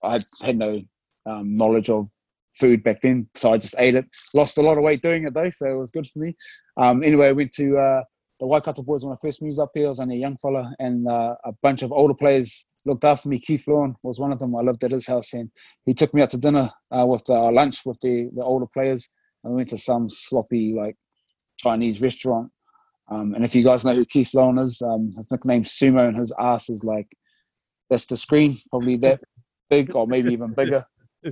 I 0.03 0.19
had 0.41 0.57
no 0.57 0.81
um, 1.25 1.55
knowledge 1.55 1.89
of 1.89 2.07
food 2.53 2.83
back 2.83 3.01
then, 3.01 3.27
so 3.35 3.51
I 3.51 3.57
just 3.57 3.75
ate 3.77 3.95
it. 3.95 4.05
Lost 4.33 4.57
a 4.57 4.61
lot 4.61 4.77
of 4.77 4.83
weight 4.83 5.01
doing 5.01 5.25
it 5.25 5.33
though, 5.33 5.49
so 5.49 5.69
it 5.69 5.77
was 5.77 5.91
good 5.91 6.07
for 6.07 6.19
me. 6.19 6.35
Um, 6.77 7.03
anyway, 7.03 7.27
I 7.27 7.33
went 7.33 7.51
to 7.53 7.77
uh, 7.77 8.03
the 8.39 8.47
Waikato 8.47 8.81
boys 8.81 9.03
when 9.03 9.13
I 9.13 9.17
first 9.21 9.43
moved 9.43 9.59
up 9.59 9.71
here. 9.73 9.85
I 9.85 9.89
was 9.89 9.99
only 9.99 10.15
a 10.15 10.19
young 10.19 10.37
fella, 10.37 10.73
and 10.79 11.07
uh, 11.07 11.35
a 11.43 11.51
bunch 11.61 11.83
of 11.83 11.91
older 11.91 12.13
players 12.13 12.65
looked 12.85 13.03
after 13.03 13.27
me. 13.29 13.39
Keith 13.39 13.67
Lawn 13.67 13.95
was 14.03 14.19
one 14.19 14.31
of 14.31 14.39
them. 14.39 14.55
I 14.55 14.61
lived 14.61 14.83
at 14.83 14.91
his 14.91 15.07
house, 15.07 15.33
and 15.33 15.51
he 15.85 15.93
took 15.93 16.13
me 16.13 16.21
out 16.21 16.31
to 16.31 16.37
dinner 16.37 16.71
uh, 16.91 17.05
with 17.05 17.23
the 17.25 17.33
uh, 17.33 17.51
lunch 17.51 17.85
with 17.85 17.99
the 18.01 18.29
the 18.35 18.43
older 18.43 18.67
players. 18.73 19.09
And 19.43 19.53
we 19.53 19.57
went 19.57 19.69
to 19.69 19.77
some 19.77 20.09
sloppy 20.09 20.73
like 20.73 20.95
Chinese 21.57 22.01
restaurant. 22.01 22.51
Um, 23.11 23.33
and 23.33 23.43
if 23.43 23.55
you 23.55 23.63
guys 23.63 23.83
know 23.83 23.93
who 23.93 24.05
Keith 24.05 24.33
Lawn 24.35 24.59
is, 24.59 24.81
um, 24.81 25.11
his 25.15 25.31
nickname's 25.31 25.71
Sumo, 25.71 26.07
and 26.07 26.17
his 26.17 26.33
ass 26.39 26.69
is 26.69 26.83
like 26.83 27.07
that's 27.89 28.05
the 28.05 28.17
screen, 28.17 28.57
probably 28.69 28.97
that 28.97 29.21
big 29.69 29.95
or 29.95 30.07
maybe 30.07 30.31
even 30.31 30.53
bigger. 30.53 30.85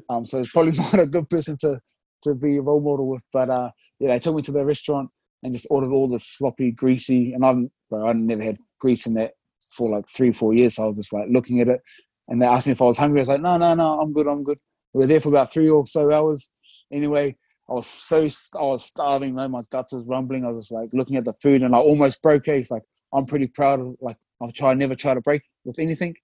Um, 0.10 0.26
so 0.26 0.40
it's 0.40 0.50
probably 0.50 0.74
not 0.78 1.00
a 1.00 1.06
good 1.06 1.30
person 1.30 1.58
to 1.62 1.80
to 2.24 2.36
be 2.36 2.58
a 2.58 2.62
role 2.62 2.82
model 2.82 3.08
with. 3.08 3.24
But 3.32 3.50
uh, 3.50 3.72
yeah, 4.00 4.10
they 4.10 4.20
took 4.20 4.36
me 4.36 4.42
to 4.44 4.52
the 4.52 4.66
restaurant. 4.66 5.10
and 5.44 5.54
just 5.54 5.68
ordered 5.70 5.92
all 5.92 6.08
the 6.08 6.20
sloppy, 6.20 6.72
greasy. 6.72 7.34
And 7.34 7.46
I'm, 7.46 7.72
bro, 7.90 8.08
I 8.08 8.14
never 8.14 8.44
had 8.44 8.58
grease 8.80 9.06
in 9.08 9.14
that 9.16 9.34
for 9.72 9.90
like 9.90 10.06
three, 10.10 10.32
four 10.32 10.54
years. 10.54 10.76
So 10.76 10.86
I 10.86 10.88
was 10.88 10.98
just 10.98 11.14
like 11.14 11.28
looking 11.30 11.62
at 11.62 11.68
it, 11.68 11.82
and 12.28 12.42
they 12.42 12.46
asked 12.46 12.68
me 12.68 12.74
if 12.74 12.82
I 12.82 12.86
was 12.86 12.98
hungry. 12.98 13.20
I 13.20 13.24
was 13.24 13.30
like, 13.30 13.42
no, 13.42 13.58
no, 13.58 13.74
no, 13.74 14.00
I'm 14.00 14.14
good, 14.14 14.28
I'm 14.28 14.44
good. 14.44 14.60
We 14.94 15.04
were 15.04 15.08
there 15.08 15.20
for 15.20 15.30
about 15.30 15.52
three 15.52 15.70
or 15.70 15.86
so 15.86 16.12
hours. 16.12 16.50
Anyway, 16.92 17.36
I 17.70 17.74
was 17.74 17.86
so 17.86 18.28
I 18.58 18.64
was 18.64 18.86
starving, 18.86 19.36
man. 19.36 19.52
My 19.52 19.62
guts 19.72 19.94
was 19.94 20.08
rumbling. 20.08 20.46
I 20.46 20.50
was 20.50 20.64
just 20.64 20.72
like 20.72 20.90
looking 20.94 21.18
at 21.18 21.26
the 21.26 21.34
food, 21.34 21.64
and 21.64 21.76
I 21.76 21.80
almost 21.80 22.22
broke. 22.22 22.48
It's 22.48 22.72
like 22.72 22.84
I'm 23.14 23.26
pretty 23.26 23.48
proud 23.48 23.80
of. 23.82 23.96
Like 24.02 24.18
I've 24.42 24.54
tried, 24.54 24.78
never 24.78 24.96
try 24.96 25.14
to 25.14 25.22
break 25.22 25.42
with 25.66 25.80
anything. 25.80 26.16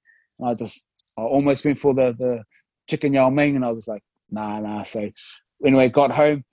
And 0.43 0.51
I 0.51 0.56
just, 0.56 0.88
I 1.17 1.21
almost 1.23 1.63
went 1.65 1.77
for 1.77 1.93
the 1.93 2.15
the 2.19 2.43
chicken 2.89 3.13
yao 3.13 3.29
ming, 3.29 3.56
and 3.56 3.63
I 3.65 3.69
was 3.69 3.79
just 3.79 3.88
like, 3.88 4.03
nah, 4.29 4.60
nah. 4.60 4.84
So 4.84 5.10
anyway, 5.65 5.89
got 5.89 6.12
home. 6.12 6.43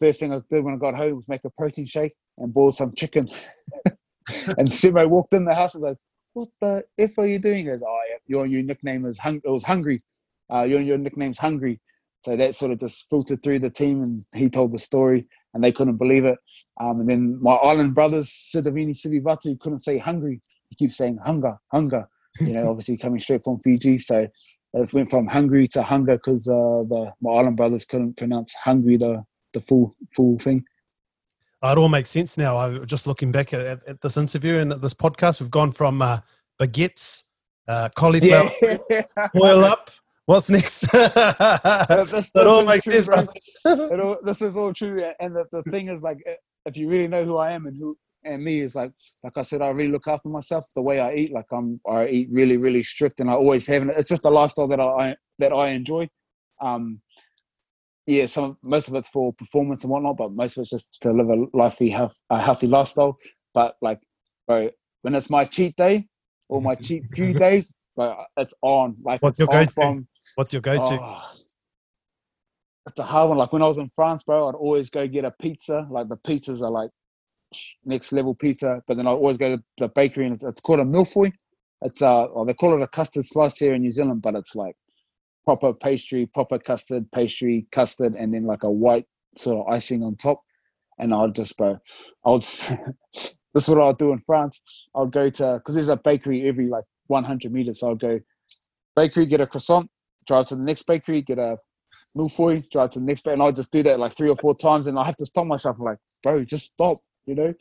First 0.00 0.20
thing 0.20 0.32
I 0.32 0.40
did 0.50 0.64
when 0.64 0.74
I 0.74 0.78
got 0.78 0.96
home 0.96 1.16
was 1.16 1.28
make 1.28 1.44
a 1.44 1.50
protein 1.50 1.86
shake 1.86 2.14
and 2.38 2.52
boil 2.52 2.72
some 2.72 2.92
chicken. 2.94 3.28
and 4.58 4.68
Simo 4.68 5.08
walked 5.08 5.34
in 5.34 5.44
the 5.44 5.54
house 5.54 5.74
and 5.74 5.84
goes, 5.84 5.96
"What 6.34 6.48
the 6.60 6.84
f 6.98 7.18
are 7.18 7.26
you 7.26 7.38
doing?" 7.38 7.58
He 7.58 7.70
goes, 7.70 7.82
"Oh, 7.82 8.00
yeah, 8.10 8.16
your 8.26 8.46
your 8.46 8.62
nickname 8.62 9.06
is 9.06 9.18
hung. 9.18 9.40
It 9.44 9.48
was 9.50 9.64
hungry. 9.64 10.00
Uh, 10.52 10.64
your 10.64 10.80
your 10.80 10.98
nickname's 10.98 11.38
hungry." 11.38 11.78
So 12.20 12.36
that 12.36 12.56
sort 12.56 12.72
of 12.72 12.80
just 12.80 13.08
filtered 13.08 13.42
through 13.42 13.60
the 13.60 13.70
team, 13.70 14.02
and 14.02 14.24
he 14.34 14.50
told 14.50 14.72
the 14.72 14.78
story, 14.78 15.22
and 15.54 15.62
they 15.62 15.70
couldn't 15.70 15.96
believe 15.96 16.24
it. 16.24 16.38
Um, 16.80 17.00
and 17.00 17.08
then 17.08 17.40
my 17.40 17.54
island 17.54 17.94
brothers, 17.94 18.28
Sitiveni 18.28 18.90
Sivivatu, 18.90 19.58
couldn't 19.60 19.80
say 19.80 19.98
hungry. 19.98 20.40
He 20.70 20.76
keeps 20.76 20.96
saying 20.96 21.18
hunger, 21.24 21.56
hunger. 21.72 22.08
You 22.40 22.52
know, 22.52 22.70
obviously 22.70 22.96
coming 22.96 23.18
straight 23.18 23.42
from 23.42 23.58
Fiji. 23.60 23.98
So 23.98 24.26
it 24.74 24.92
went 24.92 25.08
from 25.08 25.26
hungry 25.26 25.66
to 25.68 25.82
hunger 25.82 26.16
because 26.16 26.46
uh, 26.48 26.84
the 26.88 27.12
my 27.20 27.32
island 27.32 27.56
brothers 27.56 27.84
couldn't 27.84 28.16
pronounce 28.16 28.54
hungry 28.54 28.96
the 28.96 29.24
the 29.52 29.60
full 29.60 29.96
full 30.14 30.38
thing. 30.38 30.64
Oh, 31.62 31.72
it 31.72 31.78
all 31.78 31.88
makes 31.88 32.10
sense 32.10 32.36
now. 32.36 32.56
I 32.56 32.78
just 32.84 33.06
looking 33.06 33.32
back 33.32 33.54
at, 33.54 33.80
at 33.88 34.00
this 34.02 34.16
interview 34.16 34.58
and 34.58 34.70
this 34.72 34.94
podcast. 34.94 35.40
We've 35.40 35.50
gone 35.50 35.72
from 35.72 36.02
uh, 36.02 36.20
baguettes, 36.60 37.22
uh, 37.66 37.88
cauliflower, 37.96 38.50
Yeah. 38.90 39.02
boil 39.34 39.64
up. 39.64 39.90
What's 40.26 40.50
next? 40.50 40.80
this, 40.92 42.10
this 42.10 42.32
all 42.34 42.64
makes 42.64 42.84
true, 42.84 43.00
sense, 43.00 43.06
bro. 43.64 43.98
all, 44.00 44.18
this 44.24 44.42
is 44.42 44.56
all 44.56 44.72
true, 44.72 45.04
and 45.20 45.34
the, 45.34 45.44
the 45.52 45.62
thing 45.70 45.88
is, 45.88 46.02
like, 46.02 46.18
if 46.66 46.76
you 46.76 46.88
really 46.88 47.06
know 47.06 47.24
who 47.24 47.36
I 47.36 47.52
am 47.52 47.66
and 47.66 47.78
who 47.78 47.96
and 48.26 48.42
me 48.42 48.60
is 48.60 48.74
like, 48.74 48.92
like 49.22 49.36
I 49.38 49.42
said, 49.42 49.62
I 49.62 49.68
really 49.68 49.90
look 49.90 50.08
after 50.08 50.28
myself. 50.28 50.64
The 50.74 50.82
way 50.82 51.00
I 51.00 51.14
eat, 51.14 51.32
like 51.32 51.46
I'm, 51.52 51.80
I 51.88 52.06
eat 52.08 52.28
really, 52.30 52.56
really 52.56 52.82
strict, 52.82 53.20
and 53.20 53.30
I 53.30 53.34
always 53.34 53.66
have. 53.66 53.88
It's 53.88 54.08
just 54.08 54.24
a 54.24 54.30
lifestyle 54.30 54.68
that 54.68 54.80
I 54.80 55.16
that 55.38 55.52
I 55.52 55.68
enjoy. 55.68 56.08
Um, 56.60 57.00
yeah, 58.06 58.26
some 58.26 58.56
most 58.62 58.88
of 58.88 58.94
it's 58.94 59.08
for 59.08 59.32
performance 59.32 59.82
and 59.82 59.90
whatnot, 59.90 60.16
but 60.16 60.32
most 60.32 60.56
of 60.56 60.62
it's 60.62 60.70
just 60.70 61.00
to 61.02 61.12
live 61.12 61.28
a 61.30 61.58
healthy, 61.58 61.92
a 62.30 62.40
healthy 62.40 62.66
lifestyle. 62.66 63.16
But 63.52 63.76
like, 63.80 64.00
bro, 64.46 64.70
when 65.02 65.14
it's 65.14 65.30
my 65.30 65.44
cheat 65.44 65.76
day 65.76 66.06
or 66.48 66.62
my 66.62 66.74
cheat 66.74 67.04
few 67.14 67.34
days, 67.34 67.72
bro, 67.96 68.16
it's 68.36 68.54
on. 68.62 68.96
Like, 69.02 69.22
What's 69.22 69.38
your 69.38 69.48
go-to? 69.48 69.70
from 69.72 70.08
What's 70.36 70.52
your 70.52 70.62
go-to? 70.62 70.98
Oh, 71.00 71.32
it's 72.86 72.98
a 72.98 73.02
hard 73.02 73.30
one. 73.30 73.38
Like 73.38 73.52
when 73.52 73.62
I 73.62 73.66
was 73.66 73.78
in 73.78 73.88
France, 73.88 74.22
bro, 74.22 74.48
I'd 74.48 74.54
always 74.54 74.90
go 74.90 75.06
get 75.08 75.24
a 75.24 75.32
pizza. 75.32 75.86
Like 75.90 76.08
the 76.08 76.16
pizzas 76.16 76.62
are 76.62 76.70
like 76.70 76.90
next 77.84 78.12
level 78.12 78.34
pizza, 78.34 78.82
but 78.86 78.96
then 78.96 79.06
I 79.06 79.10
always 79.10 79.36
go 79.36 79.56
to 79.56 79.62
the 79.78 79.88
bakery 79.88 80.26
and 80.26 80.42
it's, 80.42 80.60
called 80.60 80.80
a 80.80 80.84
milfoy. 80.84 81.32
It's 81.82 82.02
uh, 82.02 82.26
they 82.46 82.54
call 82.54 82.74
it 82.74 82.82
a 82.82 82.88
custard 82.88 83.24
slice 83.24 83.58
here 83.58 83.74
in 83.74 83.82
New 83.82 83.90
Zealand, 83.90 84.22
but 84.22 84.34
it's 84.34 84.56
like 84.56 84.76
proper 85.44 85.72
pastry, 85.72 86.26
proper 86.26 86.58
custard, 86.58 87.10
pastry, 87.12 87.66
custard, 87.70 88.14
and 88.14 88.34
then 88.34 88.44
like 88.44 88.64
a 88.64 88.70
white 88.70 89.06
sort 89.36 89.58
of 89.58 89.72
icing 89.72 90.02
on 90.02 90.16
top. 90.16 90.40
And 90.98 91.12
I'll 91.12 91.30
just, 91.30 91.56
bro, 91.56 91.78
I'll. 92.24 92.38
this 93.18 93.36
is 93.54 93.68
what 93.68 93.80
I'll 93.80 93.92
do 93.92 94.12
in 94.12 94.20
France. 94.20 94.60
I'll 94.94 95.06
go 95.06 95.30
to 95.30 95.54
because 95.54 95.74
there's 95.74 95.88
a 95.88 95.96
bakery 95.96 96.48
every 96.48 96.68
like 96.68 96.84
100 97.08 97.52
meters. 97.52 97.80
So 97.80 97.88
I'll 97.90 97.94
go 97.94 98.18
bakery, 98.94 99.26
get 99.26 99.40
a 99.40 99.46
croissant, 99.46 99.90
drive 100.26 100.46
to 100.46 100.56
the 100.56 100.64
next 100.64 100.82
bakery, 100.82 101.22
get 101.22 101.38
a 101.38 101.58
milfoy, 102.16 102.68
drive 102.70 102.90
to 102.90 102.98
the 102.98 103.04
next 103.04 103.22
bakery, 103.22 103.34
and 103.34 103.42
I'll 103.42 103.52
just 103.52 103.70
do 103.70 103.82
that 103.84 104.00
like 104.00 104.16
three 104.16 104.30
or 104.30 104.36
four 104.36 104.56
times, 104.56 104.88
and 104.88 104.98
I 104.98 105.04
have 105.04 105.16
to 105.18 105.26
stop 105.26 105.46
myself. 105.46 105.76
I'm 105.78 105.84
like, 105.84 105.98
bro, 106.22 106.44
just 106.44 106.72
stop, 106.72 106.98
you 107.26 107.34
know. 107.34 107.54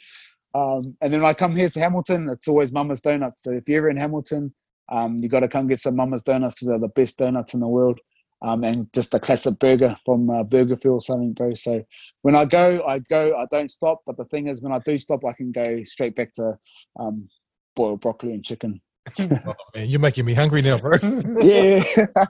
Um, 0.54 0.96
and 1.02 1.12
then 1.12 1.22
when 1.22 1.30
I 1.30 1.34
come 1.34 1.56
here 1.56 1.70
to 1.70 1.80
Hamilton, 1.80 2.30
it's 2.30 2.48
always 2.48 2.72
Mama's 2.72 3.02
Donuts. 3.02 3.44
So 3.44 3.52
if 3.52 3.68
you're 3.68 3.80
ever 3.80 3.90
in 3.90 3.98
Hamilton, 3.98 4.54
um, 4.92 5.18
you 5.20 5.28
got 5.28 5.42
to 5.42 5.48
come 5.48 5.68
get 5.68 5.80
some 5.80 5.96
Mama's 5.96 6.22
Donuts 6.22 6.56
because 6.56 6.68
they're 6.70 6.80
the 6.80 6.88
best 6.90 7.18
donuts 7.18 7.54
in 7.54 7.60
the 7.60 7.68
world. 7.68 8.00
Um, 8.42 8.64
and 8.64 8.92
just 8.94 9.14
a 9.14 9.20
classic 9.20 9.58
burger 9.60 9.98
from 10.06 10.30
uh, 10.30 10.44
BurgerFuel 10.44 10.94
or 10.94 11.02
something, 11.02 11.34
bro. 11.34 11.54
So 11.56 11.84
when 12.22 12.36
I 12.36 12.46
go, 12.46 12.86
I 12.86 13.00
go, 13.00 13.36
I 13.36 13.46
don't 13.52 13.72
stop. 13.72 14.02
But 14.06 14.18
the 14.18 14.26
thing 14.26 14.48
is, 14.48 14.62
when 14.62 14.72
I 14.72 14.80
do 14.80 14.98
stop, 14.98 15.22
I 15.28 15.34
can 15.34 15.52
go 15.52 15.84
straight 15.84 16.16
back 16.16 16.32
to 16.34 16.58
um, 17.00 17.28
boiled 17.76 18.02
broccoli 18.02 18.34
and 18.34 18.44
chicken. 18.44 18.82
Oh, 19.20 19.54
man, 19.76 19.88
you're 19.88 20.00
making 20.00 20.26
me 20.26 20.34
hungry 20.34 20.62
now, 20.62 20.78
bro. 20.78 20.98
Yeah. 21.42 21.84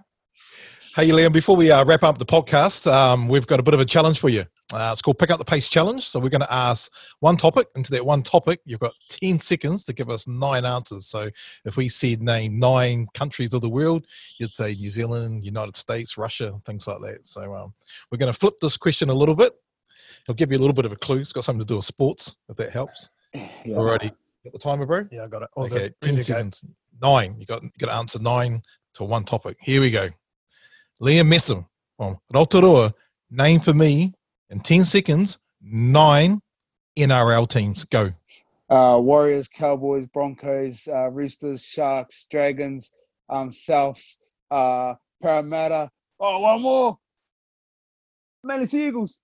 Hey, 0.95 1.10
Liam, 1.10 1.34
before 1.34 1.58
we 1.58 1.69
uh, 1.71 1.84
wrap 1.84 2.04
up 2.04 2.19
the 2.19 2.26
podcast, 2.26 2.89
um, 2.89 3.28
we've 3.28 3.45
got 3.45 3.60
a 3.60 3.63
bit 3.63 3.74
of 3.74 3.82
a 3.82 3.86
challenge 3.86 4.17
for 4.17 4.30
you. 4.30 4.45
Uh, 4.73 4.89
it's 4.91 5.01
called 5.01 5.19
Pick 5.19 5.30
Up 5.30 5.38
the 5.38 5.45
Pace 5.45 5.67
Challenge. 5.67 6.04
So 6.04 6.19
we're 6.19 6.30
going 6.30 6.41
to 6.41 6.51
ask 6.54 6.91
one 7.19 7.38
topic. 7.38 7.67
And 7.75 7.86
to 7.86 7.91
that 7.91 8.06
one 8.06 8.23
topic, 8.23 8.62
you've 8.65 8.80
got 8.80 8.93
10 9.10 9.39
seconds 9.39 9.86
to 9.86 9.93
give 9.93 10.10
us 10.10 10.28
nine 10.28 10.65
answers. 10.65 11.06
So 11.06 11.30
if 11.65 11.78
we 11.78 11.88
said 11.88 12.21
name 12.21 12.58
nine 12.58 13.08
countries 13.13 13.54
of 13.54 13.62
the 13.62 13.69
world, 13.69 14.08
you'd 14.39 14.56
say 14.56 14.73
New 14.73 14.89
Zealand, 14.89 15.45
United 15.45 15.75
States, 15.75 16.17
Russia, 16.17 16.60
things 16.65 16.88
like 16.88 16.99
that. 17.01 17.28
So 17.28 17.54
um, 17.54 17.73
we're 18.12 18.17
going 18.17 18.34
to 18.34 18.38
flip 18.38 18.56
this 18.60 18.75
question 18.75 19.10
a 19.10 19.13
little 19.13 19.36
bit. 19.36 19.54
It'll 20.23 20.36
give 20.36 20.51
you 20.51 20.58
a 20.58 20.62
little 20.62 20.73
bit 20.73 20.86
of 20.86 20.91
a 20.91 20.97
clue. 20.97 21.19
It's 21.19 21.32
got 21.34 21.43
something 21.43 21.62
to 21.62 21.65
do 21.67 21.75
with 21.75 21.86
sports, 21.86 22.36
if 22.49 22.58
that 22.58 22.71
helps. 22.71 23.12
yeah. 23.34 23.47
Alrighty. 23.67 24.12
Got 24.43 24.54
the 24.54 24.60
timer, 24.60 24.88
bro? 24.88 25.08
Yeah, 25.12 25.25
I 25.25 25.28
got 25.28 25.43
it. 25.43 25.49
All 25.56 25.65
okay, 25.65 25.75
good. 25.75 25.95
10 26.01 26.13
Ready 26.13 26.23
to 26.23 26.32
go. 26.32 26.38
seconds. 26.38 26.65
Nine. 26.99 27.36
You 27.38 27.45
got, 27.45 27.62
you 27.62 27.69
got 27.78 27.88
to 27.88 27.93
answer 27.93 28.19
nine 28.19 28.63
to 28.95 29.04
one 29.04 29.25
topic. 29.25 29.58
Here 29.60 29.80
we 29.80 29.91
go. 29.91 30.10
Liam 30.99 31.32
Messam 31.32 31.67
from 31.97 32.17
Rotorua, 32.34 32.93
name 33.30 33.60
for 33.60 33.73
me 33.73 34.14
in 34.49 34.60
10 34.60 34.86
seconds, 34.86 35.39
nine 35.62 36.41
NRL 36.97 37.47
teams. 37.47 37.86
Go. 37.86 38.13
uh, 38.69 38.99
Warriors, 39.01 39.47
Cowboys, 39.47 40.08
Broncos, 40.08 40.88
uh, 40.88 41.10
Roosters, 41.10 41.63
Sharks, 41.63 42.25
Dragons, 42.29 42.91
um, 43.29 43.49
Souths, 43.49 44.17
uh, 44.51 44.93
Parramatta. 45.21 45.89
Oh, 46.19 46.39
one 46.39 46.62
more. 46.62 46.97
Manly 48.43 48.67
Eagles. 48.71 49.21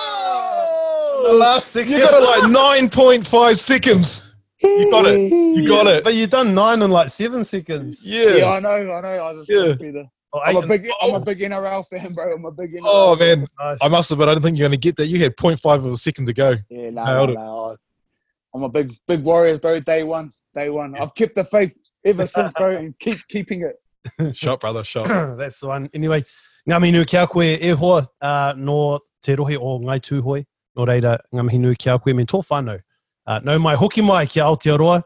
Oh! 0.00 1.26
The 1.30 1.34
last 1.34 1.68
second. 1.68 1.92
You 1.92 1.98
got 2.00 2.14
it 2.14 2.24
like 2.24 2.42
9.5 2.90 3.58
seconds. 3.58 4.34
You 4.62 4.90
got 4.90 5.06
it. 5.06 5.30
You 5.30 5.68
got 5.68 5.86
it. 5.92 6.04
But 6.04 6.14
you've 6.14 6.30
done 6.30 6.54
nine 6.54 6.82
in 6.82 6.90
like 6.90 7.08
seven 7.10 7.44
seconds. 7.44 8.04
Yeah, 8.06 8.36
Yeah. 8.36 8.50
I 8.50 8.60
know, 8.60 8.92
I 8.92 9.00
know. 9.00 9.08
I 9.08 9.32
was 9.32 9.46
just 9.46 9.80
Yeah. 9.80 9.88
yeah. 9.90 10.02
Be 10.32 10.38
Oh, 10.38 10.40
I'm 10.44 10.56
a 10.56 10.66
big, 10.66 10.88
I'm 11.02 11.14
a 11.14 11.20
big 11.20 11.40
NRL 11.40 11.86
fan, 11.88 12.12
bro. 12.12 12.34
I'm 12.34 12.44
a 12.44 12.52
big 12.52 12.72
NRL. 12.72 12.82
Oh, 12.84 13.16
fan. 13.16 13.40
man. 13.40 13.48
Nice. 13.58 13.78
I 13.82 13.88
must 13.88 14.10
have, 14.10 14.18
but 14.18 14.28
I 14.28 14.34
don't 14.34 14.42
think 14.42 14.58
you're 14.58 14.68
going 14.68 14.78
to 14.78 14.82
get 14.82 14.96
that. 14.96 15.06
You 15.06 15.18
had 15.18 15.36
0.5 15.36 15.74
of 15.74 15.86
a 15.86 15.96
second 15.96 16.26
to 16.26 16.32
go. 16.32 16.54
Yeah, 16.68 16.90
nah, 16.90 17.06
Nailed 17.06 17.34
nah, 17.34 17.70
it. 17.70 17.80
I'm 18.54 18.62
a 18.62 18.68
big, 18.68 18.94
big 19.08 19.24
Warriors, 19.24 19.58
bro. 19.58 19.80
Day 19.80 20.04
one, 20.04 20.30
day 20.54 20.70
one. 20.70 20.94
I've 20.96 21.14
kept 21.14 21.34
the 21.34 21.44
faith 21.44 21.76
ever 22.04 22.26
since, 22.26 22.52
bro, 22.52 22.76
and 22.76 22.96
keep 22.98 23.18
keeping 23.28 23.62
it. 23.62 24.36
Shot, 24.36 24.60
brother. 24.60 24.84
Shot. 24.84 25.06
That's 25.38 25.60
the 25.60 25.68
one. 25.68 25.90
Anyway, 25.94 26.24
ngā 26.68 26.80
mihi 26.80 26.92
nui 26.92 27.04
kia 27.04 27.26
koe 27.26 27.42
e 27.42 27.70
hoa 27.70 28.08
uh, 28.20 28.54
no 28.56 29.00
te 29.22 29.36
rohe 29.36 29.56
o 29.56 29.78
Ngāi 29.80 30.00
Tūhoe. 30.00 30.44
No 30.76 30.86
reira, 30.86 31.18
ngā 31.34 31.46
mihi 31.48 31.58
nui 31.60 31.76
kia 31.76 31.98
koe 31.98 32.12
me 32.12 32.24
tō 32.24 32.42
whānau. 32.46 32.80
Uh, 33.26 33.40
nau 33.44 33.58
mai 33.58 33.74
hoki 33.76 34.02
mai 34.02 34.26
ki 34.26 34.40
Aotearoa, 34.40 35.02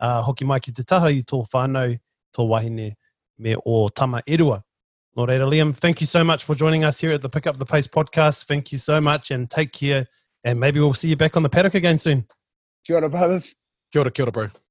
uh, 0.00 0.22
hoki 0.22 0.44
mai 0.44 0.60
ki 0.60 0.72
te 0.72 0.82
taha 0.82 1.10
i 1.10 1.22
tō 1.22 1.44
whānau, 1.52 1.98
tō 2.36 2.48
wahine 2.48 2.94
me 3.38 3.56
o 3.64 3.88
Tama 3.88 4.22
Erua. 4.26 4.62
No 5.16 5.26
reira, 5.26 5.48
Liam, 5.48 5.74
thank 5.76 6.00
you 6.00 6.06
so 6.06 6.24
much 6.24 6.44
for 6.44 6.54
joining 6.54 6.84
us 6.84 6.98
here 6.98 7.12
at 7.12 7.22
the 7.22 7.28
Pick 7.28 7.46
Up 7.46 7.58
the 7.58 7.64
Pace 7.64 7.86
podcast. 7.86 8.46
Thank 8.46 8.72
you 8.72 8.78
so 8.78 9.00
much 9.00 9.30
and 9.30 9.48
take 9.48 9.72
care. 9.72 10.06
And 10.42 10.58
maybe 10.58 10.80
we'll 10.80 10.94
see 10.94 11.08
you 11.08 11.16
back 11.16 11.36
on 11.36 11.42
the 11.42 11.48
paddock 11.48 11.74
again 11.74 11.98
soon. 11.98 12.26
Kia 12.84 12.96
ora, 12.96 13.08
brothers. 13.08 13.54
Kia 13.92 14.02
ora, 14.02 14.10
kia 14.10 14.24
ora, 14.24 14.32
bro. 14.32 14.48